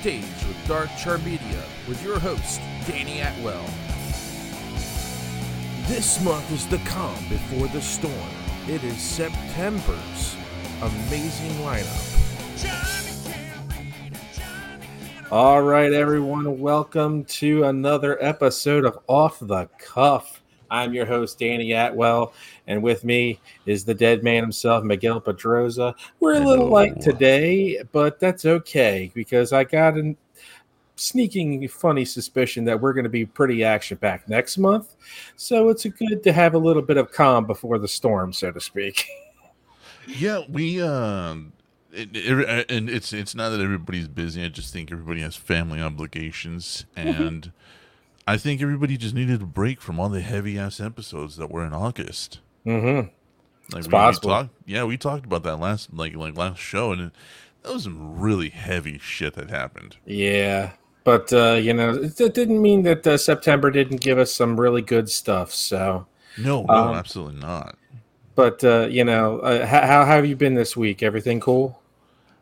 [0.00, 3.66] stage with Dark Charm Media with your host, Danny Atwell.
[5.88, 8.14] This month is the calm before the storm.
[8.66, 10.36] It is September's
[10.80, 12.06] amazing lineup.
[15.30, 20.40] All right, everyone, welcome to another episode of Off the Cuff.
[20.70, 22.32] I'm your host, Danny Atwell,
[22.70, 25.92] and with me is the dead man himself, Miguel Pedroza.
[26.20, 30.14] We're a little light today, but that's okay because I got a
[30.94, 34.94] sneaking funny suspicion that we're going to be pretty action packed next month.
[35.34, 38.60] So it's good to have a little bit of calm before the storm, so to
[38.60, 39.06] speak.
[40.06, 41.52] Yeah, we um
[41.92, 44.44] it, it, and it's it's not that everybody's busy.
[44.44, 47.52] I just think everybody has family obligations, and
[48.26, 51.64] I think everybody just needed a break from all the heavy ass episodes that were
[51.64, 52.40] in August.
[52.66, 53.08] Mm-hmm.
[53.72, 54.30] Like It's we, possible.
[54.30, 57.12] We talked, yeah, we talked about that last like like last show, and it,
[57.62, 59.96] that was some really heavy shit that happened.
[60.04, 60.72] Yeah,
[61.04, 64.58] but uh, you know, it, it didn't mean that uh, September didn't give us some
[64.60, 65.52] really good stuff.
[65.52, 67.78] So, No, no, Um, absolutely not.
[68.34, 71.02] but uh, you know, uh, how, how have you been this week?
[71.02, 71.82] Everything cool?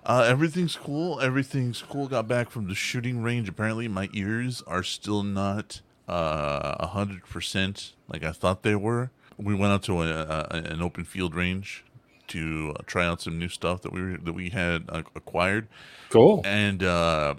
[0.04, 1.20] Uh, everything's cool.
[1.20, 2.08] Everything's cool.
[2.08, 3.48] Got back from the shooting range.
[3.48, 9.10] Apparently, my ears are still not uh, a hundred percent like I thought they were.
[9.38, 11.84] We went out to a, a, an open field range
[12.28, 15.68] to uh, try out some new stuff that we were, that we had uh, acquired,
[16.10, 16.42] Cool.
[16.44, 17.34] and uh,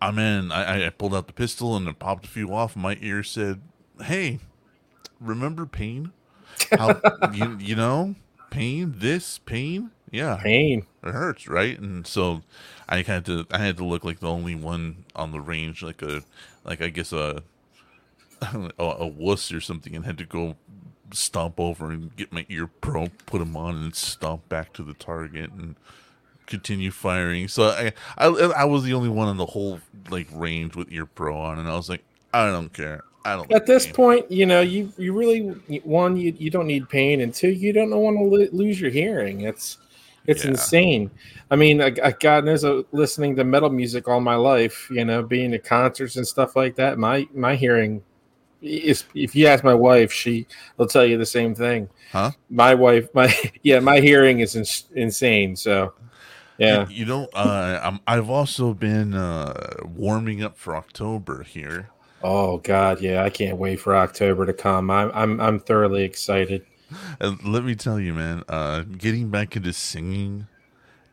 [0.00, 2.76] I mean, I, I pulled out the pistol and it popped a few off.
[2.76, 3.60] My ear said,
[4.02, 4.40] "Hey,
[5.20, 6.12] remember pain?
[6.76, 7.00] How
[7.32, 8.16] you you know
[8.50, 8.94] pain?
[8.98, 9.90] This pain?
[10.10, 10.86] Yeah, Pain.
[11.04, 11.78] it hurts, right?
[11.78, 12.42] And so
[12.88, 16.02] I had to I had to look like the only one on the range, like
[16.02, 16.22] a
[16.64, 17.42] like I guess a
[18.42, 20.56] a, a wuss or something, and had to go
[21.12, 24.94] stomp over and get my ear pro, put them on, and stomp back to the
[24.94, 25.76] target and
[26.46, 27.48] continue firing.
[27.48, 29.80] So I I I was the only one in the whole
[30.10, 33.04] like range with ear pro on, and I was like, I don't care.
[33.24, 33.50] I don't.
[33.50, 33.94] At this care.
[33.94, 35.40] point, you know, you you really
[35.84, 38.90] one you you don't need pain, and two you don't want to lo- lose your
[38.90, 39.42] hearing.
[39.42, 39.78] It's
[40.26, 40.50] it's Yeah.
[40.50, 41.10] insane.
[41.50, 45.04] I mean, I, I God knows, uh, listening to metal music all my life, you
[45.04, 48.02] know, being at concerts and stuff like that, my my hearing
[48.60, 50.46] If you ask my wife, she
[50.76, 51.88] will tell you the same thing.
[52.12, 52.32] Huh?
[52.50, 53.32] My wife, my
[53.62, 55.56] yeah, my hearing is ins- insane.
[55.56, 55.94] So,
[56.58, 56.88] yeah.
[56.88, 61.90] You, you know, uh, I'm, I've also been uh, warming up for October here.
[62.22, 64.90] Oh God, yeah, I can't wait for October to come.
[64.90, 66.66] I'm I'm I'm thoroughly excited.
[67.20, 70.48] And let me tell you, man, uh, getting back into singing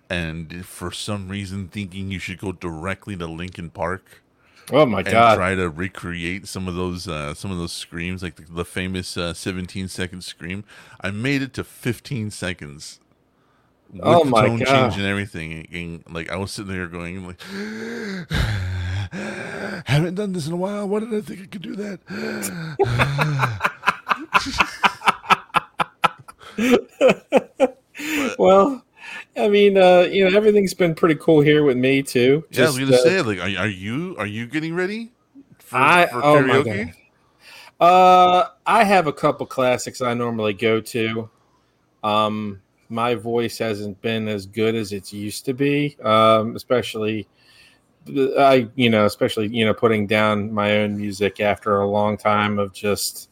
[0.10, 4.22] and for some reason thinking you should go directly to Linkin Park
[4.72, 5.36] Oh my and God.
[5.36, 9.16] try to recreate some of those uh, some of those screams, like the, the famous
[9.18, 10.64] uh, 17 second scream.
[11.02, 13.00] I made it to 15 seconds.
[13.92, 14.68] With Oh the my tone God.
[14.68, 17.42] change and everything, and, like I was sitting there going like,
[19.86, 20.88] haven't done this in a while.
[20.90, 22.00] Why did I think I could do that?
[28.40, 28.85] well,
[29.38, 32.46] I mean, uh, you know, everything's been pretty cool here with me too.
[32.52, 35.12] Yeah, I was gonna uh, say, like, are, are you are you getting ready
[35.60, 36.94] for, I- for oh karaoke?
[37.80, 41.30] Uh, I have a couple classics I normally go to.
[42.04, 45.98] Um, my voice hasn't been as good as it used to be.
[46.02, 47.28] Um, especially,
[48.08, 52.60] I you know, especially you know, putting down my own music after a long time
[52.60, 53.30] of just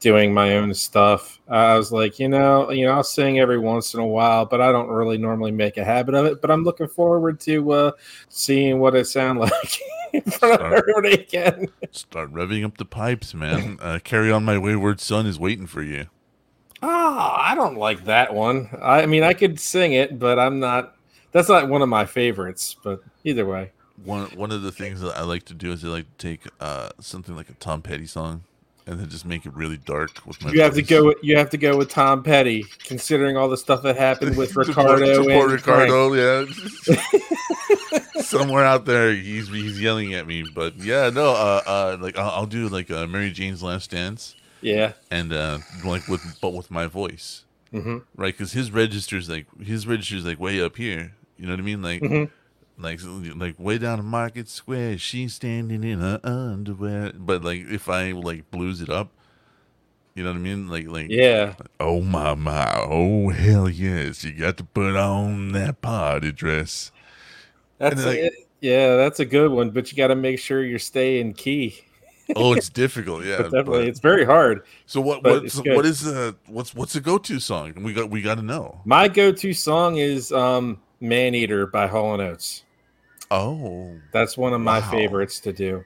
[0.00, 1.40] doing my own stuff.
[1.48, 4.60] I was like, you know, you know, I'll sing every once in a while, but
[4.60, 6.40] I don't really normally make a habit of it.
[6.40, 7.90] But I'm looking forward to uh,
[8.28, 9.78] seeing what it sound like
[10.12, 10.72] in front of Start.
[10.72, 11.68] everybody again.
[11.92, 13.78] Start revving up the pipes, man.
[13.88, 16.06] Uh, Carry on, my wayward son is waiting for you.
[16.82, 18.68] Oh, I don't like that one.
[18.80, 20.94] I mean, I could sing it, but I'm not.
[21.32, 22.76] That's not one of my favorites.
[22.82, 23.72] But either way,
[24.04, 26.42] One one of the things that I like to do is I like to take
[26.60, 28.44] uh, something like a Tom Petty song
[28.88, 30.50] and then just make it really dark with my.
[30.50, 31.04] you have to go.
[31.06, 34.56] With, you have to go with Tom Petty, considering all the stuff that happened with
[34.56, 35.90] Ricardo poor- to poor and Frank.
[35.92, 36.44] Ricardo, yeah.
[38.22, 42.30] Somewhere out there, he's he's yelling at me, but yeah, no, uh, uh, like I'll,
[42.30, 44.92] I'll do like uh, Mary Jane's Last Dance, Yeah.
[45.10, 47.44] and uh, like with but with my voice.
[47.70, 48.34] hmm right?
[48.36, 51.12] Because his register's like his register's like way up here.
[51.38, 51.82] You know what I mean?
[51.82, 52.30] Like, Mhm.
[52.78, 53.00] Like,
[53.36, 57.12] like way down in Market Square, she's standing in her underwear.
[57.14, 59.10] But like, if I like blues it up,
[60.14, 60.68] you know what I mean?
[60.68, 61.54] Like, like, Yeah.
[61.78, 66.90] oh my my, oh hell yes, you got to put on that party dress.
[67.78, 68.32] That's like- it.
[68.60, 69.70] Yeah, that's a good one.
[69.70, 71.80] But you got to make sure you're staying key.
[72.34, 73.36] Oh, it's difficult, yeah.
[73.36, 74.64] but definitely, but- it's very hard.
[74.86, 75.22] so what?
[75.22, 75.48] What?
[75.52, 77.74] So what is the what's what's a go to song?
[77.84, 78.80] We got we got to know.
[78.84, 82.64] My go-to song is um, "Man Eater" by Hall and Oates.
[83.30, 84.90] Oh, That's one of my Wow.
[84.90, 85.84] favorites to do.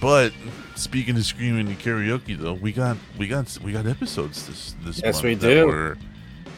[0.00, 0.32] But
[0.74, 5.02] speaking of screaming and karaoke, though, we got we got we got episodes this this
[5.04, 5.66] Yes, month we that do.
[5.66, 5.98] were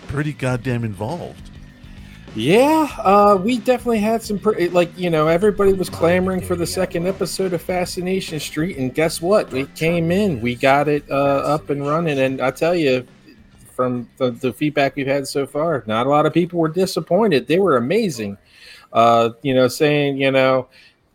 [0.06, 1.50] pretty goddamn involved.
[2.36, 6.66] Yeah, uh, we definitely had some pretty, like, you know, everybody was clamoring for the
[6.66, 9.52] second episode of Fascination Street, and guess what?
[9.52, 10.40] It came in.
[10.40, 13.04] We got it uh, up and running, and I tell you,
[13.74, 17.48] from the, the feedback we've had so far, not a lot of people were disappointed.
[17.48, 18.38] They were amazing.
[18.92, 20.66] Uh, you know, saying, you know,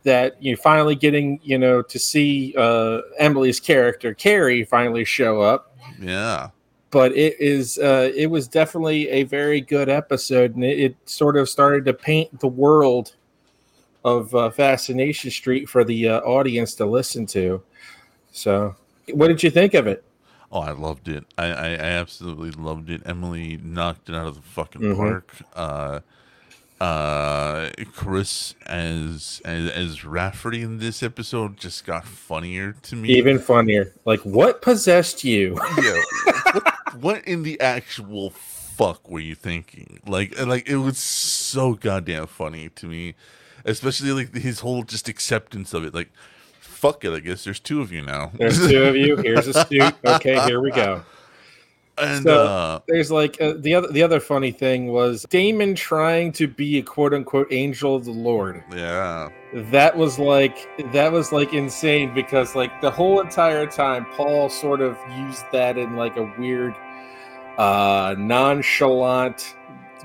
[0.04, 5.76] that you finally getting, you know, to see uh, Emily's character, Carrie, finally show up
[6.00, 6.50] Yeah,
[6.92, 11.36] but it is uh, it was definitely a very good episode and it, it sort
[11.38, 13.16] of started to paint the world
[14.06, 17.62] of uh, fascination street for the uh, audience to listen to
[18.32, 18.76] so
[19.14, 20.04] what did you think of it
[20.52, 21.26] Oh, I loved it.
[21.38, 23.02] I, I, I absolutely loved it.
[23.06, 24.96] Emily knocked it out of the fucking Mhm.
[24.96, 25.34] park.
[25.54, 26.00] Uh,
[26.82, 33.10] uh, Chris as, as as Rafferty in this episode just got funnier to me.
[33.10, 36.02] even funnier like what possessed you yeah.
[36.52, 38.32] what, what in the actual
[38.76, 40.00] fuck were you thinking?
[40.06, 43.16] Like, like it was so goddamn funny to me,
[43.64, 45.94] especially like his whole just acceptance of it.
[45.94, 46.10] Like,
[46.60, 47.14] fuck it.
[47.14, 48.32] I guess there's two of you now.
[48.34, 51.04] there's two of you here's a suit okay here we go
[51.98, 56.32] and So- uh, there's like uh, the other the other funny thing was damon trying
[56.34, 58.64] to be a quote unquote angel of the lord.
[58.76, 59.30] Yeah.
[59.54, 60.58] that was like
[60.92, 65.78] that was like insane because like the whole entire time paul sort of used that
[65.78, 66.76] in like a weird
[67.58, 69.56] uh nonchalant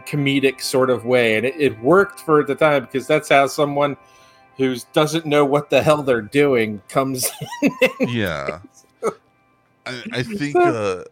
[0.06, 1.36] comedic sort of way.
[1.36, 3.96] And it, it worked for the time because that's how someone
[4.56, 7.28] who doesn't know what the hell they're doing comes
[8.00, 8.60] yeah.
[9.86, 11.04] I, I think uh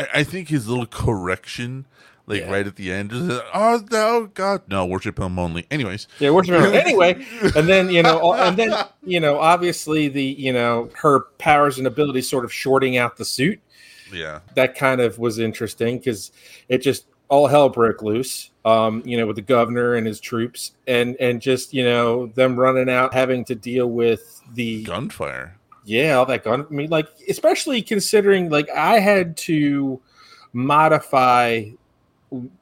[0.00, 1.86] I, I think his little correction
[2.26, 2.50] like Yeah.
[2.50, 4.62] right at the end is oh no god.
[4.68, 5.66] No worship him only.
[5.70, 6.06] Anyways.
[6.18, 6.74] Yeah worship him.
[6.74, 7.24] anyway.
[7.56, 8.72] And then you know and then
[9.04, 13.24] you know obviously the you know her powers and abilities sort of shorting out the
[13.24, 13.60] suit.
[14.12, 14.40] Yeah.
[14.54, 16.30] That kind of was interesting because
[16.68, 20.72] it just all hell broke loose um you know with the governor and his troops
[20.88, 26.14] and and just you know them running out having to deal with the gunfire yeah
[26.14, 30.00] all that gun i mean like especially considering like i had to
[30.52, 31.64] modify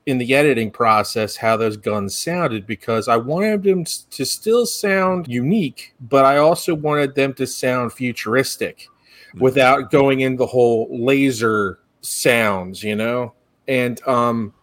[0.07, 5.29] in the editing process how those guns sounded because i wanted them to still sound
[5.29, 8.89] unique but i also wanted them to sound futuristic
[9.35, 13.35] without going in the whole laser sounds you know?
[13.67, 14.55] And um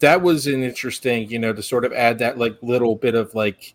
[0.00, 3.34] that was an interesting you know to sort of add that like little bit of
[3.34, 3.74] like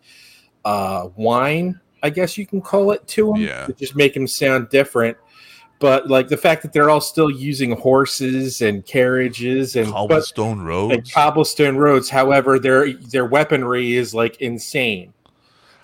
[0.64, 3.66] uh wine i guess you can call it to them Yeah.
[3.66, 5.16] to just make them sound different
[5.78, 10.58] but like the fact that they're all still using horses and carriages and but cobblestone
[10.60, 15.12] and roads cobblestone roads however their their weaponry is like insane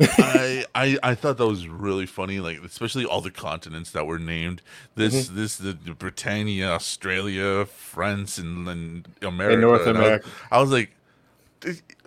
[0.00, 4.18] I, I I thought that was really funny, like especially all the continents that were
[4.18, 4.60] named.
[4.96, 5.36] This Mm-hmm.
[5.36, 9.54] this the, the Britannia, Australia, France, and then America.
[9.54, 10.90] in north And I was- america I was, like,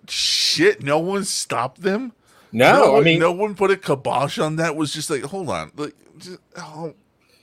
[0.09, 0.83] shit.
[0.83, 2.11] No one stopped them.
[2.57, 4.75] No, i mean no one put a kibosh on that.
[4.75, 6.95] Was just like, hold on, like, just hold,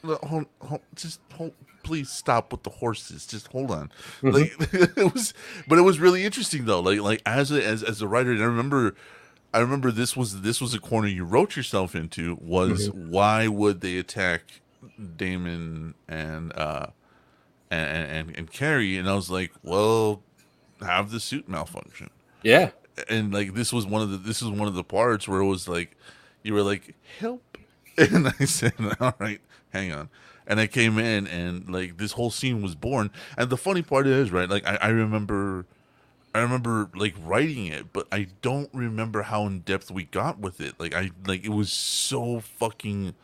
[0.05, 1.53] hold, hold, just hold.
[1.83, 3.27] Please stop with the horses.
[3.27, 3.91] Just hold on.
[4.23, 4.29] Mm-hmm.
[4.31, 4.53] Like
[4.97, 5.35] it was,
[5.67, 6.81] but it was really interesting though.
[6.81, 8.95] Like like as a as as a writer, and I remember.
[9.55, 13.11] I remember this was this was a corner you wrote yourself into was Mm-hmm.
[13.11, 14.45] why would they attack
[15.17, 16.87] Damon and uh
[17.71, 20.23] and, and and Carrie and I was like well
[20.81, 22.09] have the suit malfunction
[22.43, 22.71] yeah
[23.09, 25.47] and like this was one of the this is one of the parts where it
[25.47, 25.97] was like
[26.43, 27.43] you were like help.
[27.99, 29.41] And i said all right
[29.73, 30.09] hang on.
[30.47, 33.11] And i came in and like this whole scene was born.
[33.37, 35.67] And the funny part is right like i, I remember
[36.35, 40.61] i remember like writing it but i don't remember how in depth we got with
[40.61, 40.75] it.
[40.81, 43.15] Like i like it was so fucking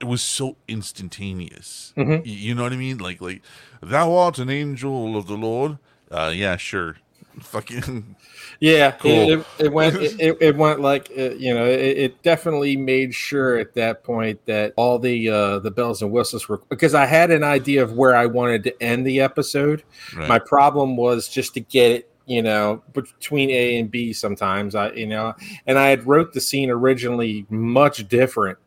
[0.00, 1.92] it was so instantaneous.
[1.96, 2.18] Mhm.
[2.18, 2.98] Y- you know what i mean?
[2.98, 3.42] Like like
[3.80, 5.78] thou art an angel of the lord.
[6.10, 6.96] Uh yeah sure
[7.40, 8.16] fucking
[8.60, 9.10] Yeah, Cool.
[9.10, 9.96] it, it, it went.
[9.96, 11.64] It, it- went like uh, you know.
[11.66, 16.12] It, it definitely made sure at that point that all the uh, the bells and
[16.12, 19.82] whistles were because I had an idea of where I wanted to end the episode.
[20.16, 20.28] right.
[20.28, 24.12] My problem was just to get it, you know, between A and B.
[24.12, 25.34] Sometimes I, you know,
[25.66, 28.58] and I had wrote the scene originally much different,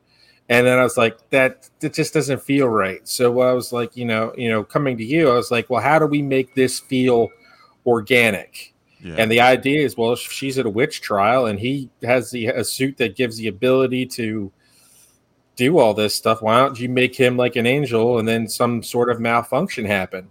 [0.49, 3.07] and then I was like, that that just doesn't feel right.
[3.07, 5.81] So I was like, you know, you know, coming to you, I was like, well,
[5.81, 7.29] how do we make this feel
[7.85, 8.73] organic?
[9.01, 9.15] yeah.
[9.17, 12.47] And the idea is, well, if she's at a witch trial and he has the
[12.47, 14.51] a suit that gives the ability to
[15.55, 16.41] do all this stuff.
[16.41, 20.29] Why don't you make him like an angel and then some sort of malfunction happen?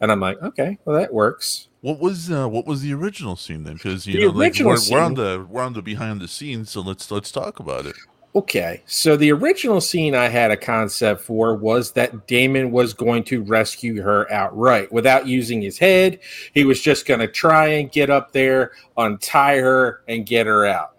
[0.00, 1.68] And I'm like, okay, well that works.
[1.80, 3.74] What was uh, what was the original scene then?
[3.74, 6.70] Because you The know, like, we're, we're on the we're on the behind the scenes,
[6.70, 7.96] so let's let's talk about it.
[8.36, 13.24] Okay, so the original scene I had a concept for was that Damon was going
[13.24, 16.20] to rescue her outright without using his head.
[16.52, 20.66] He was just going to try and get up there, untie her, and get her
[20.66, 20.96] out.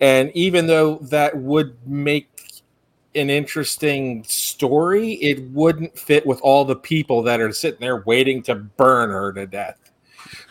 [0.00, 2.28] And even though that would make
[3.14, 8.42] an interesting story, it wouldn't fit with all the people that are sitting there waiting
[8.42, 9.92] to burn her to death.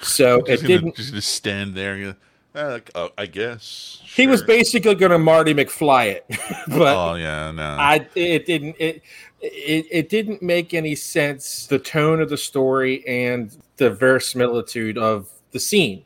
[0.01, 0.95] So it Just gonna, didn't.
[0.95, 2.15] just stand there.
[2.55, 6.25] And, uh, I guess He was basically going to Marty McFly it,
[6.67, 7.75] but Oh yeah, no.
[7.79, 9.01] I it didn't it,
[9.41, 15.29] it it didn't make any sense the tone of the story and the verisimilitude of
[15.51, 16.03] the scene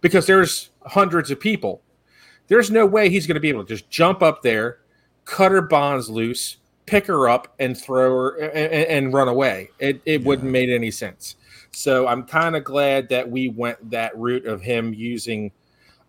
[0.00, 1.82] because there's hundreds of people.
[2.48, 4.78] There's no way he's going to be able to just jump up there,
[5.24, 9.70] cut her bonds loose, pick her up, and throw her and, and run away.
[9.78, 11.36] It it wouldn't make any sense.
[11.72, 15.52] So I'm kind of glad that we went that route of him using,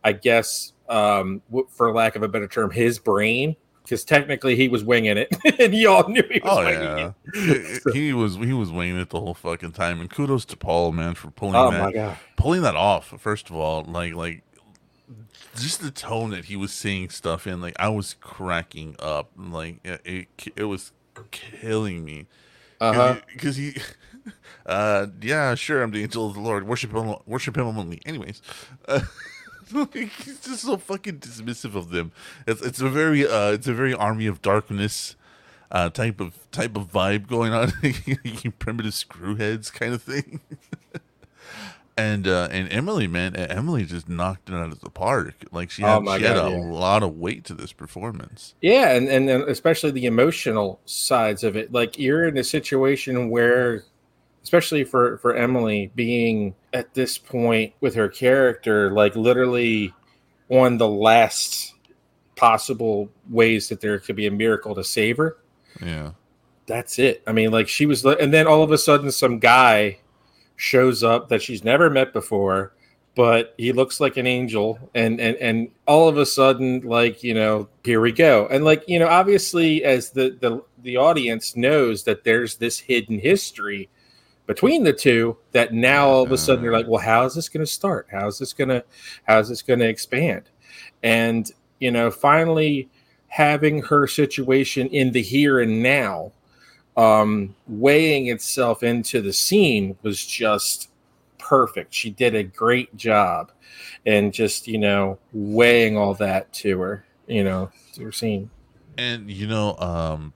[0.08, 4.84] I guess, um, for lack of a better term, his brain because technically he was
[4.84, 7.84] winging it, and you all knew he was Oh winging yeah, it.
[7.94, 10.00] he, he was he was winging it the whole fucking time.
[10.02, 13.14] And kudos to Paul, man, for pulling Oh that pulling that off.
[13.20, 14.44] First of all, like like
[15.56, 19.32] just the tone that he was saying stuff in, like I was cracking up.
[19.38, 20.92] Like it it, it was
[21.32, 22.28] killing me
[22.80, 23.76] Uh because he.
[24.66, 28.42] Uh yeah sure I'm the angel of the Lord worship him worship him only anyways
[28.90, 29.00] uh,
[29.74, 29.94] like,
[30.24, 32.12] he's just so fucking dismissive of them.
[32.46, 35.16] It's it's a very uh it's a very army of darkness
[35.72, 37.72] uh type of type of vibe going on.
[38.24, 40.42] You primitive screwheads kind of thing.
[42.00, 45.46] And uh and Emily man Emily just knocked it out of the park.
[45.52, 46.58] Like she Oh had, my she had God, a yeah.
[46.58, 48.54] lot of weight to this performance.
[48.62, 51.72] Yeah, and, and and especially the emotional sides of it.
[51.72, 53.86] Like you're in a situation where,
[54.48, 59.94] especially for for Emily, being at this point with her character, like literally
[60.48, 61.74] on the last
[62.38, 65.36] possible ways that there could be a miracle to save her.
[65.84, 66.12] yeah
[66.66, 67.24] That's it.
[67.28, 70.00] I mean, like she was, and then all of a sudden, some guy
[70.56, 72.72] shows up that she's never met before,
[73.16, 77.34] but he looks like an angel, and and and all of a sudden, like you
[77.34, 82.06] know, here we go, and like you know, obviously, as the the the audience knows
[82.06, 83.90] that there's this hidden history
[84.48, 87.50] between the two, that now all of a sudden you're like, well, how is this
[87.50, 88.08] going to start?
[88.10, 88.84] How is this going to
[89.28, 90.50] how is this going to expand?
[91.04, 92.90] And you know, finally
[93.28, 96.32] having her situation in the here and now
[96.96, 100.90] um, weighing itself into the scene was just
[101.38, 101.94] perfect.
[101.94, 103.52] She did a great job,
[104.06, 108.50] and just you know weighing all that to her, you know, to her scene.
[108.98, 110.34] and you know um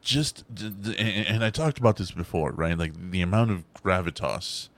[0.00, 2.76] just and, and i talked about this before right?
[2.76, 4.68] Like the amount of gravitas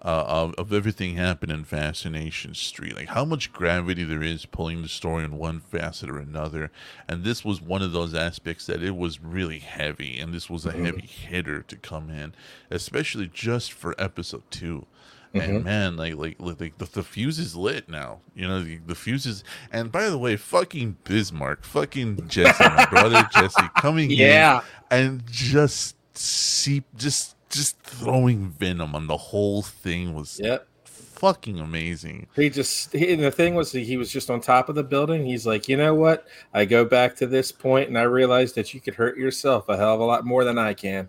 [0.00, 2.94] uh, of, of everything happening in fascination street.
[2.94, 6.70] Like how much gravity there is pulling the story in one facet or another.
[7.08, 10.18] And this was one of those aspects that it was really heavy.
[10.18, 12.34] And this was a heavy hitter to come in
[12.70, 14.86] especially just for episode two
[15.34, 15.64] and mm-hmm.
[15.64, 18.20] man, like, like, like, like the, the fuse is lit now.
[18.34, 19.44] You know, the, the fuse is.
[19.72, 24.62] And by the way, fucking Bismarck, fucking Jesse, my brother Jesse, coming Yeah.
[24.90, 30.66] in and just seep, just just throwing venom on the whole thing was Yep.
[30.84, 32.26] fucking amazing.
[32.36, 35.24] He just he, and the thing was he was just on top of the building.
[35.24, 36.26] He's like, you know what?
[36.52, 39.76] I go back to this point and I realize that you could hurt yourself a
[39.76, 41.08] hell of a lot more than I can,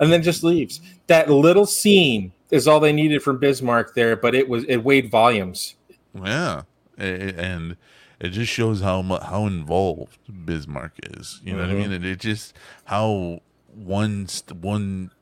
[0.00, 0.80] and then just leaves.
[1.06, 5.10] That little scene is all they needed from Bismarck there, but it was it weighed
[5.10, 5.76] volumes.
[6.14, 6.62] Yeah,
[6.98, 7.76] and
[8.18, 11.40] it just shows how how involved Bismarck is.
[11.44, 11.78] You know what I Mhm.
[11.78, 11.92] mean?
[11.92, 12.54] And it just
[12.86, 13.40] how
[13.72, 14.26] one
[14.60, 15.12] one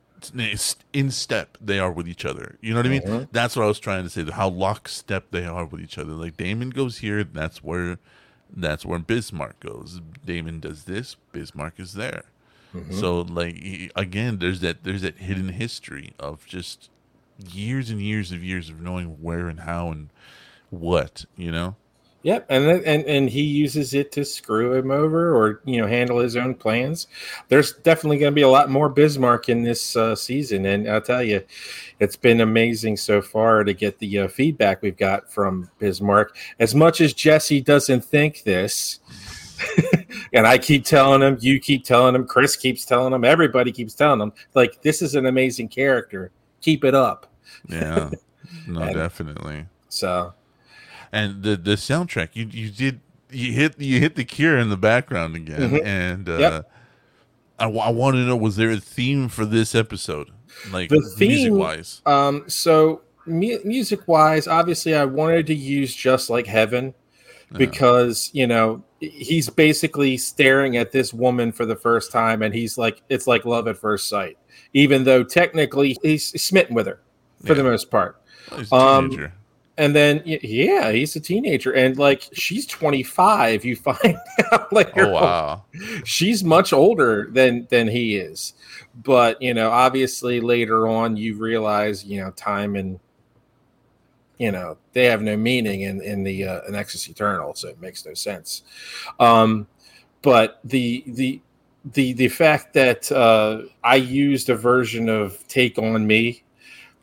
[0.92, 2.56] in step they are with each other.
[2.60, 3.02] You know what I mean?
[3.02, 3.28] Mhm.
[3.30, 4.24] That's what I was trying to say.
[4.24, 6.12] How lockstep they are with each other.
[6.12, 7.98] Like Damon goes here, that's where
[8.50, 10.00] that's where Bismarck goes.
[10.24, 12.24] Damon does this, Bismarck is there.
[12.90, 16.90] So like again, there's that there's that hidden history of just
[17.52, 20.10] years and years of years of knowing where and how and
[20.70, 21.76] what you know.
[22.22, 26.18] Yep, and and and he uses it to screw him over or you know handle
[26.18, 27.06] his own plans.
[27.48, 31.00] There's definitely going to be a lot more Bismarck in this uh, season, and I'll
[31.00, 31.44] tell you,
[32.00, 36.36] it's been amazing so far to get the uh, feedback we've got from Bismarck.
[36.58, 38.98] As much as Jesse doesn't think this,
[40.32, 43.94] and I keep telling him, you keep telling him, Chris keeps telling him, everybody keeps
[43.94, 46.30] telling him, like this is an amazing character.
[46.60, 47.32] Keep it up.
[47.68, 48.10] Yeah,
[48.66, 49.66] no, And- definitely.
[49.88, 50.34] So
[51.12, 54.76] And the the soundtrack, you you did you hit you hit the Cure in the
[54.76, 55.84] background again, Mhm.
[55.84, 56.70] and uh, Yep.
[57.60, 60.30] I, want to know was there a theme for this episode,
[60.70, 62.02] like The music wise.
[62.06, 66.94] Um, so mu- music wise, obviously, I wanted to use just like heaven
[67.52, 72.76] because you know he's basically staring at this woman for the first time, and he's
[72.76, 74.38] like, it's like love at first sight,
[74.72, 77.00] even though technically he's smitten with her
[77.44, 78.20] for the most part.
[78.72, 79.30] Um.
[79.80, 83.64] And then, yeah, he's a teenager, and like she's 25.
[83.64, 84.18] You find
[84.50, 85.64] out later oh wow.
[86.04, 88.54] she's much older than than he is
[89.02, 92.98] but you know obviously later on you realize you know time and
[94.38, 97.80] you know they have no meaning in in the uh, in Nexus Eternal, so it
[97.80, 98.62] makes no sense.
[99.18, 99.66] Um,
[100.22, 101.40] but the the
[101.84, 106.42] the the fact that uh, I used a version of Take on Me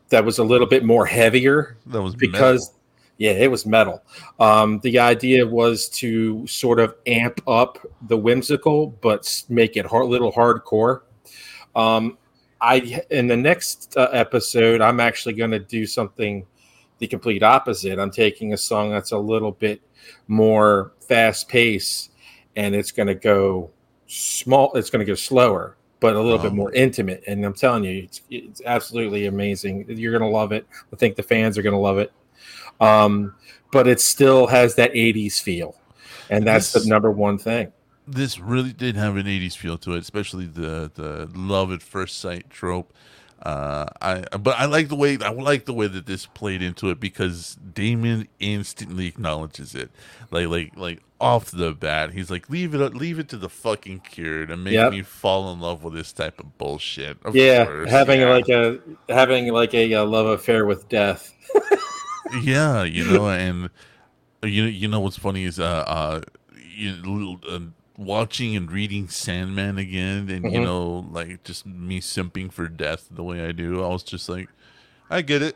[0.10, 2.72] that was a little bit more heavier That was because
[3.18, 4.04] yeah it was metal.
[4.40, 10.08] Um the idea was to sort of amp up the whimsical but make it hard,
[10.08, 11.02] little hardcore.
[11.76, 12.18] Um
[12.62, 16.46] i in the next uh, episode i'm actually going to do something
[17.00, 18.00] the complete opposite.
[18.00, 19.82] I'm taking a song that's a little bit
[20.28, 22.12] more fast paced
[22.56, 23.70] and it's going to go
[24.08, 26.56] small it's going to go slower but a little bit Oh.
[26.56, 27.24] more intimate.
[27.28, 29.86] And i'm telling you it's, it's absolutely amazing.
[29.90, 30.68] You're going to love it.
[30.94, 32.12] I think the fans are going to love it.
[32.80, 33.34] Um,
[33.72, 35.76] but it still has that 80s feel
[36.30, 37.72] and that's This- the number one thing.
[38.08, 42.20] This really did have an 80s feel to it especially the the love at first
[42.20, 42.94] sight trope
[43.44, 46.90] uh i but i like the way i like the way that this played into
[46.90, 49.92] it because damon instantly acknowledges it
[50.32, 54.00] like like like off the bat he's like leave it leave it to the fucking
[54.00, 54.92] cure to make Yep.
[54.92, 58.30] me fall in love with this type of bullshit Of yeah course, having yeah.
[58.30, 61.34] like a having like a, uh love affair with death
[62.44, 63.70] yeah you know and
[64.44, 66.22] you know you know what's funny is uh uh
[66.76, 67.60] you uh,
[67.98, 70.64] watching and reading sandman again and you Mhm.
[70.64, 74.50] know like just me simping for death the way i do i was just like
[75.10, 75.56] i get it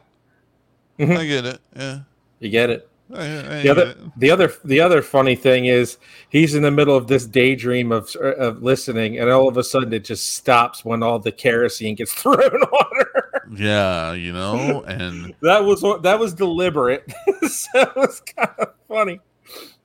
[0.97, 1.17] Mhm.
[1.17, 1.99] i get it yeah
[2.39, 3.97] you get it I, I the other it.
[4.17, 5.97] the other the other funny thing is
[6.29, 9.91] he's in the middle of this daydream of of listening and all of a sudden
[9.93, 15.33] it just stops when all the kerosene gets thrown on her yeah you know and
[15.41, 17.03] that was that was deliberate
[17.49, 19.19] so it was kind of funny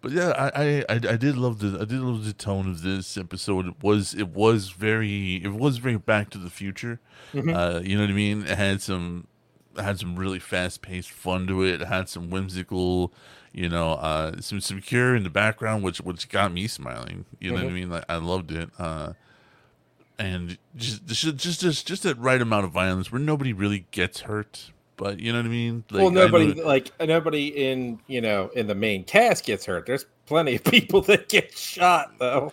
[0.05, 3.17] but yeah I, I i did love the i did love the tone of this
[3.17, 3.67] episode.
[3.67, 7.01] It was it was very it was very back to the future.
[7.33, 7.55] Mhm.
[7.57, 8.43] uh you know what i mean?
[8.43, 9.27] It had some
[9.77, 11.81] had some really fast paced fun to it.
[11.81, 13.13] It had some whimsical
[13.53, 17.25] you know uh some some cure in the background which which got me smiling.
[17.41, 17.75] You know what i Mhm.
[17.75, 17.91] mean?
[17.91, 18.69] Like i loved it.
[18.79, 19.15] Uh
[20.19, 24.21] and just just just just just that right amount of violence where nobody really gets
[24.21, 28.51] hurt but you know what i mean like, well nobody like nobody in you know
[28.55, 32.53] in the main cast gets hurt there's plenty of people that get shot though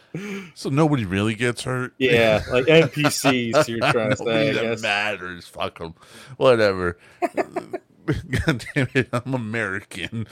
[0.53, 5.47] so nobody really gets hurt yeah like npcs you're trying to say i that matters.
[5.47, 5.95] Fuck them.
[6.37, 6.97] Whatever.
[8.45, 9.09] God damn it!
[9.13, 10.27] I'm American.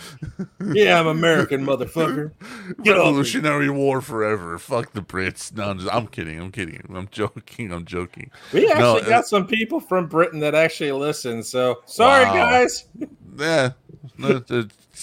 [0.73, 2.31] yeah i'm american motherfucker
[2.83, 2.91] Get.
[2.97, 4.57] Revolutionary War forever.
[4.57, 5.55] Fuck the Brits.
[5.55, 6.39] No, I'm, just, I'm kidding.
[6.39, 6.81] I'm kidding.
[6.93, 7.71] I'm joking.
[7.71, 8.31] I'm joking.
[8.53, 12.33] we actually No, uh, got some people from britain that actually listen so sorry Wow.
[12.33, 12.85] guys
[13.37, 13.71] Yeah,
[14.17, 14.41] no,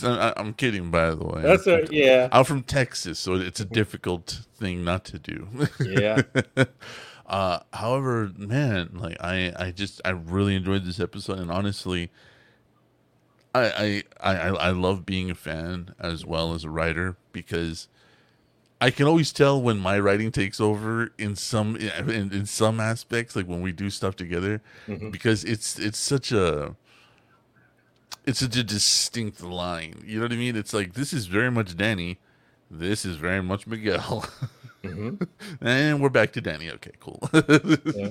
[0.03, 0.91] I'm kidding.
[0.91, 5.05] By the way, that's a yeah I'm from Texas, so it's a difficult thing not
[5.07, 5.49] to do.
[5.81, 6.23] yeah
[7.27, 12.09] uh however man like i i just i really enjoyed this episode and honestly
[13.57, 17.89] I, I i i love being a fan as well as a writer because
[18.81, 23.35] i can always tell when my writing takes over in some in, in some aspects
[23.37, 25.11] like when we do stuff together Mhm.
[25.11, 26.75] because it's it's such a
[28.25, 31.51] it's such a distinct line you know what i mean it's like this is very
[31.51, 32.19] much danny
[32.71, 34.25] this is very much miguel
[34.85, 35.27] Mhm.
[35.61, 36.71] and we're back to Danny.
[36.71, 37.19] Okay, cool.
[37.33, 38.11] Yeah.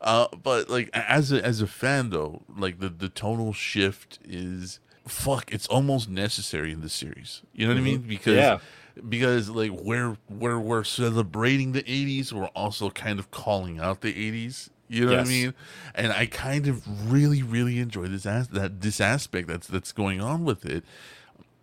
[0.00, 4.80] Uh, but like as a as a fan though, like the the tonal shift is
[5.06, 5.52] fuck.
[5.52, 7.42] It's almost necessary in this series.
[7.52, 8.00] You know what I mean?
[8.02, 8.58] Because Yeah.
[9.08, 14.12] because like we're we're we're celebrating the '80s, we're also kind of calling out the
[14.12, 14.70] '80s.
[14.88, 15.54] You know what I mean?
[15.94, 20.20] And I kind of really really enjoy this as that this aspect that's that's going
[20.20, 20.84] on with it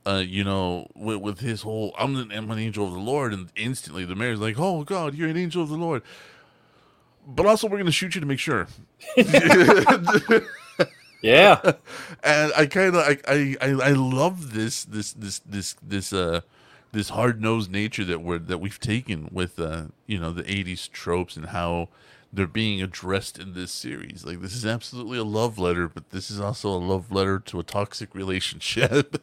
[0.07, 3.33] uh, you know, with, with his whole I'm an, I'm an angel of the Lord,
[3.33, 6.01] and instantly the mayor's like, "Oh God, you're an angel of the Lord,"
[7.35, 8.67] but also we're gonna shoot you to make sure.
[11.21, 11.59] yeah
[12.23, 16.41] and I kind of I, I I love this this this this this uh
[16.93, 20.89] this hard nosed nature that we're that we've taken with uh you know the '80s
[20.89, 21.89] tropes and how
[22.31, 24.23] they're being addressed in this series.
[24.23, 27.59] Like this is absolutely a love letter, but this is also a love letter to
[27.59, 29.17] a toxic relationship.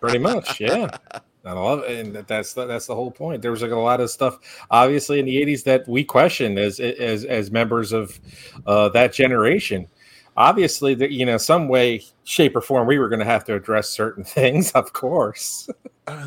[0.00, 0.96] pretty much yeah
[1.44, 3.42] I love it, and that's the, that's the whole point.
[3.42, 4.38] There was like a lot of stuff,
[4.70, 8.18] obviously, in the '80s that we questioned as as as members of
[8.66, 9.88] uh, that generation.
[10.36, 13.54] obviously that you know some way shape or form we were going to have to
[13.54, 15.68] address certain things of course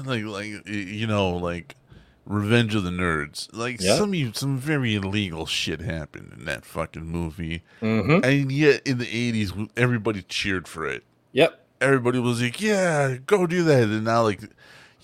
[0.06, 1.76] like like you know like
[2.28, 3.96] revenge of the nerds like Yeah.
[3.98, 9.06] some some very illegal shit happened in that fucking movie hmm and yet in the
[9.08, 14.22] 80s everybody cheered for it yep everybody was like yeah go do that and now
[14.22, 14.42] like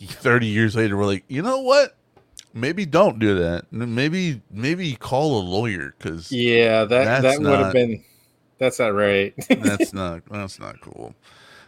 [0.07, 1.95] 30 years later we're like you know what
[2.53, 7.73] maybe don't do that maybe maybe call a lawyer because yeah that that would have
[7.73, 8.03] been
[8.57, 11.15] that's not right that's not that's not cool.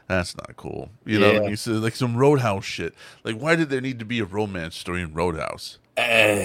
[0.07, 0.89] That's not cool.
[1.05, 1.47] You know, Yeah.
[1.47, 2.93] you said like some Roadhouse shit.
[3.23, 5.79] Like, why did there need to be a romance story in Roadhouse?
[5.97, 6.35] uh,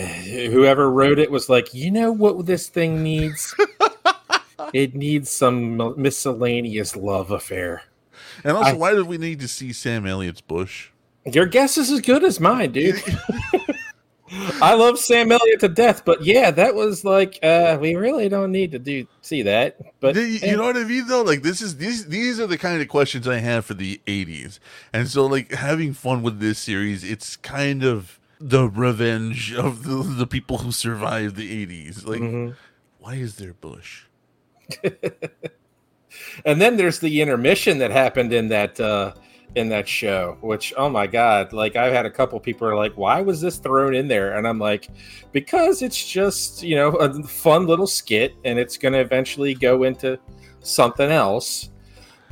[0.52, 3.54] whoever wrote it was like you know what this thing needs
[4.72, 7.82] it needs some miscellaneous love affair
[8.44, 10.90] And also, I- why did we need to see Sam Elliott's bush?
[11.32, 13.02] Your guess is as good as mine, dude.
[14.60, 18.52] I love Sam Elliott to death, but yeah, that was like uh we really don't
[18.52, 19.78] need to do see that.
[20.00, 21.22] But you, you eh, know what I mean, though.
[21.22, 24.58] Like, this is these these are the kind of questions I have for the '80s,
[24.92, 30.02] and so like having fun with this series, it's kind of the revenge of the,
[30.02, 32.06] the people who survived the '80s.
[32.06, 32.56] Like, mhm.
[32.98, 34.04] why is there bush?
[36.44, 39.14] and then there's the intermission that happened in that uh
[39.58, 42.96] in that show, which oh my god, like I've had a couple people are like,
[42.96, 44.36] why was this thrown in there?
[44.36, 44.88] And I'm like,
[45.32, 50.18] because it's just, you know, a fun little skit and it's gonna eventually go into
[50.60, 51.70] something else.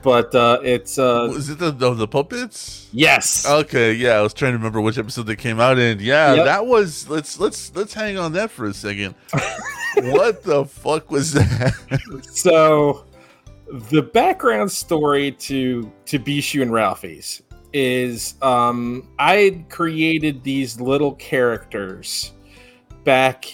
[0.02, 2.88] But uh it's uh Was it the the, the puppets?
[2.92, 3.44] yes.
[3.48, 5.98] Okay, yeah, I was trying to remember which episode they came out in.
[6.00, 6.44] Yeah, Yep.
[6.44, 9.14] that was let's let's let's hang on that for a second.
[10.14, 11.72] what the fuck was that?
[12.30, 13.05] so
[13.70, 22.33] the background story to to Bishu and Ralphie's is um I created these little characters
[23.05, 23.46] back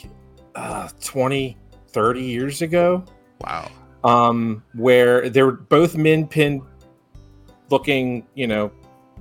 [0.54, 1.56] uh 20
[1.88, 3.04] 30 years ago.
[3.40, 3.70] Wow.
[4.04, 6.62] um where they were both min pin
[7.70, 8.70] looking you know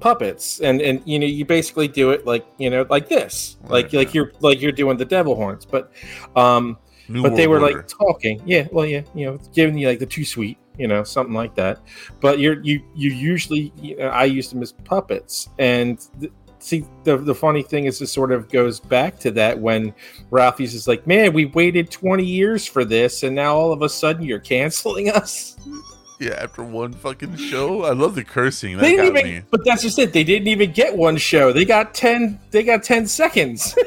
[0.01, 0.59] puppets.
[0.59, 3.57] And and you know you basically do it like you know like this.
[3.63, 5.65] Like Right, like you're like you're doing the devil horns.
[5.65, 5.91] But
[6.35, 6.77] um
[7.07, 8.41] New but they were World like talking.
[8.45, 11.53] Yeah well yeah you know giving you like the too sweet you know something like
[11.55, 11.79] that
[12.19, 16.85] but you're you you usually you know, i used them as puppets and th- see
[17.05, 19.93] the, the funny thing is this sort of goes back to that when
[20.29, 23.89] ralphie's is like man we waited 20 years for this and now all of a
[23.89, 25.57] sudden you're canceling us
[26.19, 27.81] yeah, after one fucking show.
[27.83, 28.75] I love the cursing.
[28.77, 29.41] That they didn't got even me.
[29.49, 32.83] but that's just it they didn't even get one show they got 10 they got
[32.83, 33.75] 10 seconds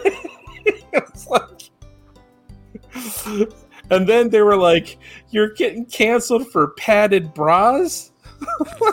[0.93, 1.71] It's like-
[3.91, 4.99] and then they were like
[5.31, 8.13] you're getting canceled for padded bras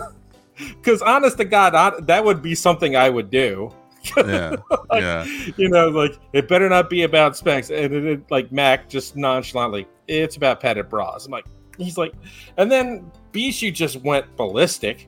[0.58, 3.72] because honest to god I, that would be something i would do
[4.18, 4.56] Yeah.
[4.90, 5.26] Like, yeah.
[5.58, 9.16] you know like it better not be about specs and it, it- like mac just
[9.16, 11.46] nonchalantly it's about padded bras i'm like
[11.78, 12.14] he's like
[12.58, 15.08] and then bishu just went ballistic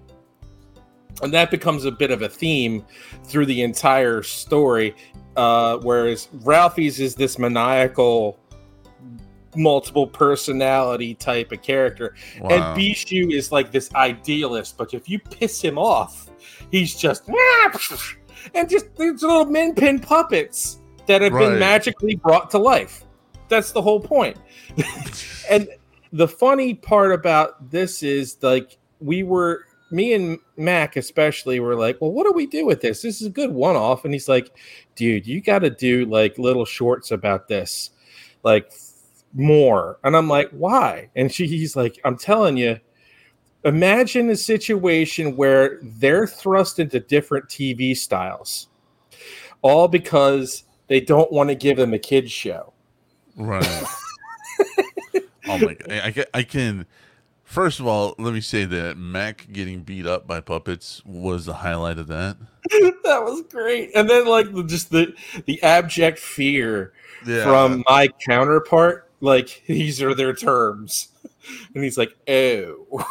[1.22, 2.84] and that becomes a bit of a theme
[3.26, 4.96] through the entire story
[5.36, 8.40] uh whereas ralphie's is this maniacal
[9.56, 12.50] multiple personality type of character Wow.
[12.50, 16.30] and Bishu is like this idealist, but if you piss him off,
[16.72, 17.24] he's just
[18.56, 21.50] and just these little min pin puppets that have Right.
[21.50, 23.04] been magically brought to life.
[23.50, 24.38] That's the whole point.
[25.50, 25.68] and
[26.12, 32.02] the funny part about this is like we were me and Mac especially were like,
[32.02, 33.04] well, what do we do with this?
[33.04, 34.06] This is a good one off.
[34.06, 34.50] And he's like,
[34.96, 37.92] dude, you got to do like little shorts about this,
[38.42, 38.72] like
[39.34, 40.00] more.
[40.04, 41.10] And I'm like, why?
[41.16, 42.80] And she, he's like, I'm telling you,
[43.66, 48.68] imagine a situation where they're thrust into different TV styles,
[49.62, 52.74] all because they don't want to give them a kids show.
[53.36, 53.66] Right.
[55.48, 55.92] oh my god!
[55.92, 56.86] I, I can, I can.
[57.44, 61.54] First of all, let me say that Mac getting beat up by puppets was the
[61.54, 62.38] highlight of that.
[62.72, 63.92] that was great.
[63.96, 65.14] And then like just the
[65.46, 66.94] the abject fear
[67.26, 67.44] Yeah.
[67.44, 71.08] from my counterpart, like these are their terms.
[71.74, 73.06] And he's like, oh.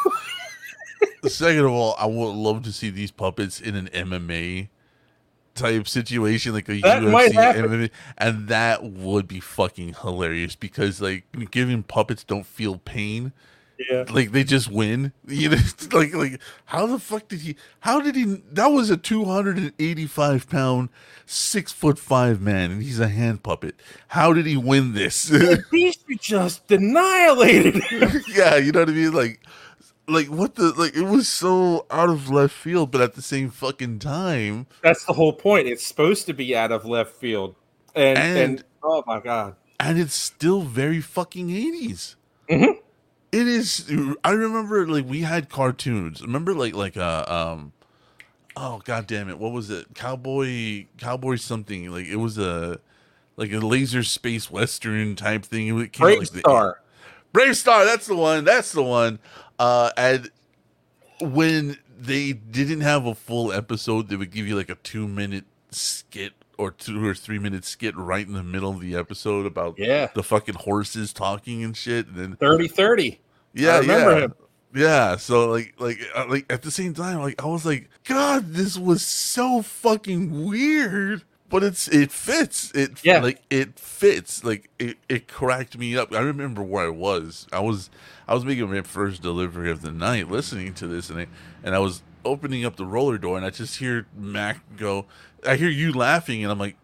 [1.27, 4.69] Second of all, I would love to see these puppets in an MMA
[5.55, 7.33] type situation, like a That UFC.
[7.33, 13.33] MMA, and that would be fucking hilarious because like giving puppets don't feel pain.
[13.91, 14.05] Yeah.
[14.11, 15.13] like they just win.
[15.27, 15.57] You know,
[15.93, 17.57] like like how the fuck did he?
[17.81, 18.25] How did he?
[18.53, 20.89] That was a two hundred and eighty five pound,
[21.27, 23.77] six foot five man, and he's a hand puppet.
[24.09, 25.31] How did he win this?
[25.31, 28.21] Bishu just annihilated him.
[28.35, 29.13] yeah, you know what I mean.
[29.13, 29.41] Like,
[30.09, 30.95] like what the like?
[30.97, 35.13] It was so out of left field, but at the same fucking time, That's the
[35.15, 35.69] whole point.
[35.69, 37.57] It's supposed to be out of left field.
[37.95, 39.57] And and, And- oh my god.
[39.79, 42.17] and it's still very fucking eighties.
[42.51, 42.79] Mhm.
[43.33, 43.91] It is.
[44.23, 46.21] I remember like we had cartoons.
[46.21, 47.73] Remember like like uh um.
[48.55, 49.39] Oh god damn it!
[49.39, 49.95] What was it?
[49.95, 51.91] Cowboy, cowboy something.
[51.91, 52.79] Like it was a,
[53.37, 55.69] like a laser space western type thing.
[55.81, 56.79] It came out, Brave like, the- Star.
[57.33, 58.45] BraveStarr, that's the one.
[58.45, 59.19] That's the one.
[59.59, 60.31] Uh, and
[61.23, 65.45] when they didn't have a full episode, they would give you like a two minute
[65.71, 69.79] skit or two or three minute skit right in the middle of the episode about
[69.79, 70.09] Yeah.
[70.15, 72.07] the fucking horses talking and shit.
[72.09, 73.21] And then 30 30.
[73.55, 74.25] yeah, I remember yeah.
[74.25, 74.35] him.
[74.75, 78.53] Yeah, so like, like, uh, like at the same time, like I was like, God,
[78.55, 82.71] this was so fucking weird, but it's it fits.
[82.75, 83.21] It Yeah.
[83.21, 84.43] like it fits.
[84.45, 86.15] Like it, it cracked me up.
[86.15, 87.47] I remember where I was.
[87.53, 87.91] I was
[88.27, 91.27] I was making my first delivery of the night, listening to this, and I
[91.63, 95.05] and I was opening up the roller door, and I just hear Mac go.
[95.47, 96.77] I hear you laughing, and I'm like,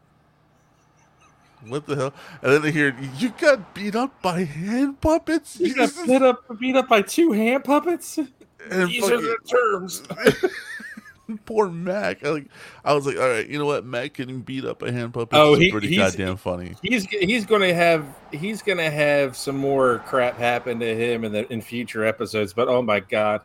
[1.66, 2.14] what the hell?
[2.42, 5.58] And then I hear you got beat up by hand puppets.
[5.60, 8.18] You got beat up, beat up by two hand puppets?
[8.18, 10.02] And These are the terms.
[11.46, 12.24] Poor Mac.
[12.24, 12.46] I like.
[12.84, 13.84] I was like, all right, you know what?
[13.84, 16.74] Mac getting beat up by hand puppets Oh, is he- pretty he's- goddamn funny.
[16.82, 21.24] He's he's going to have he's going to have some more crap happen to him
[21.24, 22.52] in the in future episodes.
[22.54, 23.42] But oh my god,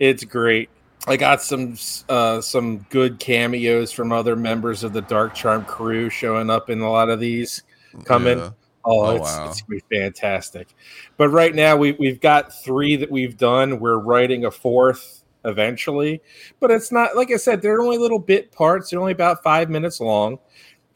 [0.00, 0.70] it's great.
[1.06, 1.76] I got some
[2.08, 6.80] uh, some good cameos from other members of the Dark Charm crew showing up in
[6.80, 7.62] a lot of these.
[8.04, 8.38] Coming.
[8.38, 8.50] Yeah.
[8.84, 9.50] Oh, Oh, it's, wow.
[9.50, 10.68] it's gonna be fantastic.
[11.16, 13.78] But right now we we've got three that we've done.
[13.78, 16.22] We're writing a fourth eventually,
[16.60, 17.60] but it's not like I said.
[17.60, 18.90] They're only little bit parts.
[18.90, 20.38] They're only about five minutes long,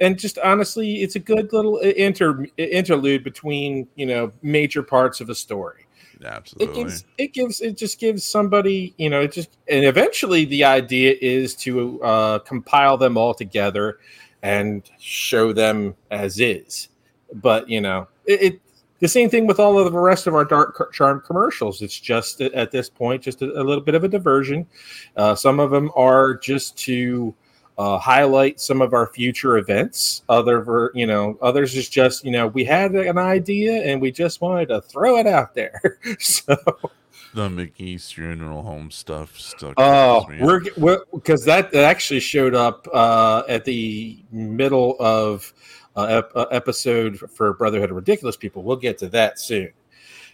[0.00, 5.28] and just honestly, it's a good little inter interlude between you know major parts of
[5.28, 5.83] a story.
[6.20, 6.82] It Absolutely.
[6.82, 11.16] gives it gives it just gives somebody you know it just and eventually the idea
[11.20, 13.98] is to uh, compile them all together
[14.42, 16.88] and show them as is.
[17.34, 18.60] But you know it, it
[19.00, 21.82] the same thing with all of the rest of our dark charm commercials.
[21.82, 24.66] It's just at at this point just a, a little bit of a diversion.
[25.16, 27.34] Uh, some of them are just to
[27.76, 30.22] uh, highlight some of our future events.
[30.28, 34.10] Other, ver- you know, others is just you know we had an idea and we
[34.12, 35.98] just wanted to throw it out there.
[36.18, 36.56] so
[37.34, 39.74] the McGee's funeral home stuff stuck.
[39.76, 45.52] Oh, we're because that, actually showed up uh, at the middle of
[45.96, 48.62] uh, ep- uh, episode for Brotherhood of Ridiculous People.
[48.62, 49.72] We'll get to that soon.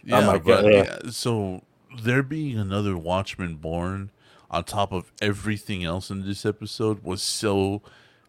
[0.03, 0.97] yeah, oh my but, God, yeah.
[1.09, 1.63] So
[2.03, 4.11] there being another Watchman born
[4.51, 7.81] on top of everything else in this episode was so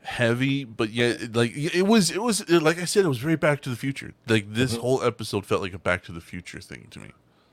[0.05, 3.61] heavy, but yet like it was it was like I said, it was very Back
[3.63, 4.15] to the Future.
[4.27, 4.81] Like this Mhm.
[4.81, 7.09] whole episode felt like a Back to the Future thing to me.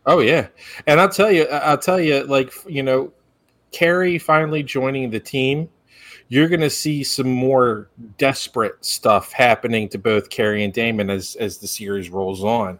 [0.05, 0.47] Oh yeah,
[0.87, 3.11] and I'll tell you, I'll tell you, like you know,
[3.71, 5.69] Carrie finally joining the team.
[6.29, 11.35] You're going to see some more desperate stuff happening to both Carrie and Damon as
[11.35, 12.79] as the series rolls on,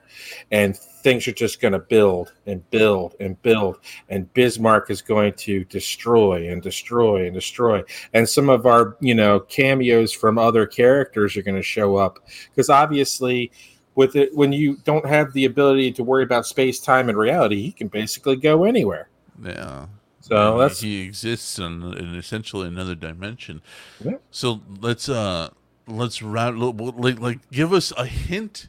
[0.51, 3.77] and things are just going to build and build and build.
[4.09, 7.83] And Bismarck is going to destroy and destroy and destroy.
[8.13, 12.19] And some of our you know cameos from other characters are going to show up
[12.51, 13.51] because obviously
[13.95, 17.57] with it when you don't have the ability to worry about space time and reality
[17.57, 19.09] you can basically go anywhere
[19.43, 19.87] Yeah.
[20.29, 23.61] So that's he exists in, in essentially another dimension.
[24.03, 24.17] Yeah.
[24.31, 25.49] So let's uh
[25.87, 26.59] let's round
[26.97, 28.67] like like give us a hint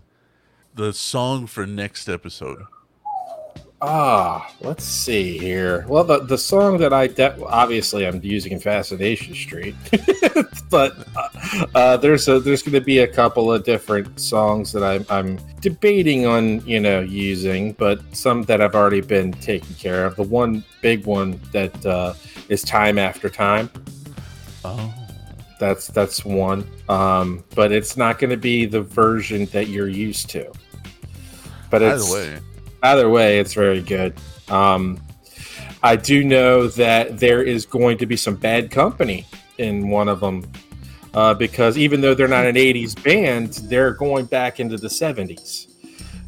[0.74, 2.64] the song for next episode.
[3.82, 8.60] Ah let's see here well the, the song that i de- obviously i'm using in
[8.60, 9.74] fascination street
[10.70, 14.84] but uh, uh, there's a there's going to be a couple of different songs that
[14.84, 20.04] I'm, I'm debating on you know using but some that I've already been taken care
[20.04, 22.12] of the one big one that uh,
[22.50, 23.70] is time after time
[24.64, 24.94] Oh.
[25.58, 26.66] That's that's one.
[26.88, 30.50] Um, but it's not going to be the version that you're used to.
[31.70, 32.38] But Either it's, way.
[32.82, 34.14] Either way, it's very good.
[34.48, 35.00] Um,
[35.82, 39.26] I do know that there is going to be some bad company
[39.58, 40.50] in one of them
[41.14, 45.66] uh, because even though they're not an '80s band, they're going back into the '70s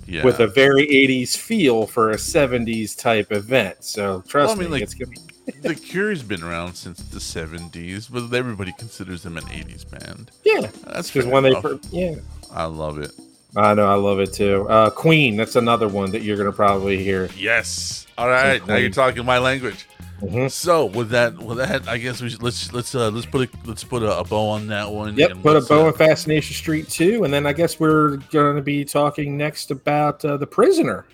[0.07, 0.25] Yeah.
[0.25, 3.85] with a very '80s feel for a '70s type event.
[3.85, 5.19] So trust Well, I mean, me, like- it's gonna be
[5.61, 10.31] the Cure's been around since the 70s, but everybody considers them an 80s band.
[10.45, 10.69] yeah.
[10.87, 11.55] That's Because when they
[11.91, 12.15] yeah.
[12.53, 13.11] I love it.
[13.57, 14.67] I know, I love it too.
[14.69, 17.29] Uh, Queen, that's another one that you're gonna probably hear.
[17.37, 18.07] Yes.
[18.17, 18.67] All right.
[18.67, 19.87] Now you're talking my language.
[20.23, 20.51] Mhm.
[20.51, 23.59] So with that, with that, I guess we should let's let's uh let's put a
[23.67, 25.17] let's put a, a bow on that one.
[25.17, 28.19] Yep, put a let's, bow uh, on Fascination Street too, and then I guess we're
[28.31, 31.07] going to be talking next about uh, the prisoner.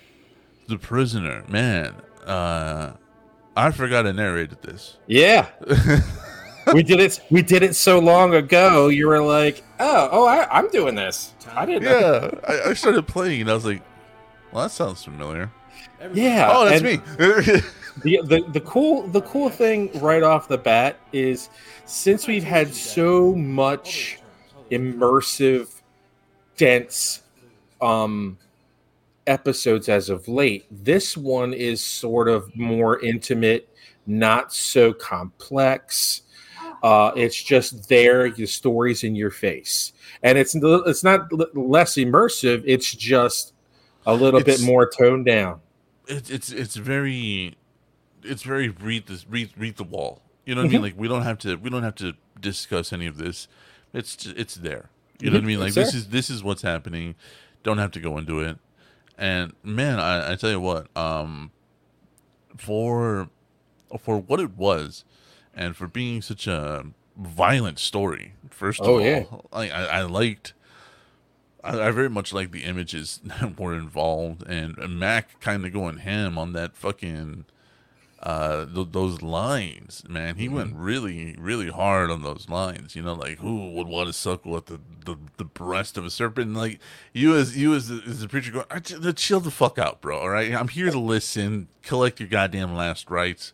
[0.67, 1.43] the prisoner.
[1.47, 2.93] Man, uh,
[3.57, 4.97] I forgot I narrated this.
[5.07, 5.47] Yeah,
[6.73, 7.19] we did it.
[7.31, 8.89] We did it so long ago.
[8.89, 11.83] You were like, "Oh, oh, I, I'm doing this." I didn't.
[11.83, 12.39] know.
[12.43, 13.81] yeah, I, I started playing and I was like,
[14.51, 15.51] well, that sounds familiar.
[16.13, 16.49] Yeah.
[16.51, 16.99] Oh, that's me.
[18.03, 21.49] the, the the cool the cool thing right off the bat is
[21.85, 24.19] since we've had so much
[24.71, 25.81] immersive
[26.57, 27.21] dense
[27.81, 28.37] um
[29.27, 33.69] episodes as of late this one is sort of more intimate
[34.05, 36.23] not so complex
[36.83, 42.61] uh it's just there the stories in your face and it's it's not less immersive
[42.65, 43.53] it's just
[44.05, 45.59] a little It's- bit more toned down
[46.07, 47.55] it's it's it's very
[48.23, 50.21] it's very read this read read the wall.
[50.45, 50.79] You know what I mean?
[50.81, 50.83] Mhm.
[50.83, 53.47] Like we don't have to we don't have to discuss any of this.
[53.93, 54.89] It's ju- it's there.
[55.21, 55.59] You know what I Mhm, mean?
[55.59, 55.97] Like it's this there.
[55.99, 57.13] is this is what's happening.
[57.63, 58.57] Don't have to go into it.
[59.17, 61.51] And man, I, I tell you what, um,
[62.57, 63.29] for
[63.99, 65.03] for what it was,
[65.53, 66.85] and for being such a
[67.17, 68.33] violent story.
[68.49, 69.23] First of Oh, all, yeah.
[69.53, 70.53] I, I liked.
[71.63, 75.97] I, I very much like the images that were involved, and Mac kind of going
[75.97, 77.45] ham on that fucking
[78.21, 83.13] uh th- those lines man he went really really hard on those lines you know
[83.13, 86.81] like who would want to suckle at the the, the breast of a serpent like
[87.13, 90.01] you as you as the, as the preacher going "Ah, ch- chill the fuck out
[90.01, 93.53] bro all right i'm here to listen collect your goddamn last rites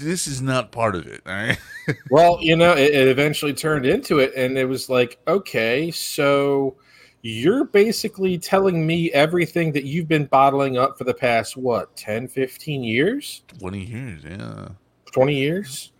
[0.00, 1.58] this is not part of it all right
[2.10, 6.76] well, you know, it, it eventually turned into it, and it was like, okay, so
[7.22, 12.28] you're basically telling me everything that you've been bottling up for the past, what, 10,
[12.28, 13.42] 15 years?
[13.58, 14.68] 20 years yeah
[15.12, 15.90] 20 years?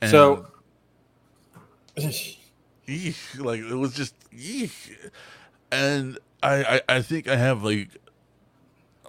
[0.00, 0.46] And- So,
[2.88, 4.70] Eek, like it was just eek.
[5.72, 7.88] and I, I I think I have like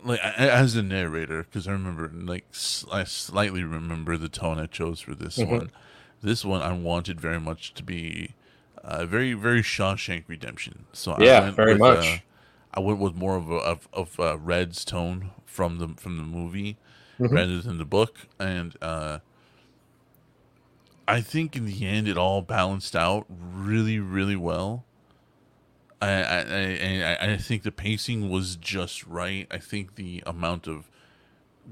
[0.03, 2.45] like as a narrator because I remember like
[2.91, 5.49] I slightly remember the tone I chose for this Mhm.
[5.49, 5.71] one.
[6.21, 8.31] This one I wanted very much to be
[8.83, 10.85] uh, very very Shawshank Redemption.
[10.93, 11.97] So I Yeah, went very with, much.
[11.97, 12.17] Uh,
[12.73, 16.23] I went with more of a, of of uh, Red's tone from the from the
[16.23, 16.77] movie
[17.19, 17.31] Mhm.
[17.31, 19.19] rather than the book, and uh,
[21.07, 24.83] I think in the end it all balanced out really, really well.
[26.01, 29.47] I I, I, I think the pacing was just right.
[29.49, 30.89] I think the amount of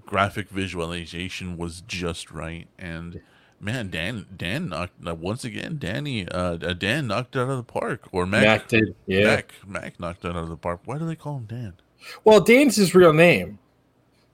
[0.06, 3.22] graphic visualization was just right, and
[3.60, 5.78] man, Dan Dan knocked once again.
[5.80, 9.24] Danny uh, uh, Dan knocked it out of the park, or Mac Mac did, yeah.
[9.24, 10.82] Mac Mac knocked it out of the park.
[10.86, 11.74] Why do they call him Dan?
[12.24, 13.60] Well, Dan's his real name,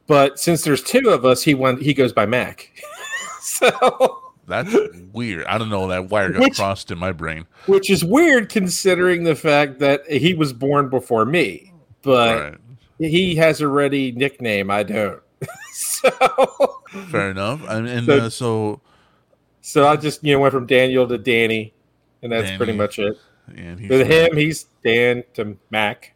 [0.07, 2.71] but since there's two of us, he went, he goes by Mac.
[3.41, 4.75] so, That's
[5.13, 5.45] weird.
[5.45, 5.87] I don't know.
[5.87, 7.45] That wire got Which- crossed in my brain.
[7.65, 12.57] which is weird considering the fact that he was born before me, but right.
[12.99, 14.69] he has a ready nickname.
[14.69, 15.21] I don't.
[15.73, 16.11] so,
[17.09, 17.61] Fair enough.
[17.67, 18.81] And, and So- uh, so
[19.61, 21.73] so I just you know went from Daniel to Danny,
[22.21, 23.17] and that's pretty much it.
[23.55, 26.13] and he's With him, he's Dan to Mac.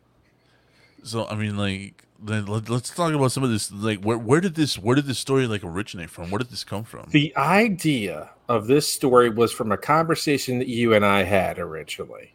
[1.04, 3.72] So I mean, like, let's talk about some of this.
[3.72, 6.32] Like, where where did this where did this story like originate from?
[6.32, 7.08] Where did this come from?
[7.10, 12.34] The idea of this story was from a conversation that you and I had originally,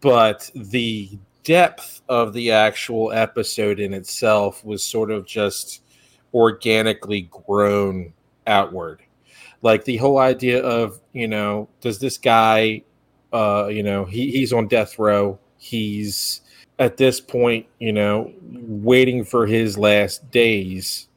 [0.00, 5.82] but the depth of the actual episode in itself was sort of just
[6.34, 8.12] organically grown
[8.46, 9.02] outward.
[9.62, 12.82] Like the whole idea of, you know, does this guy,
[13.32, 15.38] uh, you know, he, he's on death row.
[15.56, 16.42] He's
[16.78, 21.08] at this point, you know, waiting for his last days.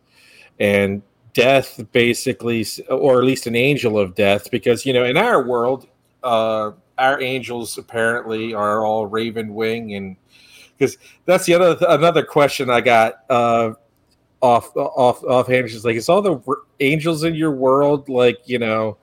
[0.60, 1.02] And
[1.34, 5.88] death basically or at least an angel of death because you know in our world
[6.24, 10.18] uh our angels apparently are all raven wing and
[10.78, 13.72] because that's the other another question i got uh
[14.42, 18.60] off off offhand she's like is all the r- angels in your world like you
[18.60, 18.98] know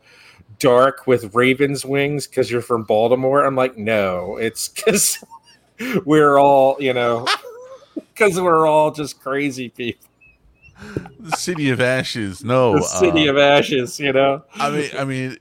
[0.58, 5.24] dark with ravens wings because you're from baltimore i'm like no it's because
[6.04, 7.26] we're all you know
[8.14, 10.08] because we're all just crazy people
[11.18, 12.44] the city of ashes.
[12.44, 15.38] No, the city uh, of ashes you know I mean, I mean,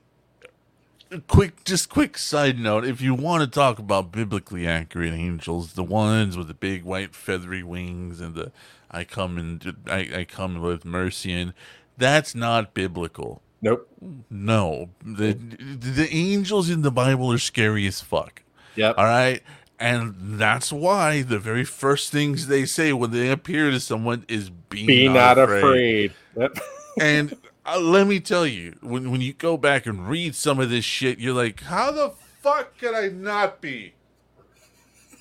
[1.27, 2.85] quick, just quick side note.
[2.85, 7.15] If you want to talk about biblically accurate angels, the ones with the big white
[7.15, 8.51] feathery wings and the
[8.89, 11.53] I come and I, I come with mercy and
[11.97, 13.41] that's not biblical.
[13.61, 13.87] nope
[14.29, 18.43] No, the the angels in the Bible are scary as fuck.
[18.75, 19.41] yep All right.
[19.79, 24.49] And that's why the very first things they say when they appear to someone is
[24.49, 26.13] be, be not, afraid.
[26.35, 26.57] Yep.
[26.99, 30.71] And uh, let me tell you, when when you go back and read some of
[30.71, 32.09] this shit, you're like, how the
[32.41, 33.93] fuck could I not be?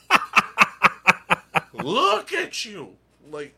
[1.75, 2.97] Look at you,
[3.31, 3.55] like,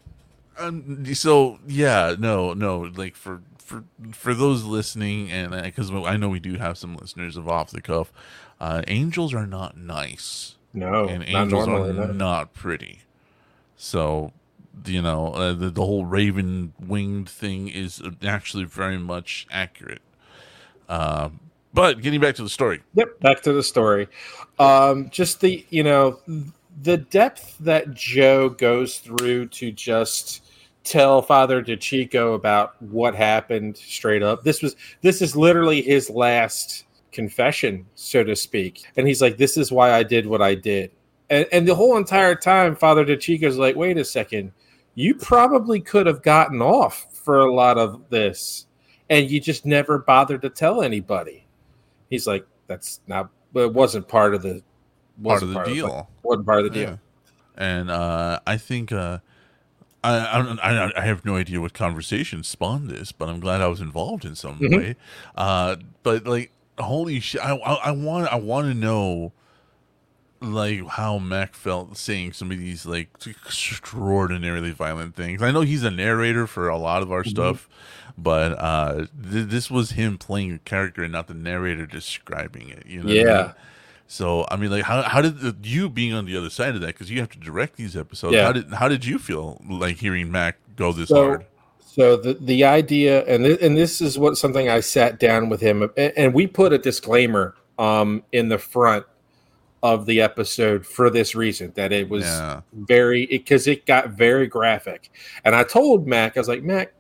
[0.58, 6.28] um, so yeah, no, no, like for for for those listening, and because I know
[6.28, 8.12] we do have some listeners of off the cuff,
[8.60, 11.90] uh, angels are not nice No, and not angels normally.
[11.90, 12.12] are no.
[12.12, 13.00] not pretty.
[13.76, 14.32] So
[14.86, 20.02] you know uh, the, the whole raven winged thing is actually very much accurate.
[20.88, 21.30] Uh,
[21.74, 22.82] but getting back to the story.
[22.94, 24.08] Yep, back to the story.
[24.58, 26.20] Um, just the you know
[26.82, 30.44] the depth that Joe goes through to just
[30.84, 34.42] tell Father DeChico about what happened straight up.
[34.44, 38.84] This was this is literally his last confession, so to speak.
[38.96, 40.90] And he's like, This is why I did what I did.
[41.30, 44.52] And, and the whole entire time, Father DeChico's like, Wait a second,
[44.94, 48.66] you probably could have gotten off for a lot of this,
[49.10, 51.46] and you just never bothered to tell anybody.
[52.10, 54.62] He's like, That's not, but it wasn't part of the
[55.22, 55.92] part of the part deal.
[55.92, 56.90] Of, wasn't part of the deal.
[56.90, 56.96] Yeah.
[57.56, 59.18] And uh, I think uh,
[60.04, 63.66] I, I, don't I have no idea what conversation spawned this, but I'm glad I
[63.66, 64.76] was involved in some mm-hmm.
[64.76, 64.96] way.
[65.34, 67.40] Uh, but like, holy shit!
[67.40, 69.32] I, I, I want I want to know
[70.40, 75.42] like how Mac felt saying some of these like extraordinarily violent things.
[75.42, 77.30] I know he's a narrator for a lot of our mm-hmm.
[77.30, 77.68] stuff,
[78.16, 82.86] but uh, th- this was him playing a character and not the narrator describing it.
[82.86, 83.12] You know?
[83.12, 83.22] Yeah.
[83.22, 83.54] I mean?
[84.06, 86.80] So I mean, like, how how did the, you being on the other side of
[86.80, 88.34] that because you have to direct these episodes?
[88.34, 88.44] Yeah.
[88.44, 91.46] How did how did you feel like hearing Mac go this so, hard?
[91.90, 95.60] So the the idea, and th- and this is what something I sat down with
[95.60, 99.06] him, and, and we put a disclaimer um in the front
[99.82, 102.60] of the episode for this reason that it was yeah.
[102.72, 105.10] very because it, it, got very graphic,
[105.44, 106.92] and I told Mac I was like Mac,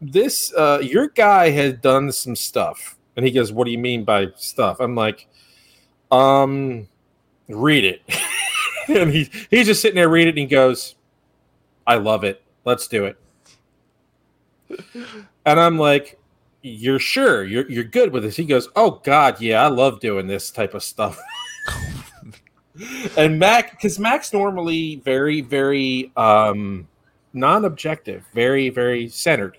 [0.00, 4.04] this uh your guy has done some stuff, and he goes, "What do you mean
[4.04, 5.26] by stuff?" I'm like
[6.10, 6.88] um,
[7.48, 8.02] read it.
[8.88, 10.94] and he he's just sitting there reading it and he goes,
[11.86, 12.42] I love it.
[12.64, 13.18] Let's do it.
[15.46, 16.18] And I'm like,
[16.62, 17.44] You're sure?
[17.44, 18.36] You're you're good with this?
[18.36, 21.20] He goes, Oh God, yeah, I love doing this type of stuff.
[23.16, 26.88] and Mac, because Mac's normally very, very um
[27.34, 29.58] non-objective, very, very centered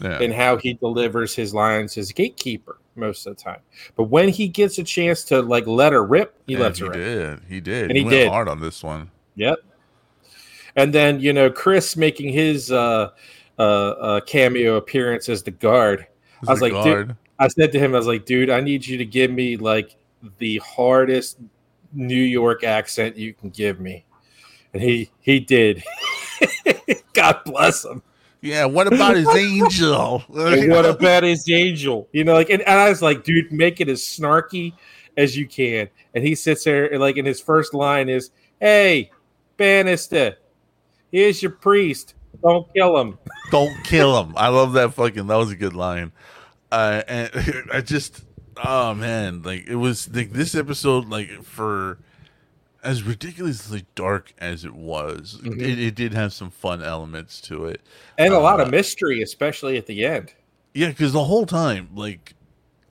[0.00, 0.20] yeah.
[0.20, 3.60] in how he delivers his lines as gatekeeper most of the time.
[3.96, 6.86] But when he gets a chance to like let her rip, he yeah, lets he
[6.86, 7.28] her did.
[7.28, 7.48] rip.
[7.48, 7.90] He did.
[7.90, 9.10] And he, he did hard on this one.
[9.36, 9.58] Yep.
[10.76, 13.10] And then you know Chris making his uh,
[13.58, 16.06] uh, uh cameo appearance as the guard.
[16.42, 17.08] As I was like, guard.
[17.08, 17.16] dude.
[17.38, 19.96] I said to him, I was like, dude, I need you to give me like
[20.38, 21.38] the hardest
[21.92, 24.04] New York accent you can give me.
[24.72, 25.82] And he he did.
[27.12, 28.02] God bless him.
[28.42, 30.20] Yeah, what about his angel?
[30.28, 32.08] what about his angel?
[32.12, 34.74] You know, like, and, and, I was like, dude, make it as snarky
[35.16, 35.88] as you can.
[36.14, 38.30] And he sits there, and like, in his first line is,
[38.60, 39.10] "Hey,
[39.56, 40.36] Bannister,
[41.10, 42.14] here's your priest.
[42.46, 43.18] Don't kill him.
[43.50, 45.26] Don't kill him." I love that fucking.
[45.26, 46.12] That was a good line.
[46.70, 47.30] Uh, and
[47.72, 48.24] I just,
[48.64, 51.98] oh man, like it was like this episode, like for
[52.82, 55.60] as ridiculously dark as it was, mm-hmm.
[55.60, 57.80] it, it, did have some fun elements to it,
[58.18, 60.32] and a uh, lot of uh, mystery, especially at the end.
[60.74, 62.34] Yeah, because the whole time, like,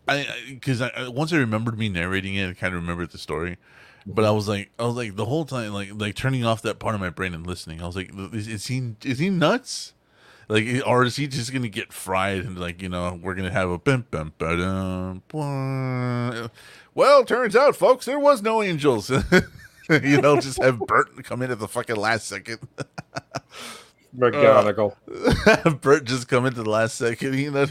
[0.07, 3.17] I because I, I, once I remembered me narrating it, I kind of remembered the
[3.17, 3.57] story,
[4.05, 6.79] but I was like, I was like the whole time, like, like turning off that
[6.79, 7.81] part of my brain and listening.
[7.81, 9.93] I was like, is, is he is he nuts?
[10.47, 13.69] Like, or is he just gonna get fried and like, you know, we're gonna have
[13.69, 15.21] a bim bim ba
[16.93, 19.09] Well, turns out, folks, there was no angels.
[19.89, 22.59] you know, just have Bert come in at the fucking last second.
[24.17, 24.95] McGonagall.
[25.47, 27.37] Uh, Bert just come into the last second.
[27.37, 27.65] You know,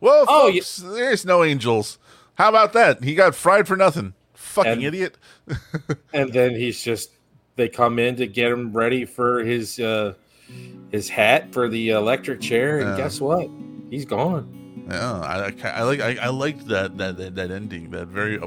[0.00, 0.90] well, oh, folks, yeah.
[0.90, 1.98] there's no angels.
[2.34, 3.04] How about that?
[3.04, 4.14] He got fried for nothing.
[4.58, 5.18] Fucking and, idiot.
[6.12, 7.10] and then he's just
[7.56, 10.14] they come in to get him ready for his uh
[10.90, 13.50] his hat for the electric chair, and guess what?
[13.90, 14.54] He's gone.
[14.90, 18.38] Yeah, I, I, like I, I liked that that that, that ending that very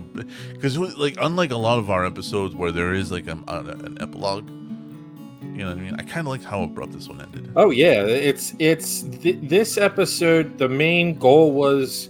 [0.54, 3.60] because uh, like unlike a lot of our episodes where there is like a, a,
[3.60, 5.94] an epilogue, you know what I mean.
[6.00, 7.52] I kind of liked how abrupt this one ended.
[7.56, 10.58] Oh yeah, it's it's th- this episode.
[10.58, 12.10] The main goal was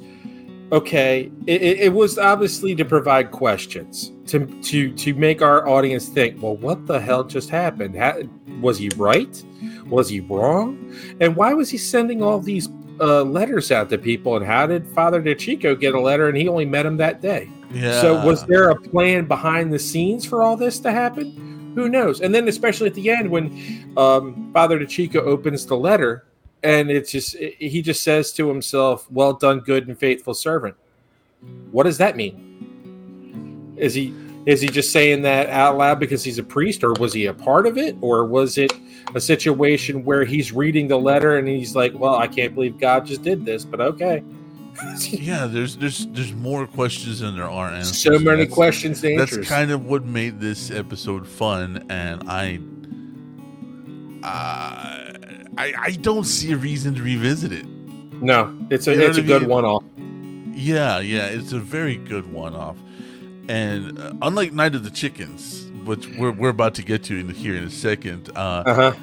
[0.72, 1.32] okay.
[1.48, 6.42] It, it, was obviously to provide questions to to to make our audience think.
[6.42, 7.96] Well, what the hell just happened?
[7.96, 8.22] How,
[8.62, 9.44] was he right?
[9.88, 10.94] Was he wrong?
[11.20, 12.70] And why was he sending all these
[13.02, 14.38] uh, letters out to people.
[14.38, 17.50] And how did Father DeChico get a letter and he only met him that day?
[17.72, 18.00] Yeah.
[18.00, 21.72] So was there a plan behind the scenes for all this to happen?
[21.76, 22.22] Who knows?
[22.22, 26.26] And then especially at the end when um, Father DeChico opens the letter
[26.64, 30.76] and it's just he just says to himself, "Well done, good and faithful servant."
[31.72, 33.76] What does that mean?
[33.78, 34.14] Is he
[34.46, 37.34] is he just saying that out loud because he's a priest, or was he a
[37.34, 38.74] part of it, or was it
[39.14, 43.06] a situation where he's reading the letter and he's like, "Well, I can't believe God
[43.06, 44.24] just did this," but okay.
[45.10, 48.02] yeah, there's there's there's more questions than there are answers.
[48.02, 52.60] So many that's, questions to That's kind of what made this episode fun, and I
[54.24, 55.11] uh,
[55.58, 57.66] I I don't see a reason to revisit it.
[58.22, 59.50] No, it's a You know it's a good mean?
[59.50, 59.84] one off.
[60.54, 62.78] Yeah, yeah, it's a very good one off.
[63.50, 67.28] And uh, unlike Night of the Chickens, which we're, we're about to get to in
[67.30, 68.94] here in a second, uh, Uh huh.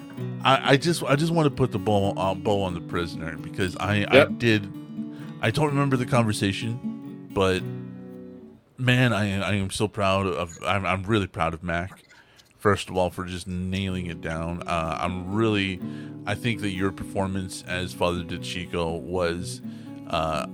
[0.44, 3.36] I, I just I just want to put the bow uh, bow on the prisoner
[3.36, 4.72] because I I did
[5.40, 7.62] I don't remember the conversation, but
[8.78, 12.02] man, I I am so proud of I'm I'm really proud of Mac.
[12.58, 14.62] First of all, for just nailing it down.
[14.66, 15.80] Uh, I'm really
[16.26, 19.62] I think that your performance as Father DeChico was
[20.10, 20.46] uh,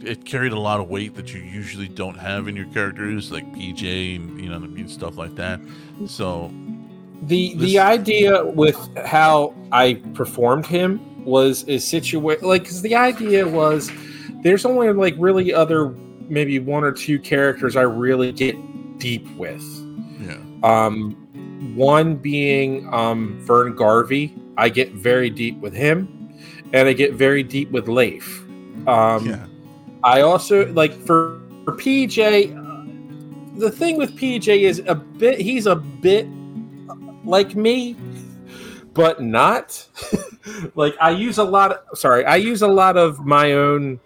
[0.00, 3.50] it carried a lot of weight that you usually don't have in your characters, like
[3.52, 5.60] PJ and you know what I mean stuff like that.
[6.06, 6.52] So
[7.22, 12.94] The This- the idea with how I performed him was a situation like because the
[12.94, 13.90] idea was
[14.42, 15.88] there's only like really other
[16.28, 18.54] maybe one or two characters I really get
[18.98, 19.62] deep with.
[20.20, 21.16] yeah, Um,
[21.74, 24.34] one being um, Vern Garvey.
[24.56, 26.32] I get very deep with him,
[26.72, 28.44] and I get very deep with Leif.
[28.88, 29.46] Um, yeah,
[30.02, 32.56] I also like for, for PJ.
[32.56, 35.40] uh, The thing with PJ is a bit.
[35.40, 36.26] He's a bit
[37.24, 37.94] like me,
[38.94, 39.86] but not.
[40.74, 41.72] like I use a lot.
[41.72, 44.00] Of, sorry, I use a lot of my own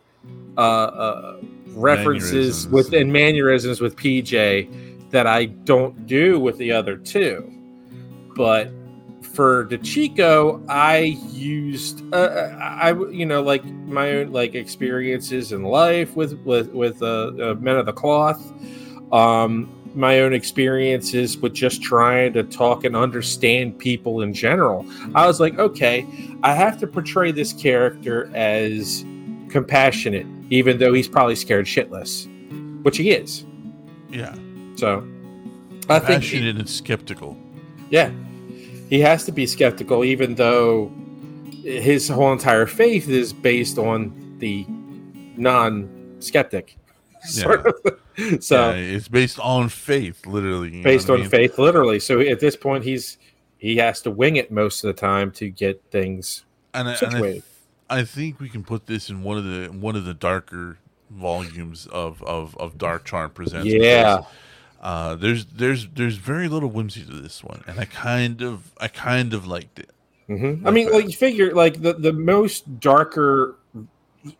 [0.56, 2.68] uh, uh, references Mannerisms.
[2.68, 7.48] with and mannerisms with PJ that I don't do with the other two.
[8.34, 8.70] But
[9.22, 15.62] for DeChico, I used uh, I I- you know like my own like experiences in
[15.62, 18.52] life with with with uh, uh, Men of the Cloth,
[19.12, 24.86] um, my own experiences with just trying to talk and understand people in general.
[25.14, 26.06] I was like, okay,
[26.42, 29.04] I have to portray this character as
[29.50, 32.26] compassionate, even though he's probably scared shitless,
[32.82, 33.44] which he is.
[34.10, 34.34] yeah.
[34.82, 35.06] So
[35.88, 37.36] I think Passionate and skeptical.
[37.90, 38.10] yeah.
[38.90, 40.90] He has to be skeptical, even though
[41.62, 44.66] his whole entire faith is based on the
[45.36, 46.76] non skeptic.
[47.22, 47.74] Sort of.
[48.40, 50.82] So, yeah, it's based on faith, literally.
[50.82, 51.30] based what I on mean?
[51.30, 51.98] faith, literally.
[51.98, 53.16] So, at this point, he's
[53.56, 56.98] he has to wing it most of the time to get things And, I, and
[56.98, 57.42] situated.
[57.88, 60.76] I, I think we can put this in one of the one of the darker
[61.10, 63.66] volumes of of, of Dark Charm presents.
[63.66, 64.16] Yeah.
[64.16, 64.30] because,
[64.82, 68.88] Uh, there's there's there's very little whimsy to this one, and I kind of I
[68.88, 69.90] kind of liked it.
[70.26, 73.56] hmm I mean, like you figure, like the the most darker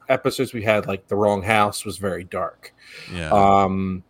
[0.09, 2.75] episodes we had, like the Wrong House, was very dark.
[3.13, 4.03] Yeah, um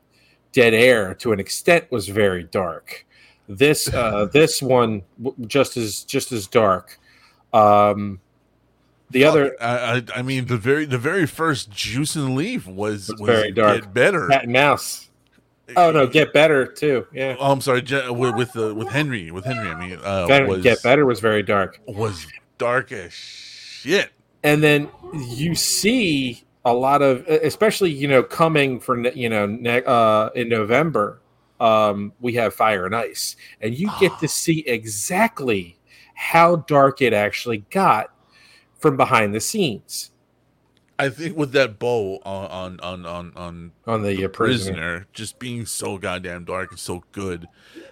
[0.53, 3.07] dead air to an extent was very dark
[3.49, 5.03] this uh this one
[5.47, 6.99] just as just as dark
[7.55, 8.20] um
[9.11, 13.09] the other I, I I mean the very the very first Juice and Leaf was,
[13.09, 13.80] Was was very dark.
[13.80, 14.28] Get better.
[14.28, 15.09] cat and mouse
[15.77, 17.07] oh no get better too.
[17.12, 17.37] Yeah.
[17.39, 17.83] Oh, I'm sorry.
[18.11, 21.20] With with, uh, with Henry, with Henry, I mean, uh, Better- was get better was
[21.20, 21.81] very dark.
[21.87, 22.27] was
[22.59, 24.11] dark as shit.
[24.45, 29.83] and then you see a lot of especially you know coming for you know ne-
[29.85, 31.20] uh in november
[31.59, 33.35] um we have fire and ice.
[33.61, 35.77] And you get to see exactly
[36.14, 38.11] how dark it actually got
[38.79, 40.12] from behind the scenes
[40.99, 44.30] I think with that bow on on on on, on on the, uh, prisoner.
[44.30, 47.49] prisoner just being so goddamn dark and so good.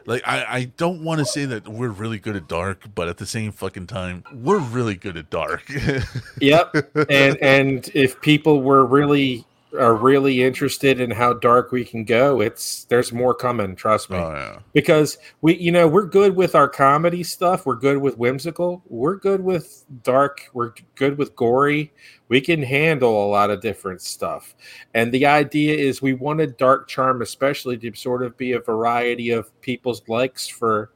[0.07, 3.17] Like I, I don't want to say that we're really good at dark, but at
[3.19, 5.63] the same fucking time, we're really good at dark.
[6.41, 6.75] Yep,
[7.11, 9.45] and and if people were really
[9.79, 13.77] are really interested in how dark we can go, it's there's more coming.
[13.77, 14.17] Trust me.
[14.17, 14.59] oh yeah.
[14.73, 19.17] because we you know we're good with our comedy stuff we're good with whimsical we're
[19.17, 21.93] good with dark we're good with gory
[22.29, 24.55] we can handle a lot of different stuff
[24.95, 29.31] and the idea is we wanted dark charm especially to sort of be a variety
[29.31, 30.91] of people's likes for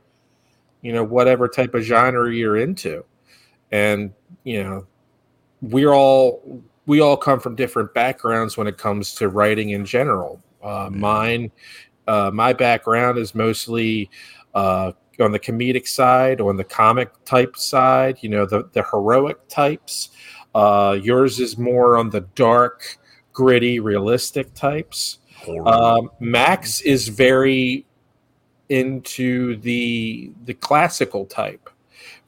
[0.83, 3.05] you know whatever type of genre you're into
[3.72, 4.12] and
[4.45, 4.87] you know
[5.62, 10.43] we're all we all come from different backgrounds when it comes to writing in general
[10.62, 11.51] uh, mine
[12.07, 14.11] uh, my background is mostly
[14.55, 19.49] uh, on the comedic side, on the comic type side, you know, the, the heroic
[19.49, 20.11] types.
[20.55, 22.99] Uh, yours is more on the dark,
[23.32, 25.18] gritty, realistic types.
[25.66, 27.87] Um, Mac's is very
[28.70, 31.68] into the the classical type,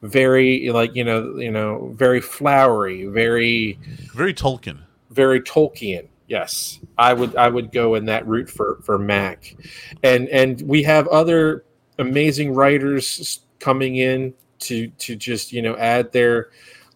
[0.01, 3.79] very like you know you know very flowery, very
[4.13, 4.79] Very Tolkien.
[5.11, 6.07] very Tolkien.
[6.27, 9.55] Yes, I would I would go in that route for for Mac,
[10.03, 11.63] and and we have other
[11.99, 16.49] amazing writers coming in to to just you know add their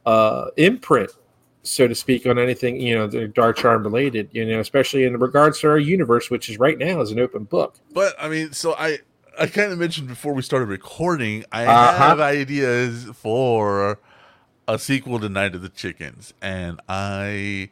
[0.05, 1.11] uh, imprint,
[1.63, 4.27] so to speak, on anything you know the Dark Charm related.
[4.33, 7.45] You know, especially in regards to our universe, which is right now is an open
[7.45, 7.75] book.
[7.93, 8.99] But I mean, so I
[9.41, 11.91] I kind of mentioned before we started recording, I Uh-huh.
[11.97, 13.99] have ideas for
[14.67, 17.69] a sequel to Night of the Chickens, and I,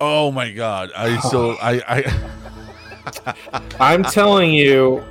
[0.00, 3.34] oh my god, I so I I
[3.80, 5.02] I'm telling you,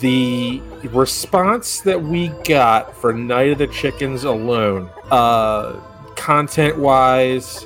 [0.00, 5.72] the response that we got for Night of the Chickens alone, uh,
[6.16, 7.64] content wise,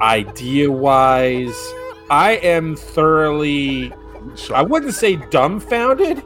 [0.00, 1.54] idea wise,
[2.10, 3.92] I am thoroughly,
[4.52, 6.22] I wouldn't say dumbfounded,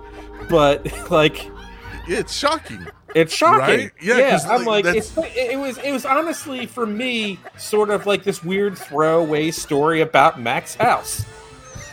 [0.48, 1.50] but like
[2.08, 2.86] it's shocking.
[3.14, 3.60] it's shocking.
[3.60, 3.92] Right?
[4.00, 8.06] Yeah, 'cause, I'm like, like, it's, it was, it was honestly for me sort of
[8.06, 11.24] like this weird throwaway story about Mac's house.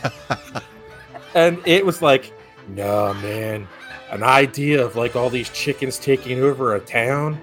[1.34, 2.32] and it was like,
[2.68, 3.66] no, man,
[4.10, 7.38] an idea of like all these chickens taking over a town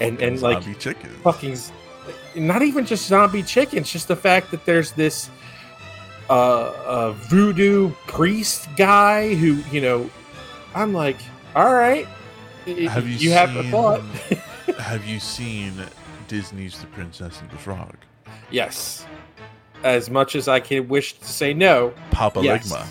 [0.00, 1.16] and, and like chickens.
[1.22, 1.56] fucking
[2.34, 5.30] not even just zombie chickens just the fact that there's this
[6.30, 10.08] uh, uh voodoo priest guy who you know
[10.74, 11.16] i'm like
[11.54, 12.06] all right
[12.66, 14.00] Have you you have a seen- thought.
[14.78, 15.72] have you seen
[16.26, 17.96] Disney's The Princess and the Frog?
[18.50, 19.04] yes.
[19.82, 22.72] As much as i can wish to say no Papa yes.
[22.72, 22.86] Ligma.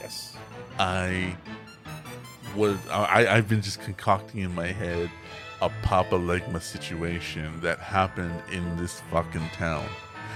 [0.00, 0.36] Yes.
[0.78, 1.36] I
[2.56, 5.08] was I I've been just concocting in my head
[5.62, 9.86] a Papa Legba situation that happened in this fucking town,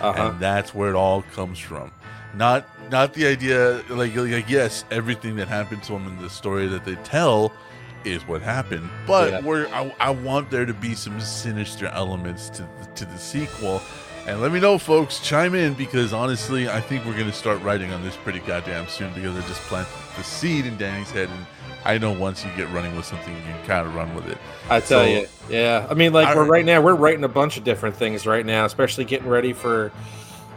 [0.01, 1.91] uh-huh and that's where it all comes from.
[2.35, 6.67] Not not the idea like like yes, everything that happened to him in the story
[6.69, 7.53] that they tell
[8.05, 9.41] is what happened, but Yeah.
[9.41, 13.83] where I, I want there to be some sinister elements to the, to the sequel.
[14.27, 15.21] And let me know, folks.
[15.21, 19.13] Chime in because honestly, I think we're gonna start writing on this pretty goddamn soon
[19.15, 21.47] because I just planted the seed in Danny's head, and
[21.85, 24.39] I know once you get running with something, you can kind of run with it.
[24.69, 25.87] I tell So- you, yeah.
[25.89, 28.45] I mean, like I- we're right now, we're writing a bunch of different things right
[28.45, 29.93] now, especially getting ready for,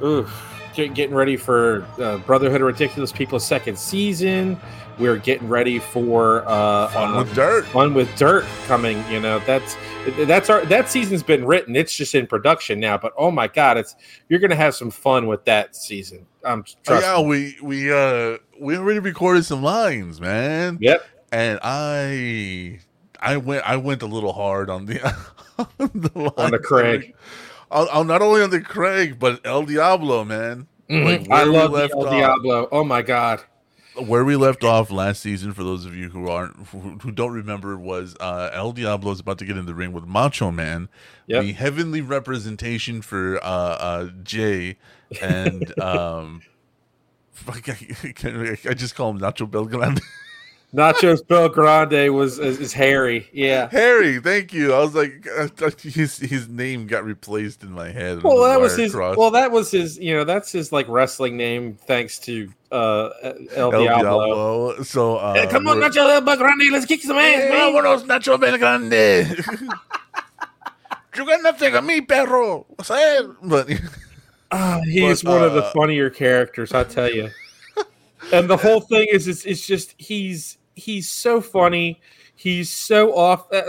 [0.04, 0.28] ooh,
[0.76, 4.60] get- getting ready for uh, Brotherhood of Ridiculous People's second season.
[5.00, 7.66] We're getting ready for uh, Fun uh, with dirt.
[7.68, 9.04] Fun with Dirt coming.
[9.10, 9.76] You know, that's
[10.28, 11.76] that's our that season's been written.
[11.76, 12.98] It's just in production now.
[12.98, 13.96] But oh my god, it's
[14.28, 16.28] you're gonna have some fun with that season.
[16.44, 17.28] I'm trust yeah, me.
[17.28, 20.78] we we uh we already recorded some lines, man.
[20.82, 21.06] Yep.
[21.32, 22.80] And I
[23.20, 25.02] I went I went a little hard on the
[25.58, 26.60] on the, On the.
[26.60, 27.14] Craig.
[27.72, 30.68] On, on not only on the Craig, but El Diablo, man.
[30.90, 31.32] Like, Mhm.
[31.32, 32.12] I love El off.
[32.12, 32.68] Diablo.
[32.72, 33.42] Oh my god.
[33.96, 37.32] Where we left off last season, for those of you who aren't who, who don't
[37.32, 40.90] remember, was uh El Diablo is about to get in the ring with Macho Man,
[41.28, 41.44] Yep.
[41.44, 44.78] the heavenly representation for uh uh Jay
[45.22, 46.42] and um
[47.48, 50.02] I, I just call him Nacho Belgrande.
[50.74, 53.28] Nachos Bill Grande was is, is Harry.
[53.34, 53.68] Yeah.
[53.70, 54.74] Harry, thank you.
[54.74, 55.28] I was like,
[55.82, 58.24] his his name got replaced in my head.
[58.24, 58.94] Well, that was his.
[58.94, 59.18] crossed.
[59.18, 59.98] Well, that was his.
[59.98, 63.10] You know, that's his like wrestling name, thanks to uh
[63.54, 63.86] El, El Diablo.
[63.86, 64.84] Diablo.
[64.84, 67.74] So uh, Hey, come on, Nacho Bill Grande, let's kick some ass, Hey, man.
[67.74, 69.28] vámonos, Nacho Belgrande.
[71.18, 72.66] you got nothing on me, perro.
[72.70, 73.36] What's that?
[73.44, 73.70] But
[74.52, 77.30] Ah, he's But, one of the uh, funnier characters, I tell you.
[78.34, 82.02] and the whole thing is, it's, it's just he's he's so funny.
[82.36, 83.62] He's so off, uh,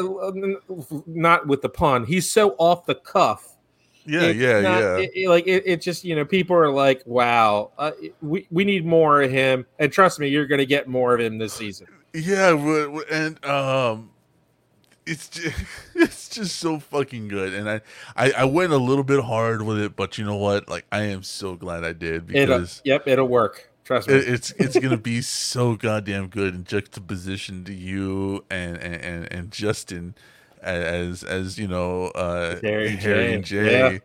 [1.06, 2.06] not with the pun.
[2.06, 3.56] He's so off the cuff.
[4.06, 4.96] yeah, It's yeah, not- yeah.
[4.98, 7.90] it- it- like it, it just you know people are like, wow, uh,
[8.22, 9.66] we we need more of him.
[9.78, 11.86] And trust me, you're going to get more of him this season.
[12.14, 12.52] Yeah,
[13.10, 14.10] and um,
[15.06, 15.56] it's just,
[15.94, 17.54] it's just so fucking good.
[17.54, 17.80] And I,
[18.16, 20.68] I I went a little bit hard with it, but you know what?
[20.68, 23.70] Like I am so glad I did It'll, because yep, it'll work.
[23.84, 24.14] Trust me.
[24.14, 29.32] it, it's it's gonna be so goddamn good in juxtaposition to you and and and,
[29.32, 30.14] and Justin
[30.60, 33.92] as as you know uh Harry and Harry and Jay, Jay.
[33.94, 33.98] yeah.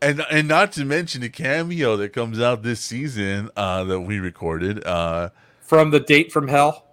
[0.00, 4.18] And and not to mention the cameo that comes out this season uh that we
[4.20, 4.84] recorded.
[4.84, 6.87] Uh From the date from hell.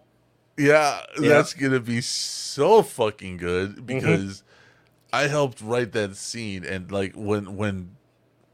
[0.57, 1.29] Yeah, Yeah.
[1.29, 4.43] that's gonna be so fucking good because
[5.11, 7.95] I helped write that scene and like when when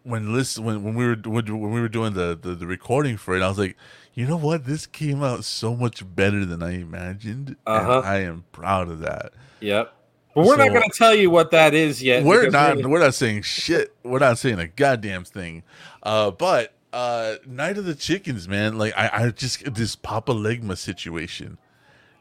[0.03, 3.35] when listen when, when we were when we were doing the, the the recording for
[3.35, 3.77] it, I was like,
[4.15, 8.01] you know what, this came out so much better than I imagined, Uh-huh.
[8.03, 9.33] I am proud of that.
[9.59, 9.93] Yep.
[10.33, 12.23] But we're not going to tell you what that is yet.
[12.23, 13.93] we're not we- we're not saying shit.
[14.01, 15.61] We're not saying a goddamn thing.
[16.01, 18.77] Uh, but uh, Night of the Chickens, man.
[18.77, 21.57] Like I, I just this Papa Legba situation.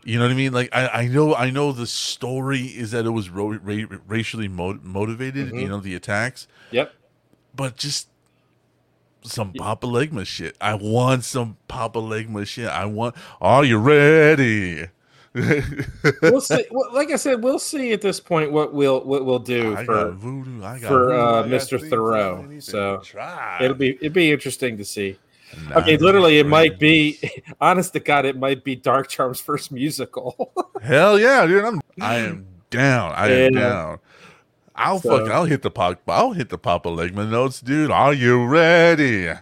[0.04, 0.52] You know what I mean?
[0.52, 4.48] Like I, I know I know the story is that it was ro- ra- racially
[4.48, 5.50] mo- motivated.
[5.52, 5.60] Mhm.
[5.60, 6.92] You know the attacks, Yep.
[7.54, 8.08] but just
[9.22, 10.56] some Papa Legba shit.
[10.60, 12.68] I want some Papa Legba shit.
[12.68, 13.14] I want.
[13.42, 14.86] Are you ready?
[16.22, 16.64] we'll see.
[16.70, 19.84] Well, like I said, we'll see at this point what we'll what we'll do I
[19.84, 20.10] for.
[20.12, 20.64] voodoo.
[20.64, 21.78] I got for, voodoo, uh, I Mr.
[21.78, 23.58] things Thoreau, I need to so try.
[23.60, 25.18] It'll be it'd be interesting to see.
[25.72, 27.18] Okay, literally, it might be.
[27.60, 30.52] Honest to God, it might be Dark Charm's first musical.
[30.82, 31.64] Hell yeah, dude!
[31.64, 33.12] I'm I am down.
[33.14, 33.60] I am Yeah.
[33.60, 33.98] down.
[34.76, 37.90] I'll So- fucking I'll hit the pop I'll hit the Papa Legman notes, dude.
[37.90, 39.28] Are you ready?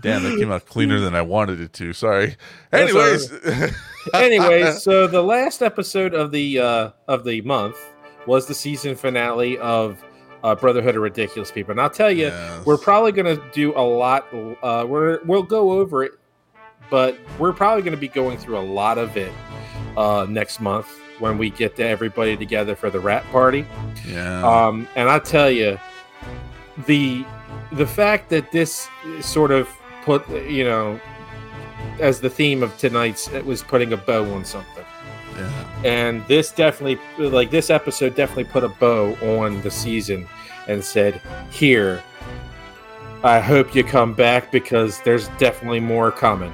[0.00, 1.92] Damn, that came out cleaner than I wanted it to.
[1.94, 2.36] Sorry.
[2.72, 3.32] Anyways,
[4.12, 7.76] anyway, so the last episode of the uh, of the month
[8.26, 10.02] was the season finale of
[10.44, 11.72] uh, Brotherhood of Ridiculous People.
[11.72, 12.64] And I'll tell you, Yes.
[12.66, 14.26] we're probably going to do a lot.
[14.62, 16.12] Uh, we're we'll go over it,
[16.90, 19.32] but we're probably going to be going through a lot of it
[19.96, 20.86] uh, next month
[21.18, 23.64] when we get to everybody together for the wrap party.
[24.06, 24.42] yeah.
[24.46, 25.78] Um, and I tell you,
[26.86, 27.24] the
[27.72, 28.88] the fact that this
[29.20, 29.68] sort of
[30.04, 31.00] put you know
[32.00, 34.84] as the theme of tonight's it was putting a bow on something
[35.36, 35.82] yeah.
[35.84, 36.98] and this definitely
[37.30, 40.26] like this episode definitely put a bow on the season
[40.68, 42.02] and said here
[43.22, 46.52] i hope you come back because there's definitely more coming.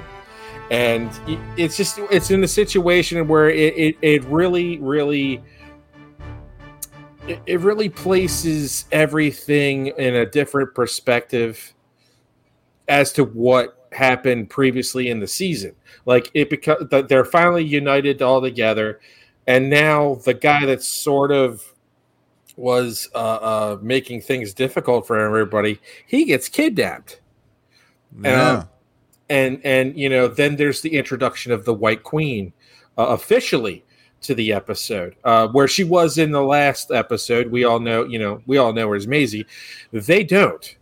[0.71, 1.09] And
[1.57, 5.43] it's just it's in a situation where it it, it really really
[7.27, 11.73] it really places everything in a different perspective
[12.87, 15.75] as to what happened previously in the season.
[16.05, 19.01] Like it because they're finally united all together
[19.47, 21.61] and now the guy that's sort of
[22.61, 27.19] was uh, uh, making things difficult for everybody he gets kidnapped.
[28.21, 28.65] Yeah.
[29.29, 32.53] and and you know then there's the introduction of the white queen
[32.97, 33.85] uh, officially
[34.21, 37.51] to the episode uh, where she was in the last episode.
[37.51, 39.45] We all know you know we all know her as Maisie.
[39.91, 40.75] They don't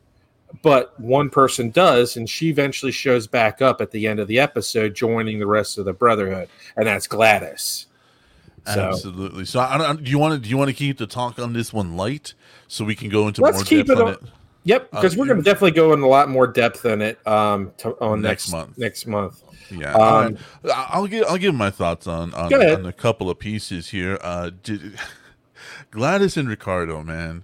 [0.61, 4.39] but one person does and she eventually shows back up at the end of the
[4.39, 7.87] episode joining the rest of the brotherhood and that's Gladys
[8.65, 9.45] so Absolutely.
[9.45, 11.53] So, I don't, do you want to do you want to keep the talk on
[11.53, 12.33] this one light
[12.67, 14.19] so we can go into Let's more keep depth it on on- it?
[14.63, 17.25] yep because Uh, we're going to definitely go in a lot more depth in it
[17.27, 18.77] um to, on Next next, month.
[18.77, 20.73] next month Yeah, Um, right.
[20.89, 24.17] I'll give I'll give my thoughts on on, on a couple of pieces here.
[24.21, 24.99] Uh, did,
[25.91, 27.43] Gladys and Ricardo, man,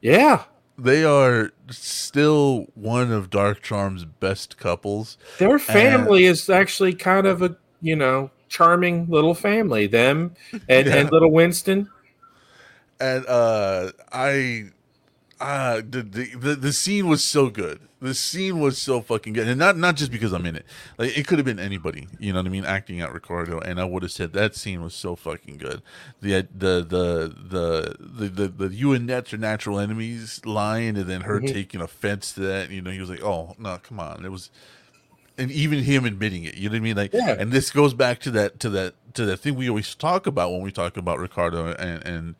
[0.00, 0.44] yeah
[0.78, 5.18] they are still one of Dark Charm's best couples.
[5.38, 9.86] Their family is actually kind of a you know charming little family.
[9.86, 10.34] Them
[10.68, 10.96] and, Yeah.
[10.96, 11.88] and little Winston.
[13.00, 14.66] and uh i
[15.40, 19.48] uh the, the the the scene was so good the scene was so fucking good
[19.48, 20.64] and not not just because i'm in it
[20.98, 23.80] like it could have been anybody you know what i mean acting out ricardo and
[23.80, 25.82] i would have said that scene was so fucking good
[26.20, 31.06] the the the the the the, the you and nets are natural enemies line and
[31.08, 31.52] then her Mhm.
[31.52, 34.50] taking offense to that you know he was like oh no come on it was
[35.42, 37.36] and even him admitting it you know what i mean like Yeah.
[37.38, 40.52] and this goes back to that to that to that thing we always talk about
[40.52, 42.34] when we talk about ricardo and and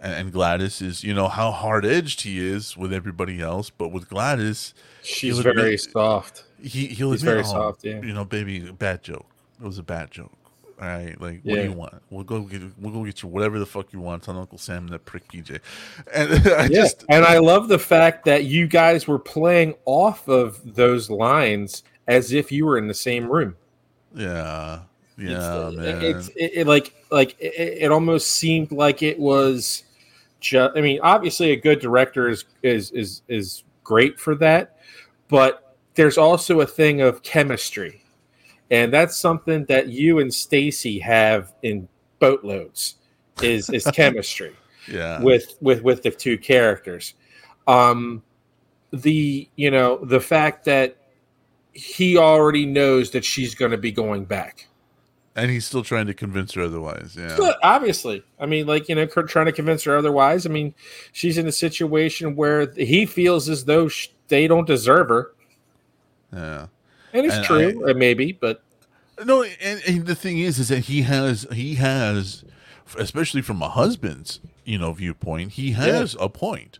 [0.00, 4.08] and Gladys is, you know, how hard edged he is with everybody else, but with
[4.08, 6.44] Gladys, She's He'll very soft.
[6.62, 8.00] he he'll He's admit, very "Oh, soft, yeah.
[8.00, 9.26] You know, baby, bad joke.
[9.60, 10.30] It was a bad joke.
[10.80, 11.94] All right, like, what do you want?
[12.10, 14.28] We'll go get we'll go get you whatever the fuck you want.
[14.28, 15.58] on Uncle Sam and that prick PJ.
[16.14, 20.28] And I Yeah, just and I love the fact that you guys were playing off
[20.28, 23.54] of those lines as if you were in the same room.
[24.16, 24.80] yeah
[25.18, 26.02] It's- yeah man.
[26.02, 29.84] it's it, it like like it, it almost seemed like it was
[30.40, 30.76] just.
[30.76, 34.78] I mean, obviously, a good director is is is is great for that,
[35.28, 38.04] but there's also a thing of chemistry,
[38.70, 41.88] and that's something that you and Stacy have in
[42.18, 42.96] boatloads.
[43.42, 44.54] Is is chemistry
[44.90, 45.20] yeah.
[45.22, 47.14] with with with the two characters
[47.68, 48.22] um
[48.92, 50.96] the you know the fact that
[51.78, 54.66] he already knows that she's going to be going back
[55.36, 57.16] and he's still trying to convince her otherwise.
[57.18, 57.34] Yeah.
[57.38, 60.74] but obviously i mean like you know trying to convince her otherwise i mean
[61.12, 65.32] she's in a situation where he feels as though sh- they don't deserve her
[66.32, 66.66] Yeah.
[67.12, 68.62] and it's And true uh, maybe but
[69.24, 72.44] No, and, and the thing is, is that he has, he has,
[72.96, 76.78] especially from a husband's, you know, viewpoint, he has a point.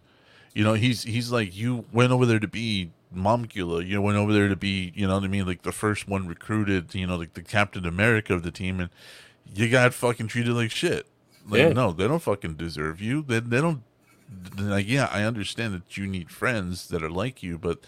[0.55, 4.19] You know, he's he's like, you went over there to be Momcula, you know, went
[4.19, 7.07] over there to be, you know what I mean, like the first one recruited, you
[7.07, 8.91] know, like the Captain America of the team, and
[9.55, 11.07] you got fucking treated like shit.
[11.49, 11.73] Like, Yeah.
[11.73, 13.23] no, they don't fucking deserve you.
[13.23, 13.83] They they don't.
[14.59, 17.79] Like, yeah, I understand that you need friends that are like you, but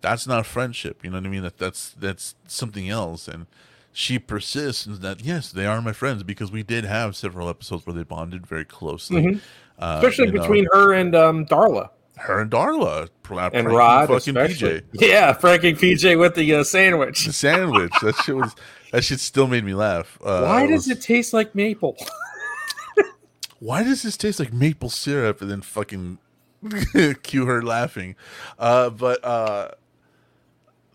[0.00, 1.04] that's not friendship.
[1.04, 1.42] You know what I mean?
[1.44, 3.28] That that's that's something else.
[3.28, 3.46] And
[3.92, 7.86] she persists in that yes, they are my friends because we did have several episodes
[7.86, 9.40] where they bonded very closely, Mhm.
[9.78, 14.08] uh, especially you know, between her and um darla her and Darla pr- and rod
[14.08, 14.80] fucking especially.
[14.94, 15.08] PJ.
[15.08, 17.92] yeah franking pj with the uh, sandwich The sandwich.
[18.02, 18.54] that shit was
[18.92, 20.18] that shit still made me laugh.
[20.22, 21.96] Uh, why does was- it taste like maple
[23.60, 26.18] Why does this taste like maple syrup and then fucking
[27.22, 28.14] cue her laughing.
[28.58, 29.70] Uh, but uh,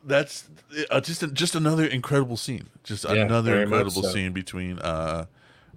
[0.03, 0.47] that's
[0.91, 2.67] uh, just just another incredible scene.
[2.83, 4.09] Just Yeah, another incredible so.
[4.09, 5.25] scene between uh,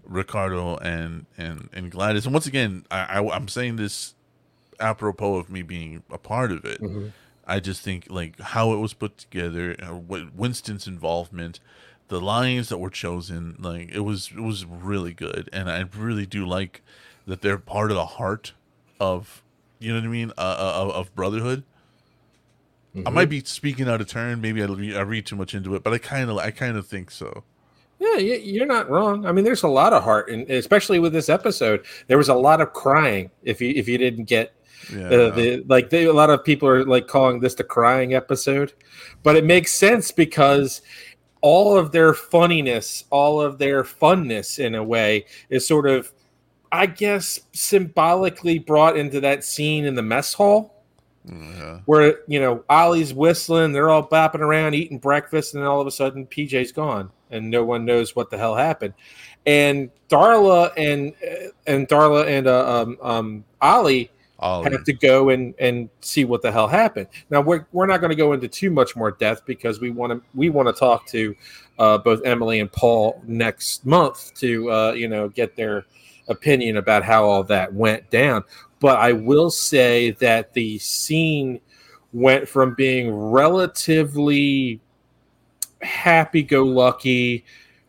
[0.04, 2.26] Ricardo and and and Gladys.
[2.26, 4.14] And once again, I, I I'm saying this
[4.80, 6.80] apropos of me being a part of it.
[6.80, 7.08] Mm-hmm.
[7.46, 9.94] I just think like how it was put together, uh,
[10.34, 11.60] Winston's involvement,
[12.08, 16.26] the lines that were chosen, like it was it was really good, and I really
[16.26, 16.82] do like
[17.26, 18.52] that they're part of the heart
[19.00, 19.42] of
[19.78, 21.64] you know what I mean uh, uh, of, of brotherhood.
[23.06, 24.42] I might be speaking out of turn.
[24.42, 26.86] Maybe I I read too much into it, but I kind of I kind of
[26.86, 27.42] think so.
[27.98, 29.24] Yeah, you're not wrong.
[29.26, 32.34] I mean, there's a lot of heart, and especially with this episode, there was a
[32.34, 33.30] lot of crying.
[33.44, 34.52] If you if you didn't get
[34.90, 38.14] Yeah, uh, the like, they, a lot of people are like calling this the crying
[38.14, 38.72] episode,
[39.22, 40.82] but it makes sense because
[41.40, 46.12] all of their funniness, all of their funness, in a way, is sort of,
[46.70, 50.72] I guess, symbolically brought into that scene in the mess hall
[51.24, 51.80] yeah.
[51.86, 55.86] where you know Ollie's whistling, they're all bopping around eating breakfast, and then all of
[55.86, 58.94] a sudden PJ's gone, and no one knows what the hell happened.
[59.46, 61.14] And Darla and
[61.66, 64.10] and Darla and uh, um, um, Ollie
[64.42, 64.72] Ollie.
[64.72, 67.06] have to go and and see what the hell happened.
[67.30, 70.12] Now we're we're not going to go into too much more depth because we want
[70.12, 71.34] to we want to talk to
[71.78, 75.86] uh, both Emily and Paul next month to uh, you know get their
[76.28, 78.44] opinion about how all that went down.
[78.80, 81.60] But I will say that the scene
[82.12, 84.80] went from being relatively
[85.82, 87.44] happy-go-lucky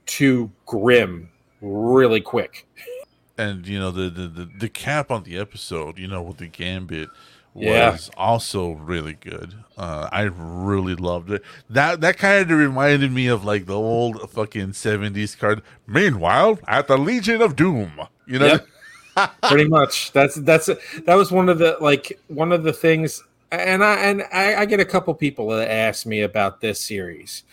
[0.05, 1.29] to grim
[1.61, 2.67] really quick.
[3.37, 6.47] and you know the, the the the cap on the episode, you know, with the
[6.47, 7.09] gambit
[7.53, 7.97] was Yeah.
[8.17, 9.53] also really good.
[9.77, 11.43] Uh, I really loved it.
[11.69, 15.61] That that kind of reminded me of like the old fucking seventies card.
[15.87, 17.91] Meanwhile, at the Legion of Doom,
[18.27, 18.45] you know.
[18.47, 18.67] Yep.
[19.43, 20.65] pretty much that's that's
[21.05, 24.65] that was one of the like one of the things and i and I, I
[24.65, 27.43] get a couple people that ask me about this series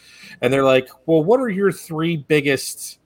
[0.40, 2.98] and they're like well what are your three biggest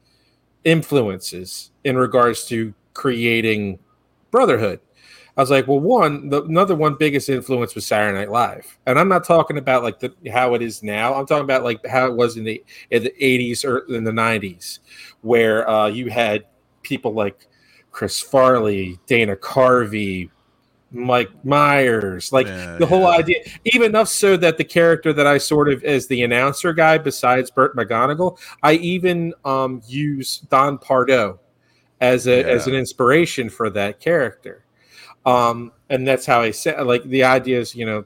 [0.62, 3.78] influences in regards to creating
[4.30, 4.80] brotherhood.
[5.36, 8.78] I was like well one the another one biggest influence was saturday night live.
[8.86, 11.14] And i'm not talking about like the how it is now.
[11.14, 14.12] I'm talking about like how it was in the in the 80s or in the
[14.12, 14.78] 90s
[15.22, 16.44] where uh, you had
[16.82, 17.48] people like
[17.90, 20.30] Chris Farley, Dana Carvey,
[20.90, 23.18] Mike Myers, like Yeah, the whole yeah.
[23.18, 26.98] idea, even enough so that the character that I sort of as the announcer guy,
[26.98, 31.40] besides Burt McGonigal, I even um, use Don Pardo
[32.00, 34.64] as a as an inspiration for that character.
[35.26, 38.04] Um, and that's how I said like the idea is, you know,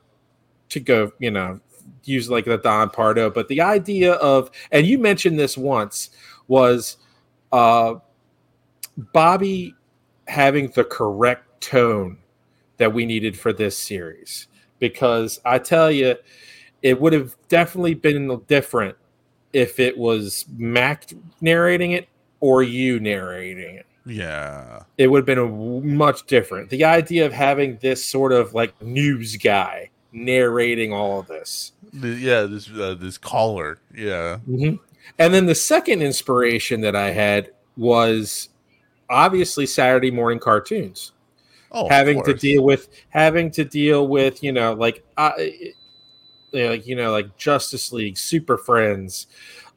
[0.70, 1.60] to go, you know,
[2.04, 6.10] use like the Don Pardo, but the idea of and you mentioned this once
[6.46, 6.98] was
[7.52, 7.94] uh
[9.12, 9.74] Bobby
[10.26, 12.18] having the correct tone
[12.76, 16.16] that we needed for this series because I tell you,
[16.82, 18.96] it would have definitely been different
[19.52, 21.06] if it was Mac
[21.40, 22.08] narrating it
[22.40, 23.86] or you narrating it.
[24.06, 24.82] Yeah.
[24.96, 26.70] It would have been much different.
[26.70, 31.72] The idea of having this sort of like news guy narrating all of this.
[31.92, 33.78] Yeah, this uh, this caller.
[33.94, 34.38] Yeah.
[34.48, 34.78] Mhm.
[35.18, 38.48] And then the second inspiration that I had was
[39.10, 41.12] obviously Saturday morning cartoons.
[41.70, 45.32] Oh, having to deal with having to deal with you know like uh,
[46.52, 49.26] like you know like Justice League, Super Friends,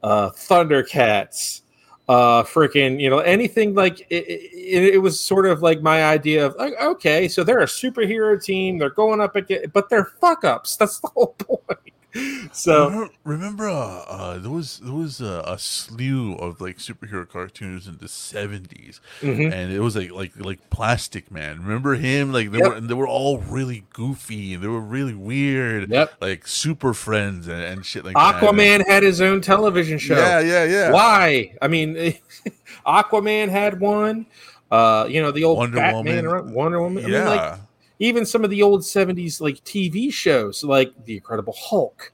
[0.02, 1.62] uh, Thundercats,
[2.12, 6.46] uh, freaking you know anything like it, it, it was sort of like my idea
[6.46, 10.44] of like okay, so they're a superhero team, they're going up against, but they're fuck
[10.44, 10.76] ups.
[10.76, 11.80] That's the whole point.
[12.54, 17.28] So remember, remember uh, uh, there was there was a, a slew of like superhero
[17.28, 19.52] cartoons in the seventies, mhm.
[19.52, 21.62] and it was like like like Plastic Man.
[21.64, 22.34] Remember him?
[22.34, 22.68] Like they Yep.
[22.68, 25.90] were and they were all really goofy and they were really weird.
[25.90, 26.14] Yep.
[26.20, 28.42] Like Super Friends and, and shit like that.
[28.42, 30.18] Aquaman had his own television show.
[30.18, 30.92] Yeah, yeah, yeah.
[30.92, 31.56] Why?
[31.62, 31.96] I mean,
[32.86, 34.26] Aquaman had one.
[34.70, 36.26] Uh, you know, the old Wonder Batman, Woman.
[36.28, 37.06] or Wonder Woman.
[37.06, 37.18] I Yeah.
[37.20, 37.60] mean, like
[38.02, 42.12] even some of the old '70s like TV shows, like The Incredible Hulk,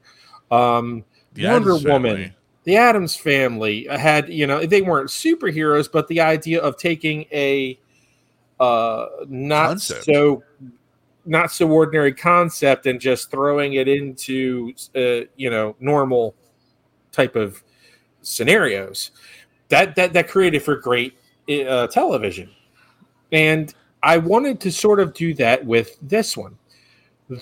[0.50, 2.32] um, The Wonder Addams Woman, Family.
[2.64, 4.28] The Addams Family had.
[4.28, 7.78] You know, they weren't superheroes, but the idea of taking a
[8.60, 10.04] uh, not Concept.
[10.04, 10.42] so
[11.24, 16.34] not so ordinary concept and just throwing it into uh, you know normal
[17.12, 17.62] type of
[18.20, 19.10] scenarios
[19.68, 21.16] that that that created for great
[21.66, 22.50] uh, television
[23.32, 26.56] and i wanted to sort of do that with this one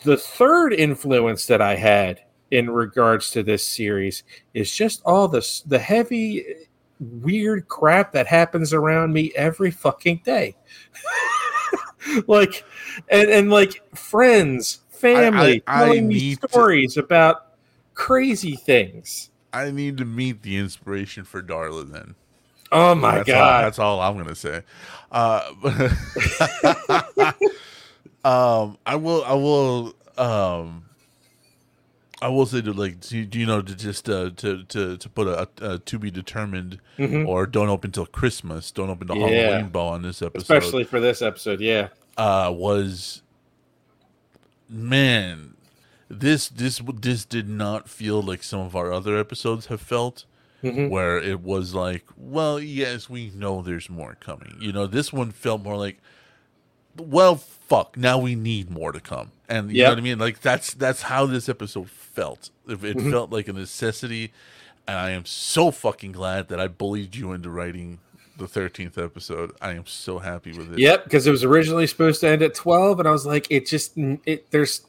[0.04, 4.22] the third influence that i had in regards to this series
[4.54, 6.44] is just all this the heavy
[7.00, 10.56] weird crap that happens around me every fucking day
[12.26, 12.64] like
[13.08, 17.54] and and like friends, family, I- I telling me need to- stories about
[17.94, 19.30] crazy things.
[19.52, 22.14] I need to meet the inspiration for Darla then.
[22.72, 23.64] Oh my that's All, god!
[23.64, 24.62] that's all I'm gonna say.
[25.12, 25.40] Uh,
[28.24, 29.24] um, I will.
[29.24, 29.94] I will.
[30.18, 30.84] Um,
[32.22, 35.08] I will say to like, do, do you know to just uh, to to to
[35.08, 37.26] put a, a to be determined Mhm.
[37.28, 39.26] or don't open till Christmas, don't open till Yeah.
[39.50, 40.42] Halloween ball on this episode.
[40.42, 41.88] Especially for this episode, yeah.
[42.16, 43.22] uh, was
[44.68, 45.54] man,
[46.08, 50.24] this this this did not feel like some of our other episodes have felt
[50.62, 50.88] Mhm.
[50.90, 54.56] where it was like, well, yes, we know there's more coming.
[54.60, 55.98] You know, this one felt more like,
[56.98, 59.32] well, fuck, now we need more to come.
[59.48, 60.18] And you know what I mean?
[60.18, 62.50] Like that's that's how this episode felt.
[62.66, 63.10] It, it Mhm.
[63.10, 64.32] felt like a necessity,
[64.88, 67.98] and I am so fucking glad that I bullied you into writing
[68.38, 69.52] the thirteenth episode.
[69.60, 70.78] I am so happy with it.
[70.78, 73.66] Yep, because it was originally supposed to end at twelve, and I was like, it
[73.66, 73.92] just
[74.24, 74.80] it there's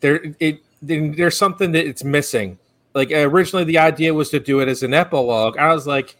[0.00, 2.58] there it there's something that it's missing.
[2.96, 5.58] Like originally, the idea was to do it as an epilogue.
[5.58, 6.16] I was like,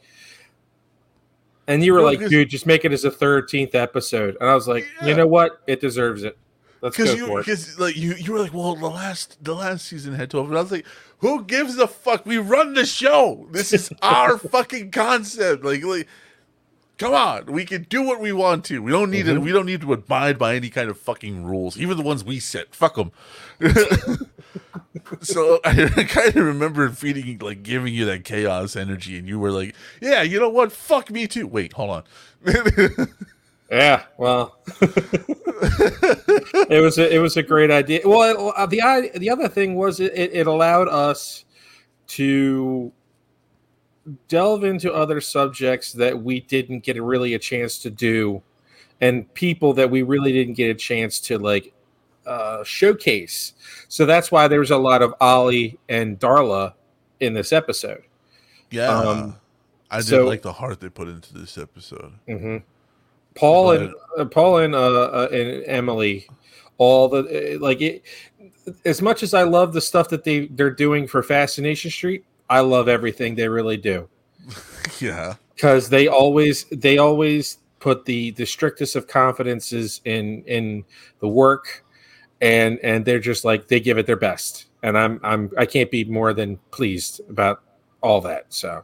[1.66, 4.36] and you were No, like, dude, just make it as a thirteenth episode.
[4.40, 5.08] And I was like, Yeah.
[5.08, 5.62] you know what?
[5.66, 6.36] It deserves it.
[6.82, 7.46] Let's go because you for it.
[7.46, 10.58] because like you you were like well the last the last season had 12 and
[10.58, 10.84] i was like
[11.20, 16.06] who gives a fuck we run the show this is our fucking concept like like
[16.98, 19.42] come on we can do what we want to we don't need it Mhm.
[19.42, 22.38] we don't need to abide by any kind of fucking rules even the ones we
[22.38, 23.10] set fuck them
[25.20, 29.50] so i kind of remember feeding like giving you that chaos energy and you were
[29.50, 32.04] like yeah you know what fuck me too wait hold on
[33.70, 34.58] Yeah, well,
[36.70, 38.00] it was a, it was a great idea.
[38.04, 41.44] Well, uh, the the other thing was it, it it allowed us
[42.08, 42.92] to
[44.28, 48.40] delve into other subjects that we didn't get really a chance to do,
[49.00, 51.74] and people that we really didn't get a chance to like
[52.24, 53.54] uh, showcase.
[53.88, 56.74] So that's why there was a lot of Ollie and Darla
[57.20, 58.02] in this episode.
[58.70, 59.36] yeah Um,
[59.90, 62.58] i did so- like the heart they put into this episode hmm
[63.36, 66.26] Paul and uh, Paul and uh, uh, and Emily,
[66.78, 68.02] all the uh, like it.
[68.86, 72.60] As much as I love the stuff that they they're doing for Fascination Street, I
[72.60, 74.08] love everything they really do
[75.00, 80.82] yeah because they always they always put the the strictest of confidences in in
[81.20, 81.84] the work,
[82.40, 85.90] and and they're just like they give it their best, and I'm I'm I can't
[85.90, 87.62] be more than pleased about
[88.02, 88.46] all that.
[88.50, 88.82] So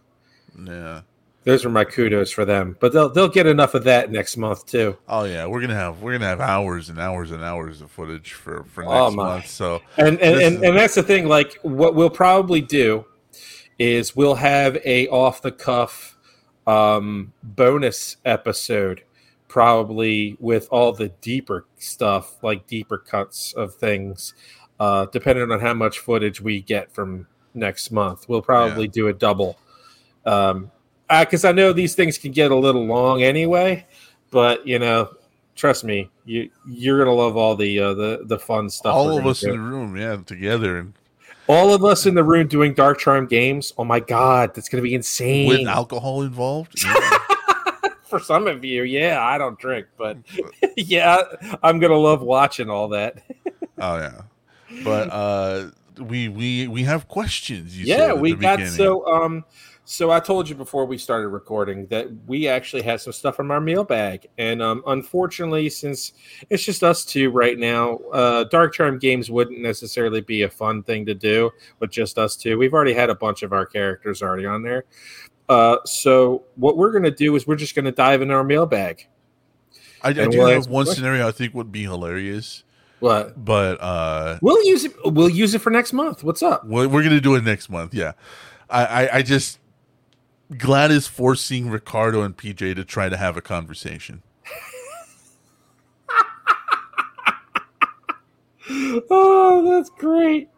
[0.67, 1.03] Yeah.
[1.45, 4.65] those are my kudos for them, but they'll they'll get enough of that next month
[4.67, 4.97] too.
[5.09, 8.33] Oh yeah, we're gonna have we're gonna have hours and hours and hours of footage
[8.33, 9.47] for for next Oh, month.
[9.49, 13.05] So and and, and, is- and that's the thing like what we'll probably do
[13.79, 16.17] is we'll have a off the cuff
[16.67, 19.03] um bonus episode
[19.53, 24.33] probably with all the deeper stuff like deeper cuts of things
[24.81, 29.13] uh depending on how much footage we get from next month we'll probably do a
[29.13, 29.59] double
[30.25, 30.71] um
[31.21, 33.87] because i know these things can get a little long anyway
[34.31, 35.11] but you know
[35.55, 39.27] trust me you you're gonna love all the uh the the fun stuff all of
[39.27, 39.51] us do.
[39.51, 40.95] in the room, yeah, together and
[41.47, 44.83] all of us in the room doing dark charm games oh my god that's gonna
[44.83, 46.83] be insane with alcohol involved.
[46.87, 47.19] Yeah.
[48.13, 50.19] For some of you yeah i don't drink but
[50.77, 51.23] yeah
[51.63, 53.23] i'm gonna love watching all that
[53.79, 54.21] oh yeah,
[54.85, 57.79] but uh, we we we have questions.
[57.79, 58.77] You yeah we got beginning.
[58.77, 59.45] so um
[59.85, 63.51] so i told you before we started recording that we actually had some stuff from
[63.51, 66.13] our mailbag and um unfortunately since
[66.51, 70.83] it's just us two right now uh dark charm games wouldn't necessarily be a fun
[70.83, 71.51] thing to do
[71.81, 74.85] with just us two we've already had a bunch of our characters already on there
[75.53, 79.07] uh so what we're gonna do is we're just gonna dive into our mailbag.
[80.03, 82.65] I, I do we'll have one scenario I think would be hilarious,
[83.01, 83.45] what?
[83.45, 86.25] but uh, we'll use it we'll use it for next month.
[86.25, 86.65] What's up?
[86.67, 87.93] We're, we're gonna do it next month.
[87.95, 88.13] Yeah,
[88.71, 89.59] I I, I just
[90.57, 94.23] glad is forcing Ricardo and PJ to try to have a conversation.
[99.11, 100.49] oh that's great.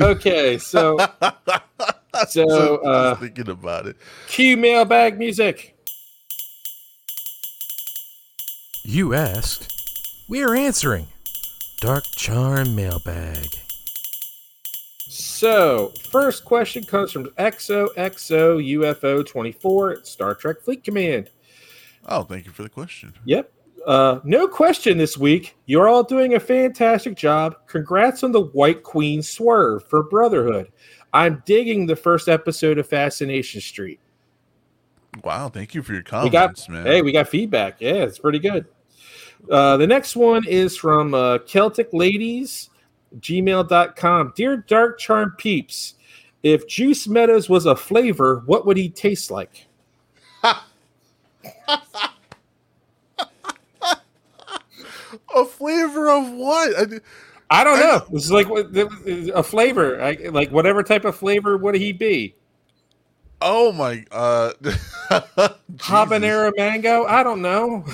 [0.00, 0.98] Okay so
[2.28, 3.96] So, Just uh, thinking about it.
[4.26, 5.76] cue mailbag music
[8.82, 9.72] You asked,
[10.28, 11.06] we're answering.
[11.80, 13.46] Dark Charm Mailbag.
[15.08, 17.94] So, first question comes from XOXO
[18.78, 21.30] UFO 24 at Star Trek Fleet Command.
[22.06, 23.12] Oh, thank you for the question.
[23.26, 23.52] Yep.
[23.86, 25.56] Uh, no question this week.
[25.66, 27.56] You're all doing a fantastic job.
[27.66, 30.72] Congrats on the White Queen swerve for Brotherhood.
[31.12, 34.00] I'm digging the first episode of Fascination Street.
[35.24, 36.86] Wow, thank you for your We got comments, man.
[36.86, 37.80] hey, we got feedback.
[37.80, 38.66] Yeah, it's pretty good.
[39.50, 42.70] Uh, the next one is from uh, Celtic Ladies,
[43.18, 44.32] gmail.com.
[44.36, 45.94] Dear Dark Charm Peeps,
[46.42, 49.66] if Juice Meadows was a flavor, what would he taste like?
[55.34, 56.76] A flavor of what?
[56.78, 57.00] I,
[57.50, 58.06] I don't know.
[58.12, 62.34] This is like a flavor, I, like whatever type of flavor would he be?
[63.42, 64.52] oh my uh.
[65.78, 67.04] Habanero mango?
[67.06, 67.84] I don't know.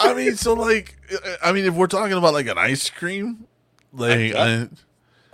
[0.00, 0.96] I mean, so like,
[1.42, 3.46] I mean, if we're talking about like an ice cream,
[3.92, 4.68] like, I- I,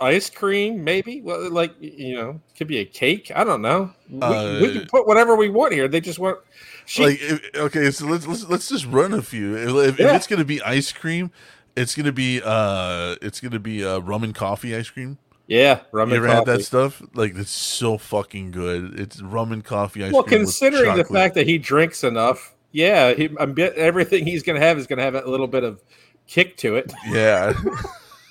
[0.03, 1.21] Ice cream, maybe.
[1.21, 3.31] Well, like you know, could be a cake.
[3.35, 3.91] I don't know.
[4.09, 5.87] We, we Uh, can put whatever we want here.
[5.87, 6.39] They just want.
[6.87, 9.55] She, like, if, okay, so let's, let's let's just run a few.
[9.55, 11.29] If, if, if it's gonna be ice cream,
[11.75, 15.17] it's gonna be uh, it's gonna be uh, rum and coffee ice cream.
[15.47, 17.01] yeah, rum You and ever had that stuff?
[17.13, 18.99] Like, it's so fucking good.
[18.99, 20.39] It's rum and coffee ice Well, cream.
[20.41, 24.59] with considering the fact that he drinks enough, yeah, he, I'm bet everything he's going
[24.59, 25.81] to have is going to have a little bit of
[26.27, 26.91] kick to it.
[27.07, 27.53] Yeah.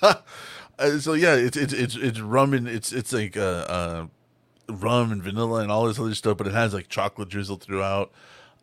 [0.79, 4.07] Uh, so yeah, it's it's it's it's rum and it's it's like uh, uh
[4.71, 8.11] rum and vanilla and all this other stuff, but it has like chocolate drizzle throughout.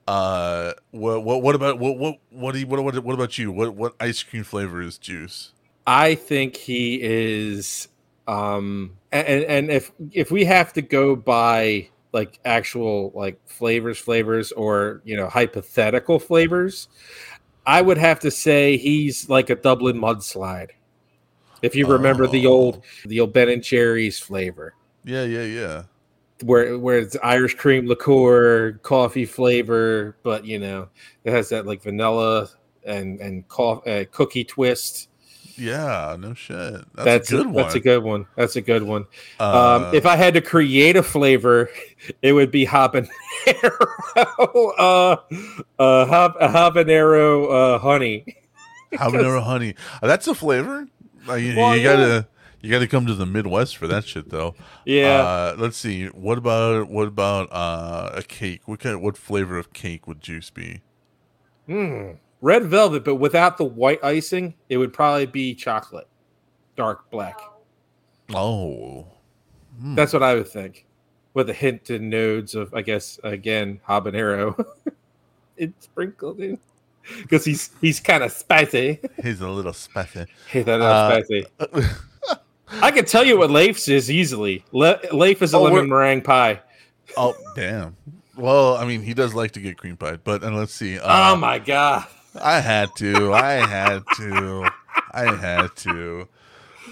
[0.07, 3.51] Uh, what what what about what what what do you, what what what about you?
[3.51, 5.51] What what ice cream flavor is juice?
[5.85, 7.89] I think he is,
[8.27, 14.53] um, and and if if we have to go by like actual like flavors, flavors,
[14.53, 16.87] or you know hypothetical flavors,
[17.65, 20.69] I would have to say he's like a Dublin mudslide.
[21.61, 22.51] If you remember the Oh.
[22.51, 24.73] old the old Ben and Jerry's flavor.
[25.03, 25.83] Yeah, yeah, yeah.
[26.43, 30.89] Where where it's Irish cream liqueur, coffee flavor, but you know
[31.23, 32.49] it has that like vanilla
[32.85, 35.09] and and co- uh, cookie twist.
[35.57, 36.81] Yeah, no shit.
[36.93, 37.55] That's, a good one.
[37.55, 38.27] That's a good one.
[38.35, 39.05] That's a good one.
[39.39, 41.69] Uh, um, if I had to create a flavor,
[42.21, 43.09] it would be habanero,
[44.77, 45.17] uh,
[45.79, 48.37] uh, hab- habanero uh, honey.
[48.93, 50.87] habanero honey, Uh, that's a flavor.
[51.27, 52.23] Uh, you, Well, you yeah.
[52.61, 54.55] You gotta come to the Midwest for that shit though.
[54.85, 56.07] Yeah, Uh, let's see.
[56.07, 58.61] What about what about uh, a cake?
[58.65, 58.95] What kind?
[58.95, 60.81] Of, What flavor of cake would juice be?
[61.67, 62.11] Hmm.
[62.41, 66.07] red velvet, but without the white icing, it would probably be chocolate,
[66.75, 67.39] dark black.
[68.33, 69.07] Oh,
[69.79, 69.93] Hmm.
[69.95, 70.87] That's what I would think,
[71.35, 74.65] with a hint and nodes of, I guess, again, habanero.
[75.57, 76.57] it's sprinkled in
[77.21, 78.99] because he's he's kind of spicy.
[79.21, 80.25] he's a little spicy.
[80.49, 81.45] Hey, that Uh, spicy.
[82.81, 84.63] I can tell you what Leif's is easily.
[84.71, 86.61] Le- Leif is a Oh, lemon meringue pie.
[87.15, 87.95] oh, damn.
[88.35, 90.99] Well, I mean, he does like to get cream pie, but and let's see.
[90.99, 92.05] Uh, oh my god!
[92.39, 93.33] I had to.
[93.33, 94.69] I had to.
[95.11, 96.27] I had to.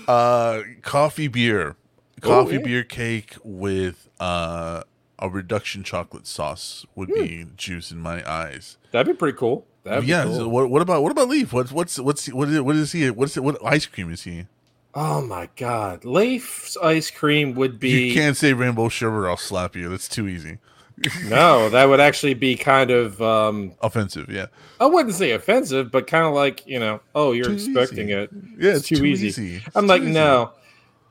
[0.07, 1.75] Uh, coffee beer,
[2.21, 2.61] coffee yeah.
[2.61, 4.83] beer cake with uh
[5.19, 8.77] a reduction chocolate sauce would be juice in my eyes.
[8.91, 9.65] That'd be pretty cool.
[9.83, 10.23] That'd be yeah.
[10.23, 10.35] cool.
[10.35, 11.53] so what, what about what about Leif?
[11.53, 13.09] What's what's what's what is, what is he?
[13.11, 14.47] What's what ice cream is he?
[14.95, 16.05] Oh my god!
[16.05, 19.29] Leif's ice cream would be you can't say rainbow sherbet.
[19.29, 19.89] I'll slap you.
[19.89, 20.57] That's too easy.
[21.25, 21.69] no.
[21.69, 24.29] That would actually be kind of um, Offensive.
[24.29, 24.45] Yeah.
[24.79, 28.13] I wouldn't say offensive, but kind of like you know, oh, you're Too expecting easy.
[28.17, 28.29] it.
[28.57, 28.69] Yeah.
[28.71, 29.27] It's It's, too too, easy.
[29.27, 29.55] easy.
[29.65, 30.11] It's I'm like, easy.
[30.11, 30.51] no.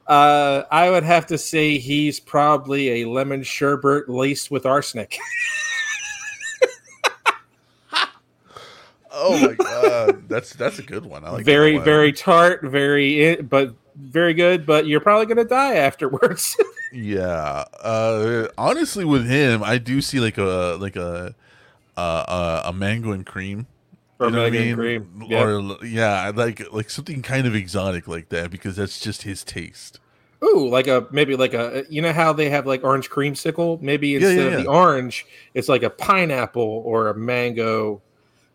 [0.06, 5.18] Uh, I would have to say he's probably a lemon sherbet laced with arsenic.
[9.16, 11.24] Oh my god, that's that's a good one.
[11.24, 11.84] I like that very, one.
[11.84, 14.66] very tart, very, but very good.
[14.66, 16.56] But you're probably gonna die afterwards.
[16.90, 17.64] Yeah.
[17.82, 21.34] Uh honestly with him, I do see like a like a
[21.96, 23.68] uh, a, a mango and cream.
[24.18, 24.76] or You know what I mango and mean?
[24.76, 25.22] cream.
[25.28, 25.42] Yeah.
[25.42, 30.00] Or yeah, like like something kind of exotic like that because that's just his taste.
[30.42, 33.80] Ooh, like a maybe like a you know how they have like orange creamsicle?
[33.80, 38.02] Maybe Yeah, instead yeah, of the orange, it's like a pineapple or a mango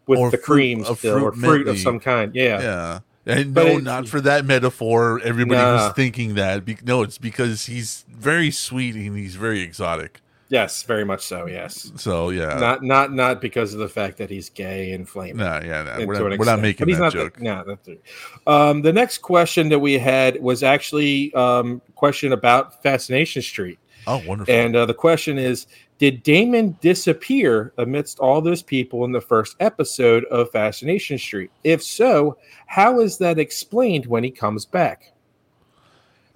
[0.10, 2.34] with Or the fruit- cream still, or fruit fruit of some kind.
[2.36, 2.61] Yeah.
[2.61, 2.99] Yeah.
[3.26, 5.22] And But no, it's- not for that metaphor.
[5.23, 5.73] Everybody Nah.
[5.88, 6.65] was thinking that.
[6.65, 10.19] Be- no, it's because he's very sweet and he's very exotic.
[10.52, 11.45] Yes, very much so.
[11.45, 11.91] Yes.
[11.95, 15.38] So yeah, not not not because of the fact that he's gay and flaming.
[15.45, 17.38] nah, yeah, we're, not, we're not making But he's that not joke.
[17.38, 18.02] The, no, that's it.
[18.48, 23.77] Um, the next question that we had was actually um, question about Fascination Street,
[24.07, 24.52] oh, wonderful.
[24.52, 25.68] and uh, the question is:
[25.99, 31.51] Did Damon disappear amidst all those people in the first episode of Fascination Street?
[31.65, 35.11] If so, how is that explained when he comes back?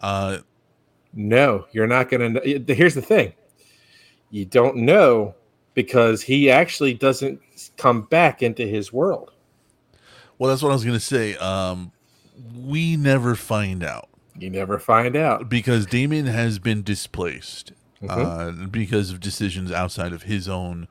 [0.01, 0.39] uh,
[1.13, 2.73] No, you're not going to.
[2.75, 3.31] Here's the thing:
[4.31, 5.33] you don't know
[5.75, 7.39] because he actually doesn't
[7.77, 9.31] come back into his world.
[10.37, 11.35] well, that's what I was gonna say.
[11.37, 11.91] Um,
[12.53, 14.09] we never find out.
[14.37, 15.47] You never find out.
[15.47, 17.71] because Damon has been displaced
[18.03, 18.63] Mhm.
[18.63, 20.87] uh, because of decisions outside of his own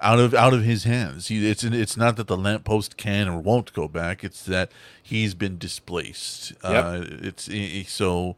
[0.00, 1.28] out of out of his hands.
[1.28, 4.24] He, it's it's not that the lamppost can or won't go back.
[4.24, 4.72] It's that
[5.02, 6.52] he's been displaced.
[6.64, 6.84] Yep.
[6.84, 8.36] Uh, it's i- so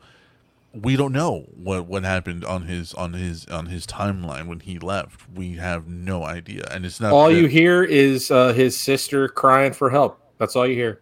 [0.75, 4.79] we don't know what what happened on his on his on his timeline when he
[4.79, 5.23] left.
[5.35, 9.27] We have no idea, and it's not All that- you hear is uh, his sister
[9.29, 10.21] crying for help.
[10.39, 11.01] That's all you hear.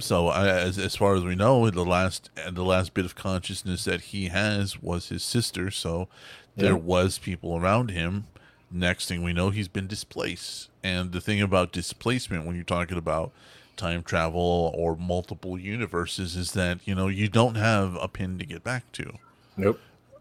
[0.00, 3.84] So I, as as far as we know, the last the last bit of consciousness
[3.84, 5.70] that he has was his sister.
[5.70, 6.08] So
[6.56, 8.24] there was people around him.
[8.70, 10.68] Next thing we know, he's been displaced.
[10.82, 13.32] And the thing about displacement, when you're talking about
[13.76, 18.46] time travel or multiple universes, is that you know you don't have a pin to
[18.46, 19.14] get back to.
[19.56, 19.80] Nope.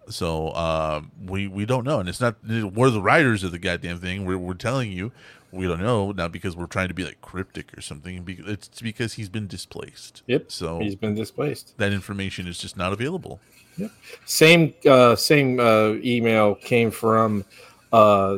[0.09, 3.99] So uh, we we don't know, and it's not we're the writers of the goddamn
[3.99, 4.25] thing.
[4.25, 5.11] We're we're telling you
[5.51, 8.23] we don't know not because we're trying to be like cryptic or something.
[8.27, 10.23] It's because he's been displaced.
[10.27, 10.51] Yep.
[10.51, 11.77] So he's been displaced.
[11.77, 13.39] that information is just not available.
[13.77, 13.91] yep
[14.25, 17.45] Same uh, same uh, email came from
[17.91, 18.37] uh,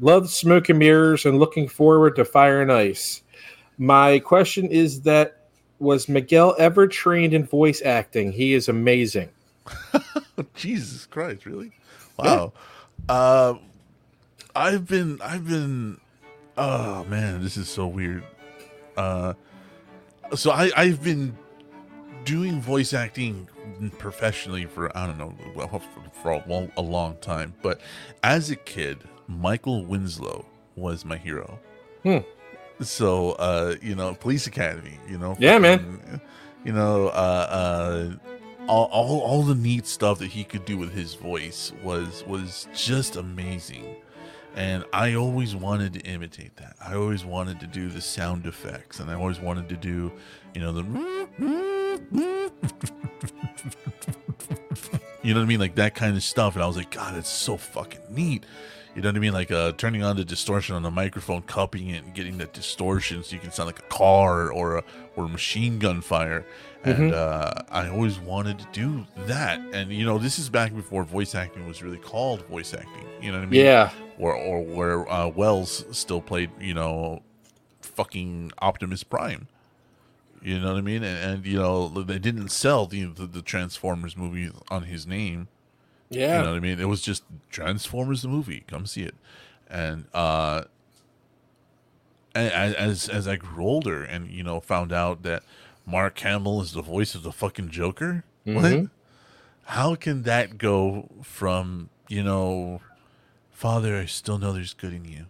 [0.00, 3.22] love smoke and mirrors and looking forward to fire and ice.
[3.78, 5.46] My question is that
[5.78, 8.32] was Miguel ever trained in voice acting?
[8.32, 9.30] He is amazing.
[10.54, 11.72] Jesus Christ, really?
[12.18, 12.52] Wow.
[13.08, 13.54] Uh,
[14.54, 15.99] I've been I've been
[16.60, 18.22] oh man, this is so weird.
[18.96, 19.34] Uh
[20.34, 21.36] so I I've been
[22.24, 23.48] doing voice acting
[23.98, 25.80] professionally for I don't know well, for,
[26.22, 27.80] for a, long, a long time, but
[28.22, 30.44] as a kid, Michael Winslow
[30.76, 31.58] was my hero.
[32.02, 32.18] Hmm.
[32.80, 36.20] So uh, you know, Police Academy, you know, Yeah, man.
[36.64, 38.10] You know, uh, uh,
[38.68, 42.68] all, all all the neat stuff that he could do with his voice was was
[42.74, 43.96] just amazing
[44.56, 46.76] and i always wanted to imitate that.
[46.84, 50.12] I always wanted to do the sound effects and i always wanted to do
[50.54, 50.82] you know the
[55.22, 55.60] you know what i mean?
[55.60, 58.44] Like that kind of stuff and i was like god it's so fucking neat
[58.94, 59.32] you know what I mean?
[59.32, 63.22] Like uh, turning on the distortion on the microphone, cupping it, and getting that distortion
[63.22, 64.84] so you can sound like a car or a
[65.16, 66.44] or a machine gun fire.
[66.82, 69.60] And uh, I always wanted to do that.
[69.72, 73.06] And you know, this is back before voice acting was really called voice acting.
[73.20, 73.64] You know what I mean?
[73.64, 73.90] Yeah.
[74.18, 77.22] Or or where uh, Welles still played, you know,
[77.82, 79.46] fucking Optimus Prime.
[80.42, 81.04] You know what I mean?
[81.04, 85.48] And, and you know, they didn't sell the, the the Transformers movie on his name.
[86.10, 86.38] Yeah.
[86.38, 86.80] You know what I mean?
[86.80, 88.64] It was just Transformers the movie.
[88.66, 89.14] Come see it.
[89.68, 90.64] And uh
[92.34, 95.42] as as I grew older and you know found out that
[95.86, 98.64] Mark Hamill is the voice of the fucking Joker, what?
[98.64, 98.90] Mhm.
[99.64, 102.80] How can that go from, you know,
[103.52, 105.26] Father, I still know there's good in you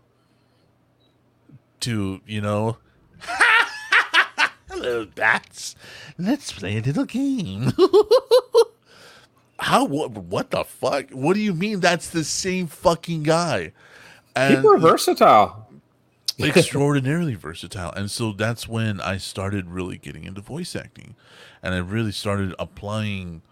[1.80, 2.78] to, you know,
[4.68, 5.74] Hello, bats.
[6.16, 7.72] Let's play a little game.
[9.60, 11.10] How what, what the fuck?
[11.10, 13.72] What do you mean that's the same fucking guy?
[14.34, 15.68] And People are versatile.
[16.38, 17.92] extraordinarily versatile.
[17.92, 21.14] And so that's when I started really getting into voice acting.
[21.62, 23.42] And I really started applying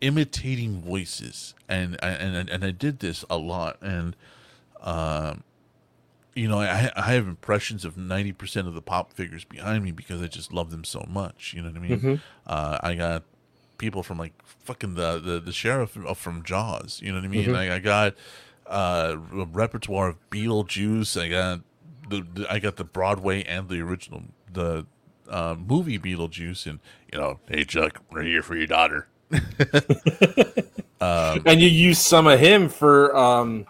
[0.00, 1.54] imitating voices.
[1.68, 3.78] And I and, and I did this a lot.
[3.80, 4.16] And
[4.80, 5.44] um
[6.34, 10.22] you know, I, I have impressions of 90% of the pop figures behind me because
[10.22, 11.52] I just love them so much.
[11.54, 12.20] You know what I mean?
[12.46, 13.24] Uh, I got
[13.82, 17.00] people from like fucking the, the, the sheriff from Jaws.
[17.02, 17.54] You know what I mean?
[17.54, 18.14] I, I got
[18.68, 21.20] uh, a repertoire of Beetlejuice.
[21.20, 21.60] I got
[22.08, 24.86] the, the I got the Broadway and the original the
[25.28, 26.64] uh, movie Beetlejuice.
[26.66, 26.78] And
[27.12, 29.08] you know, hey Chuck, we're here for your daughter.
[31.00, 33.66] and you use some of him for um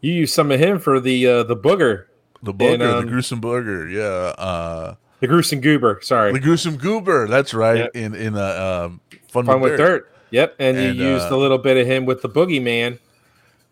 [0.00, 2.06] you use some of him for the uh the booger
[2.42, 3.90] The booger, And, um, the gruesome booger.
[3.90, 4.34] Yeah.
[4.42, 7.28] Uh, the gruesome goober sorry the gruesome goober.
[7.28, 7.78] That's right.
[7.78, 7.96] Yep.
[7.96, 9.00] In in uh, um,
[9.30, 12.06] fun, fun with dirt yep and, And, you used uh, a little bit of him
[12.06, 12.98] with the boogeyman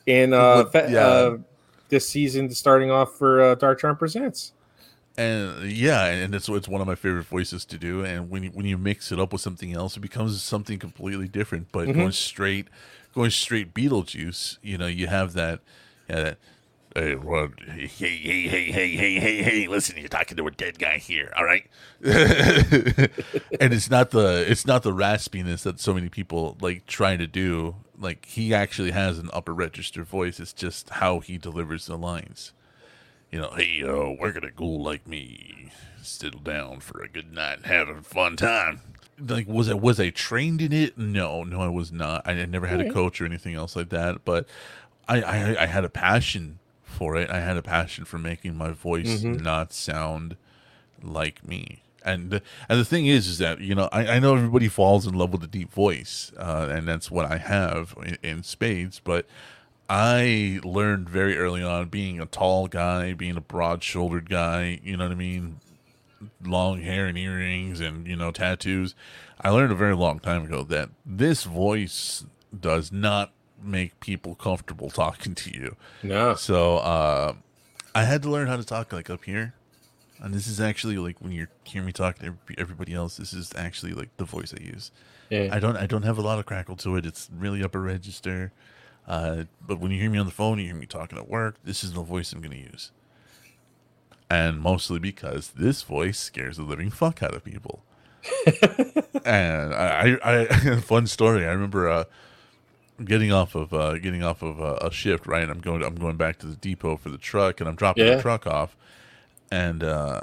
[0.07, 0.99] in uh, With- yeah.
[0.99, 1.39] uh
[1.89, 4.53] this season starting off for uh, dark charm presents
[5.19, 8.05] and yeah, and it's it's one of my favorite voices to do.
[8.05, 11.27] And when you, when you mix it up with something else, it becomes something completely
[11.27, 11.73] different.
[11.73, 12.69] But going straight,
[13.15, 15.59] going straight Beetlejuice, you know, you have that,
[16.09, 16.39] yeah, that.
[16.94, 17.51] Hey, what?
[17.60, 18.16] hey, hey,
[18.48, 19.69] hey, hey, hey, hey, hey!
[19.69, 21.32] Listen, you're talking to a dead guy here.
[21.36, 21.69] All right,
[22.02, 22.12] and
[23.60, 27.77] it's not the it's not the raspiness that so many people like try to do.
[27.98, 30.40] Like he actually has an upper register voice.
[30.40, 32.52] It's just how he delivers the lines.
[33.31, 35.70] You know, hey, uh, where could a ghoul like me
[36.02, 38.81] settle down for a good night, and have a fun time?
[39.20, 40.97] Like, was I was I trained in it?
[40.97, 42.23] No, no, I was not.
[42.27, 44.24] I, I never had a coach or anything else like that.
[44.24, 44.48] But
[45.06, 46.59] I, I, I had a passion
[46.99, 47.31] for it.
[47.31, 50.37] I had a passion for making my voice not sound
[51.03, 51.83] like me.
[52.05, 55.07] And the, and the thing is, is that you know, I, I know everybody falls
[55.07, 59.01] in love with a deep voice, uh, and that's what I have in, in spades.
[59.03, 59.27] But
[59.89, 64.97] I learned very early on being a tall guy, being a broad shouldered guy, you
[64.97, 65.61] know what I mean?
[66.45, 68.95] Long hair and earrings and, you know, tattoos.
[69.41, 72.25] I learned a very long time ago that this voice
[72.59, 73.33] does not
[73.63, 75.77] make people comfortable talking to you.
[76.03, 76.35] No.
[76.35, 77.35] So uh,
[77.95, 79.55] I had to learn how to talk like up here.
[80.21, 83.53] And this is actually like when you hear me talk to everybody else, this is
[83.57, 84.91] actually like the voice I use.
[85.31, 85.49] Yeah.
[85.53, 87.07] I don't I don't have a lot of crackle to it.
[87.07, 88.53] It's really upper register.
[89.07, 91.57] Uh, but when you hear me on the phone, you hear me talking at work.
[91.65, 92.93] This is the voice I'm going to use,
[94.29, 97.83] and mostly because this voice scares the living fuck out of people.
[99.25, 101.47] and I, I, I fun story.
[101.47, 102.05] I remember uh,
[103.05, 105.27] getting off of uh, getting off of uh, a shift.
[105.27, 108.07] Right, I'm going I'm going back to the depot for the truck, and I'm dropping
[108.07, 108.16] Yeah.
[108.16, 108.77] the truck off,
[109.51, 110.23] and uh,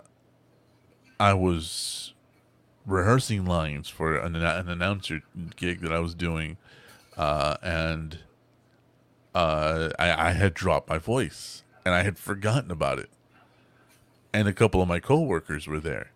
[1.20, 2.14] I was
[2.86, 5.22] rehearsing lines for an, an announcer
[5.56, 6.58] gig that I was doing,
[7.18, 8.20] uh, and
[9.34, 13.10] uh, I, I had dropped my voice and I had forgotten about it.
[14.34, 16.12] And a couple of my coworkers were there,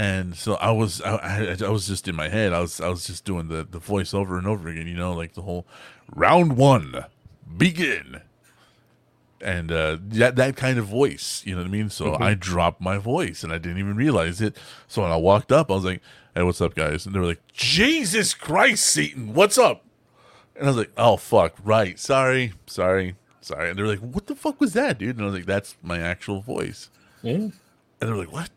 [0.00, 2.54] and so I was I, I, I was just in my head.
[2.54, 4.86] I was I was just doing the the voice over and over again.
[4.86, 5.66] You know, like the whole
[6.14, 7.04] round one,
[7.56, 8.22] begin
[9.42, 11.90] and uh, that that kind of voice, you know what I mean.
[11.90, 14.56] So I dropped my voice, and I didn't even realize it.
[14.86, 16.00] So when I walked up, I was like,
[16.34, 19.84] "Hey, what's up, guys?" And they were like, "Jesus Christ, Satan, what's up?"
[20.56, 24.26] And I was like, "Oh fuck, right, sorry, sorry, sorry." And they were like, "What
[24.26, 26.90] the fuck was that, dude?" And I was like, "That's my actual voice."
[27.22, 27.34] Yeah.
[27.34, 27.52] And
[27.98, 28.50] they were like, "What?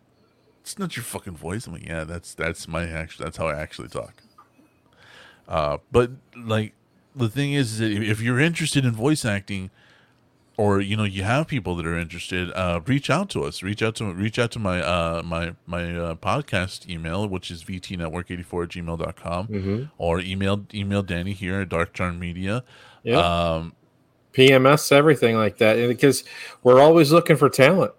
[0.64, 3.26] It's not your fucking voice." I'm like, "Yeah, that's that's my actual.
[3.26, 4.24] That's how I actually talk."
[5.48, 6.74] Uh, but like
[7.16, 9.70] the thing is, is that if you're interested in voice acting,
[10.56, 13.62] or you know you have people that are interested, uh, reach out to us.
[13.62, 17.64] Reach out to reach out to my uh, my my uh, podcast email, which is
[17.66, 19.84] vtnetwork84 at gmail.com, Mm-hmm.
[19.98, 22.64] or email email Danny here at Dark Charm Media.
[23.04, 23.18] Yeah.
[23.18, 23.74] Um,
[24.34, 25.78] PMS, everything like that.
[25.78, 26.24] And because
[26.64, 27.92] we're always looking for talent.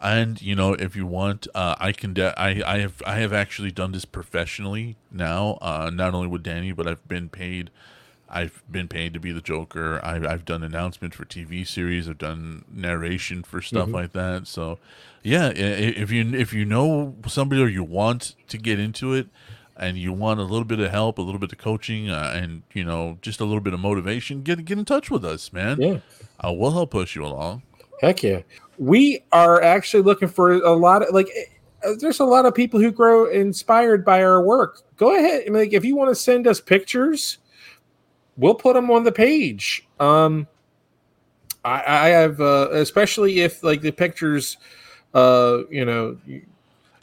[0.00, 3.32] And you know if you want uh, i can de- I, I have i have
[3.32, 7.70] actually done this professionally now uh, not only with danny but i've been paid
[8.30, 10.00] i've been paid to be the joker.
[10.04, 12.08] I've, I've done announcements for tv series.
[12.10, 14.46] I've done narration for stuff like that.
[14.46, 14.78] So
[15.22, 19.14] yeah i- i- if you if you know somebody or you want to get into
[19.14, 19.28] it
[19.78, 22.64] and you want a little bit of help a little bit of coaching uh, and
[22.74, 25.80] you know just a little bit of motivation get get in touch with us man.
[25.80, 25.98] Yeah.
[26.44, 27.62] uh, we'll help push you along
[28.00, 28.42] Heck yeah.
[28.78, 31.28] We are actually looking for a lot of like
[31.84, 34.82] uh, there's a lot of people who grow inspired by our work.
[34.96, 35.52] Go ahead.
[35.52, 37.38] Like if you want to send us pictures,
[38.36, 39.86] we'll put them on the page.
[39.98, 40.46] Um
[41.64, 44.56] I, I have uh, especially if like the pictures
[45.14, 46.16] uh you know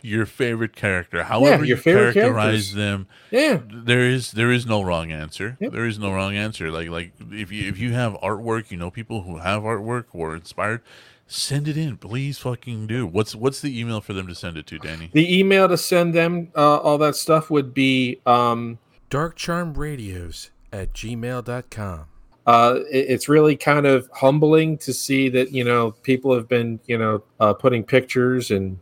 [0.06, 2.74] your favorite character, however your you favorite characterize characters.
[2.74, 3.08] them.
[3.32, 5.58] yeah There is there is no wrong answer.
[5.60, 5.72] Yep.
[5.72, 6.72] There is no wrong answer.
[6.72, 10.36] Like like if you if you have artwork, you know people who have artwork or
[10.36, 10.82] inspired,
[11.28, 11.98] send it in.
[11.98, 13.06] Please fucking do.
[13.08, 15.10] What's what's the email for them to send it to, Danny?
[15.14, 18.78] the email to send them uh, all that stuff would be um
[19.10, 22.06] darkcharmradios at gmail.com.
[22.48, 26.80] uh, it- it's really kind of humbling to see that you know people have been
[26.86, 28.78] you know uh, putting pictures and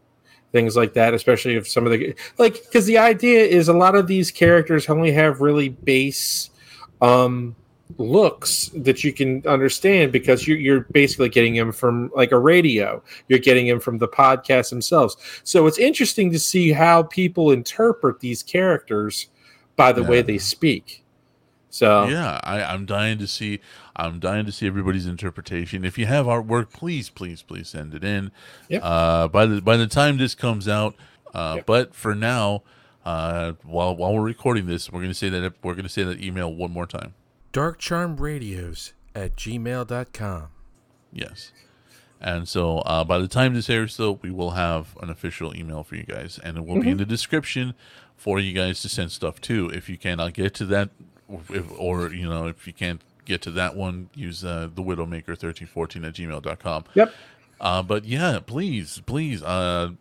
[0.53, 3.95] things like that especially if some of the like because the idea is a lot
[3.95, 6.49] of these characters only have really base
[7.01, 7.53] um
[7.97, 13.01] looks that you can understand because you're, you're basically getting them from like a radio.
[13.27, 15.15] You're getting them from the podcast themselves.
[15.43, 19.27] So it's interesting to see how people interpret these characters
[19.75, 21.03] by the way they speak.
[21.69, 23.59] So yeah, I, I'm dying to see.
[23.95, 25.85] I'm dying to see everybody's interpretation.
[25.85, 28.31] If you have artwork, please, please, please send it in.
[28.69, 28.81] Yep.
[28.83, 30.95] Uh, by the by the time this comes out,
[31.33, 31.65] uh, Yep.
[31.67, 32.63] but for now,
[33.05, 36.51] uh, while while we're recording this, we're gonna say that we're gonna say that email
[36.53, 37.13] one more time.
[37.53, 40.47] darkcharmradios at gmail.com.
[41.11, 41.51] Yes.
[42.19, 45.83] And so uh, by the time this airs, though, we will have an official email
[45.83, 47.73] for you guys, and it will be in the description
[48.15, 49.69] for you guys to send stuff to.
[49.69, 50.89] If you cannot get to that,
[51.49, 55.37] if, or you know, if you can't get to that one, use uh, the Widowmaker
[55.37, 56.85] thirteen fourteen at gmail.com.
[56.93, 57.13] yep
[57.61, 59.91] Uh, but yeah, please, please, uh,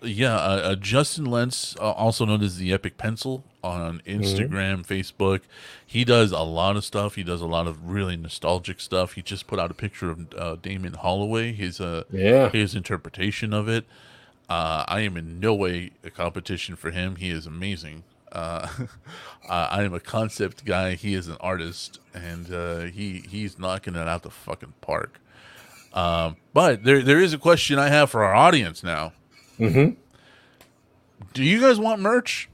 [0.00, 5.40] yeah, uh, uh, Justin Lentz, uh, also known as the Epic Pencil on Instagram, Facebook,
[5.84, 7.16] he does a lot of stuff.
[7.16, 9.14] He does a lot of really nostalgic stuff.
[9.14, 12.48] He just put out a picture of uh, Damon Holloway, his uh, Yeah.
[12.50, 13.84] his interpretation of it.
[14.48, 17.16] Uh, I am in no way a competition for him.
[17.16, 18.04] He is amazing.
[18.32, 18.88] Uh, uh,
[19.70, 20.94] I am a concept guy.
[20.94, 25.20] He is an artist, and uh, he he's knocking it out the fucking park.
[25.92, 29.12] Um, but there there is a question I have for our audience now.
[29.58, 29.96] Mhm.
[31.34, 32.48] Do you guys want merch?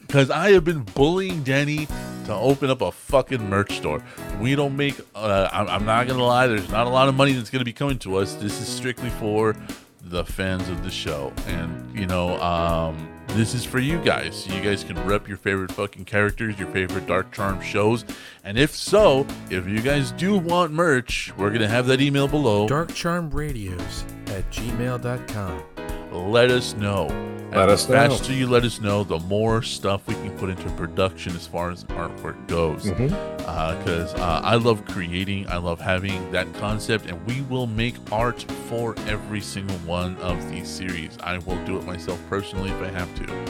[0.00, 1.86] Because I have been bullying Danny
[2.26, 4.02] to open up a fucking merch store.
[4.40, 4.96] We don't make.
[5.14, 6.46] Uh, I'm, I'm not gonna lie.
[6.46, 8.34] There's not a lot of money that's gonna be coming to us.
[8.34, 9.56] This is strictly for
[10.02, 14.46] the fans of the show, and you know, um, this is for you guys.
[14.46, 18.04] You guys can rep your favorite fucking characters, your favorite Dark Charm shows,
[18.44, 22.68] and if so, if you guys do want merch, we're gonna have that email below.
[22.68, 25.83] Darkcharmradios at gmail.com.
[26.14, 27.06] let us know.
[27.50, 28.08] Let and us the know.
[28.08, 31.70] faster you let us know, the more stuff we can put into production as far
[31.70, 32.82] as artwork goes.
[32.84, 38.42] Because uh, I love creating, I love having that concept, and we will make art
[38.68, 41.16] for every single one of these series.
[41.22, 43.44] I will do it myself personally if I have to.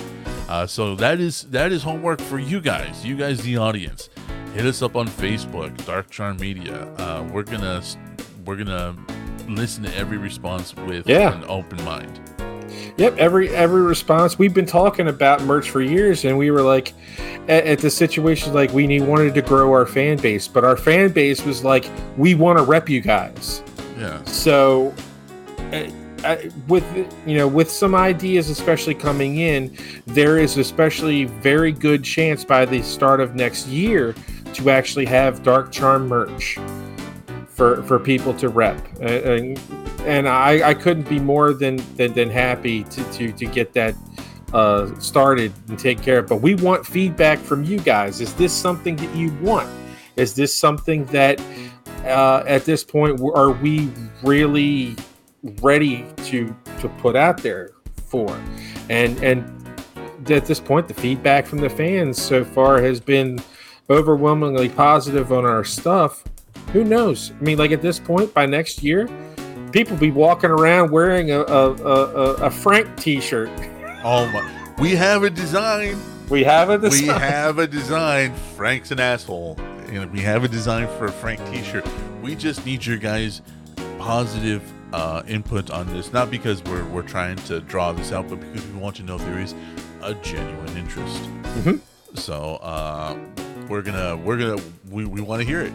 [0.53, 4.11] Uh, so that is that is homework for you guys, you guys, the audience.
[4.55, 6.85] Hit us up on Facebook, Dark Charm Media.
[6.99, 7.83] Uh, we're gonna
[8.45, 8.95] we're gonna
[9.49, 11.35] listen to every response with Yeah.
[11.35, 12.21] an open mind.
[12.97, 16.93] Yep, every every response we've been talking about merch for years, and we were like,
[17.49, 20.77] at, at the situation like we need wanted to grow our fan base, but our
[20.77, 23.63] fan base was like, we want to rep you guys.
[23.99, 24.23] Yeah.
[24.25, 24.95] So,
[25.73, 25.89] uh,
[26.25, 26.37] uh,
[26.69, 26.85] with
[27.27, 29.77] you know, with some ideas, especially coming in,
[30.07, 34.15] there is especially very good chance by the start of next year
[34.55, 36.59] to actually have Dark Charm merch
[37.49, 39.61] for for people to rep, uh, and,
[40.05, 43.95] and I, I couldn't be more than than, than happy to, to to get that
[44.53, 46.27] uh, started and take care of.
[46.29, 48.21] But we want feedback from you guys.
[48.21, 49.69] Is this something that you want?
[50.17, 51.41] Is this something that
[52.05, 53.91] uh, at this point are we
[54.23, 54.97] really
[55.61, 57.71] ready to to put out there
[58.07, 58.41] for?
[58.89, 59.51] And and
[60.31, 63.39] at this point, the feedback from the fans so far has been
[63.91, 66.25] overwhelmingly positive on our stuff.
[66.73, 67.33] Who knows?
[67.39, 69.09] I mean, like at this point, by next year,
[69.75, 73.51] people be walking around wearing a a, a, a Frank T-shirt.
[74.05, 74.75] Oh my!
[74.79, 75.99] We have a design.
[76.31, 76.81] We have it.
[76.81, 78.35] This we have a design.
[78.57, 79.59] Frank's an asshole.
[79.89, 81.87] And we have a design for a Frank T-shirt.
[82.23, 83.43] We just need your guys'
[83.99, 86.13] positive uh, input on this.
[86.13, 89.17] Not because we're we're trying to draw this out, but because we want to know
[89.17, 89.55] if there is
[90.03, 91.23] a genuine interest.
[91.59, 91.81] Mhm.
[92.15, 93.17] So uh,
[93.69, 95.73] we're gonna we're gonna we, we want to hear it.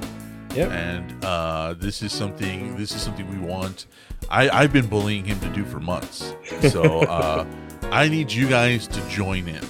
[0.55, 0.71] Yep.
[0.71, 3.85] And uh, this is something this is something we want.
[4.29, 6.33] I I've been bullying him to do for months.
[6.69, 7.45] So uh,
[7.91, 9.63] I need you guys to join in.
[9.63, 9.67] I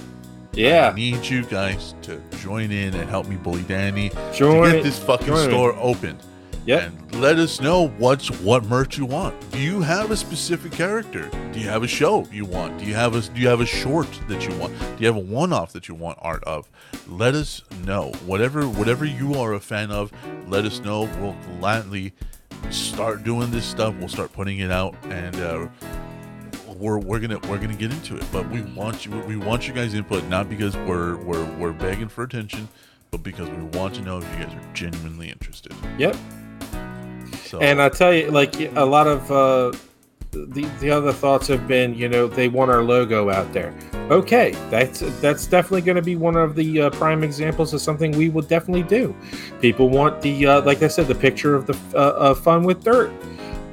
[0.54, 0.92] Yeah.
[0.96, 4.98] need you guys to join in and help me bully Danny Join to get this
[4.98, 6.18] fucking Join store open.
[6.66, 6.82] Yep.
[6.82, 9.34] And let us know what's what merch you want.
[9.50, 11.28] Do you have a specific character?
[11.52, 12.78] Do you have a show you want?
[12.78, 14.78] Do you have a do you have a short that you want?
[14.78, 16.68] Do you have a one-off that you want art of?
[17.08, 18.12] Let us know.
[18.26, 20.12] Whatever whatever you are a fan of,
[20.46, 21.08] let us know.
[21.20, 22.12] We'll gladly
[22.70, 23.94] start doing this stuff.
[23.98, 25.68] We'll start putting it out and uh
[26.76, 29.74] we're, we're gonna we're gonna get into it, but we want you we want you
[29.74, 32.68] guys input not because we're we're we're begging for attention,
[33.10, 35.72] but because we want to know if you guys are genuinely interested.
[35.98, 36.16] Yep.
[37.50, 39.76] So And I tell you, like a lot of uh,
[40.30, 43.74] the the other thoughts have been, you know, they want our logo out there.
[44.08, 48.12] Okay, that's that's definitely going to be one of the uh, prime examples of something
[48.12, 49.16] we will definitely do.
[49.60, 52.84] People want the, uh, like I said, the picture of the uh, uh, fun with
[52.84, 53.10] dirt.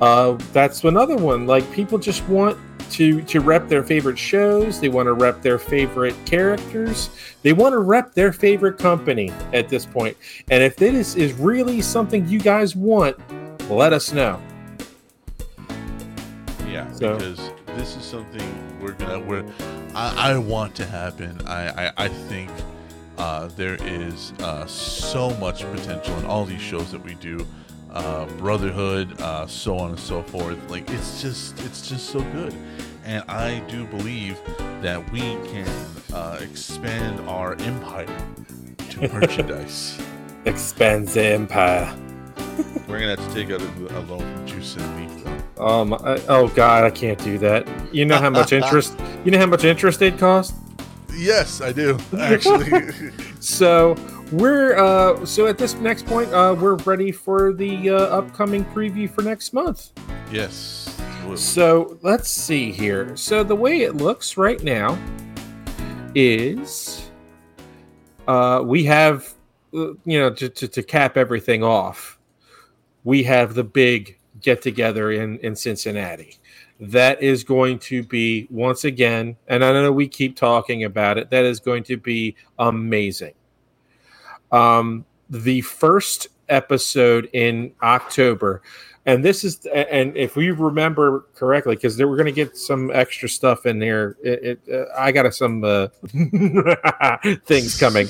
[0.02, 1.46] Uh, that's another one.
[1.46, 2.58] Like people just want
[2.94, 4.80] to to rep their favorite shows.
[4.80, 7.12] They want to rep their favorite characters.
[7.44, 10.18] They want to rep their favorite company at this point.
[10.50, 13.18] And if this is really something you guys want,
[13.70, 14.40] let us know.
[16.68, 19.46] yeah, so- because this is something we're gonna we're
[19.96, 21.40] I, I want to happen.
[21.48, 22.50] I I, I think
[23.18, 27.46] uh, there is uh, so much potential in all these shows that we do.
[27.90, 30.58] Uh, brotherhood, uh, so on and so forth.
[30.70, 32.54] Like it's just, it's just so good,
[33.06, 34.38] and I do believe
[34.82, 35.68] that we can
[36.14, 38.06] uh, expand our empire
[38.90, 39.98] to merchandise.
[40.46, 41.92] expand the empire.
[42.88, 45.24] We're gonna have to take out a, a loan from Juice and Leif,
[45.56, 45.66] though.
[45.66, 45.94] Um.
[45.94, 47.68] I, oh God, I can't do that.
[47.94, 49.00] You know how much interest.
[49.26, 50.56] You know how much interest it cost.
[51.16, 52.72] Yes, I do actually.
[53.40, 53.96] So
[54.32, 55.26] we're uh.
[55.26, 59.54] So at this next point, uh, we're ready for the uh, upcoming preview for next
[59.54, 59.92] month.
[60.32, 60.96] yes.
[61.00, 61.38] absolutely.
[61.38, 63.16] So let's see here.
[63.16, 64.98] So the way it looks right now
[66.16, 67.10] is
[68.28, 69.34] uh, we have,
[69.74, 72.17] uh, you know, to, to, to cap everything off,
[73.08, 76.38] we have the big get together in, in Cincinnati.
[76.78, 81.30] That is going to be, once again, and I know we keep talking about it,
[81.30, 83.34] that is going to be amazing.
[84.52, 88.62] Um, the first episode in October
[89.06, 93.28] and this is and if we remember correctly because we're going to get some extra
[93.28, 95.88] stuff in there it, it, uh, i got some uh,
[97.46, 98.08] things coming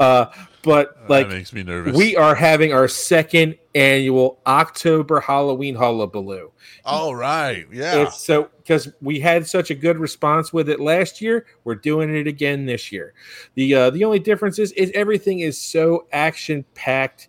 [0.00, 0.26] uh,
[0.64, 1.96] but like that makes me nervous.
[1.96, 6.50] we are having our second annual October Halloween hullabaloo.
[6.84, 8.02] all right, yeah.
[8.02, 12.14] It's so because we had such a good response with it last year, we're doing
[12.14, 13.12] it again this year.
[13.54, 17.28] The uh, the only difference is, is everything is so action packed,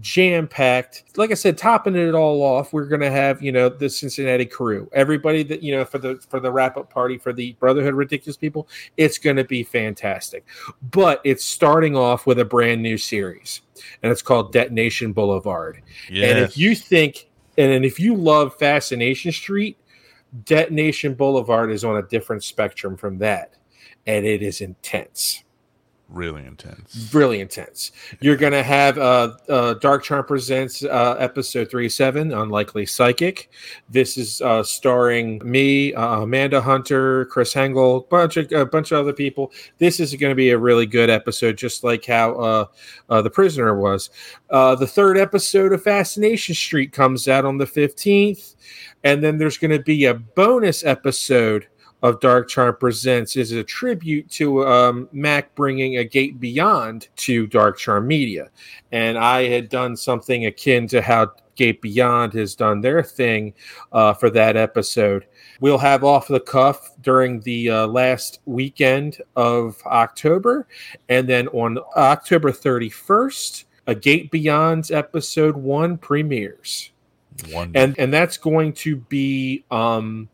[0.00, 1.04] jam packed.
[1.16, 4.90] Like I said, topping it all off, we're gonna have you know the Cincinnati crew,
[4.92, 8.36] everybody that you know for the for the wrap up party for the Brotherhood Ridiculous
[8.36, 8.68] people.
[8.96, 10.44] It's gonna be fantastic,
[10.90, 13.62] but it's starting off with a brand new series,
[14.02, 15.82] and it's called Detonation Boulevard.
[16.10, 16.30] yes.
[16.30, 19.78] And if you think, and if you love Fascination Street,
[20.44, 23.54] Detonation Boulevard is on a different spectrum from that.
[24.06, 25.43] And it is intense,
[26.08, 27.10] really intense.
[27.12, 27.92] really intense.
[28.20, 33.50] You're going to have uh, uh, Dark Charm Presents uh, episode 37, Unlikely Psychic.
[33.88, 38.98] This is uh, starring me, uh, Amanda Hunter, Chris Hengel, bunch of, a bunch of
[38.98, 39.52] other people.
[39.78, 42.66] This is going to be a really good episode, just like how uh,
[43.08, 44.10] uh, The Prisoner was.
[44.50, 48.54] Uh, the third episode of Fascination Street comes out on the 15th.
[49.02, 51.66] And then there's going to be a bonus episode
[52.04, 57.46] of Dark Charm Presents is a tribute to um, Mac bringing a gate beyond to
[57.46, 58.50] Dark Charm Media.
[58.92, 63.54] And I had done something akin to how Gate Beyond has done their thing
[63.90, 65.24] uh, for that episode.
[65.60, 70.68] We'll have off the cuff during the uh, last weekend of October.
[71.08, 76.90] And then on October 31st, a Gate Beyond's episode one premieres
[77.74, 80.28] and and that's going to be um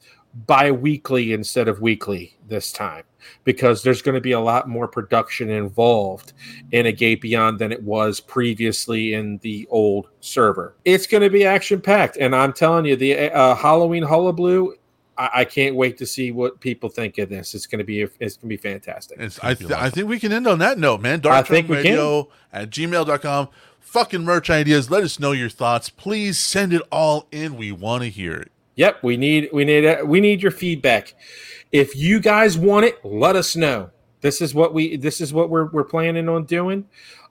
[0.46, 3.02] bi-weekly instead of weekly this time
[3.44, 6.32] because there's going to be a lot more production involved
[6.72, 11.30] in a gate beyond than it was previously in the old server it's going to
[11.30, 14.74] be action packed and i'm telling you the uh, halloween hullabaloo
[15.18, 18.02] I, I can't wait to see what people think of this it's going to be
[18.02, 20.78] it's going to be fantastic It's, I, th- I think we can end on that
[20.78, 21.20] note, man.
[21.20, 22.24] Dark I think we can.
[22.52, 23.48] At gmail.com.
[23.80, 24.90] Fucking merch ideas.
[24.90, 25.88] Let us know your thoughts.
[25.88, 27.56] Please send it all in.
[27.56, 28.52] We want to hear it.
[28.80, 31.12] Yep, we need we need we need your feedback.
[31.70, 33.90] If you guys want it, let us know.
[34.22, 36.86] This is what we this is what we're we're planning on doing.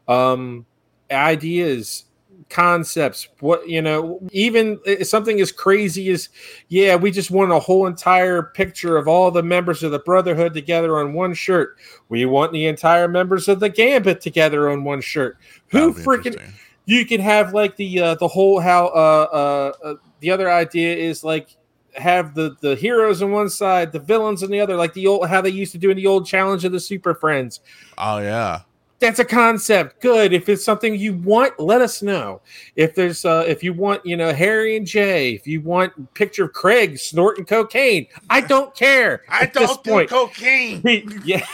[0.07, 0.67] Um
[1.09, 2.05] ideas,
[2.51, 6.29] concepts, what you know, even something as crazy as
[6.67, 10.53] yeah, we just want a whole entire picture of all the members of the Brotherhood
[10.53, 11.77] together on one shirt.
[12.09, 15.39] We want the entire members of the Gambit together on one shirt.
[15.69, 16.39] Who freaking
[16.85, 20.95] you could have like the uh, the whole how uh, uh, uh, the other idea
[20.95, 21.55] is like
[21.95, 25.27] have the the heroes on one side, the villains on the other, like the old
[25.27, 27.61] how they used to do in the old challenge of the Super Friends.
[27.97, 28.61] Oh, yeah.
[28.99, 30.01] That's a concept.
[30.01, 30.33] Good.
[30.33, 32.41] If it's something you want, let us know.
[32.75, 36.01] If there's uh if you want, you know, Harry and Jay, if you want a
[36.13, 39.23] picture of Craig snorting cocaine, I don't care.
[39.29, 40.09] at this point.
[40.09, 40.81] cocaine.
[41.23, 41.45] yeah.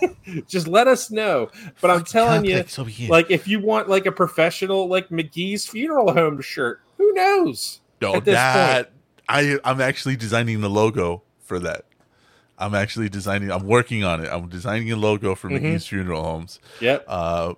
[0.46, 1.50] Just let us know.
[1.80, 2.64] But I'm telling you,
[3.08, 7.80] like if you want like a professional like McGee's funeral home shirt, who knows?
[8.02, 8.92] No, that
[9.28, 11.84] I I'm actually designing the logo for that.
[12.58, 13.50] I'm actually designing.
[13.50, 14.28] I'm working on it.
[14.30, 15.60] I'm designing a logo for Mhm.
[15.62, 16.60] McGee's Funeral Homes.
[16.80, 17.04] Yep.
[17.08, 17.54] Uh,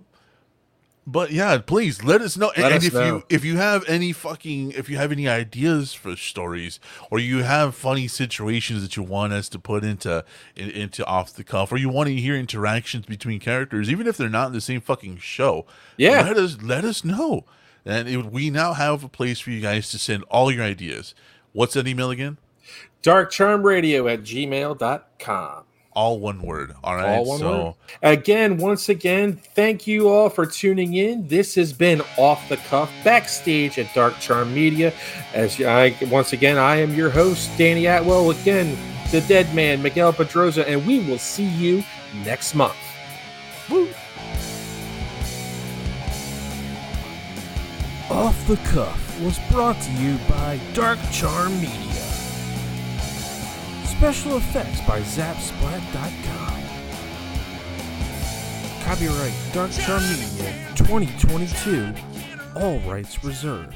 [1.07, 2.51] but yeah, please let us know.
[2.57, 3.05] Let and us if know.
[3.05, 6.81] you if you have any fucking if you have any ideas for stories
[7.11, 10.25] or you have funny situations that you want us to put into
[10.57, 14.16] in, into off the cuff or you want to hear interactions between characters, even if
[14.16, 15.66] they're not in the same fucking show,
[15.99, 16.23] Yeah.
[16.23, 17.45] let us let us know.
[17.85, 21.15] And it, we now have a place for you guys to send all your ideas.
[21.52, 22.39] What's that email again?
[23.02, 25.65] Darkcharmradio at gmail.com.
[25.93, 26.74] All one word.
[26.82, 27.19] All right.
[27.19, 27.74] All one so word.
[28.02, 31.28] Again, once again, thank you all for tuning in.
[31.28, 34.93] This has been Off the Cuff backstage at Dark Charm Media.
[35.35, 38.31] As I once again, I am your host, Danny Atwell.
[38.31, 38.77] Again,
[39.12, 41.85] the dead man, Miguel Pedroza, and we will see you
[42.24, 42.74] next month.
[43.70, 43.89] Woo!
[48.10, 52.02] Off the Cuff was brought to you by Dark Charm Media.
[53.86, 56.62] Special effects by Zapsplat.com.
[58.85, 61.94] Copyright Dark Charm Media 2022.
[62.56, 63.74] All rights reserved.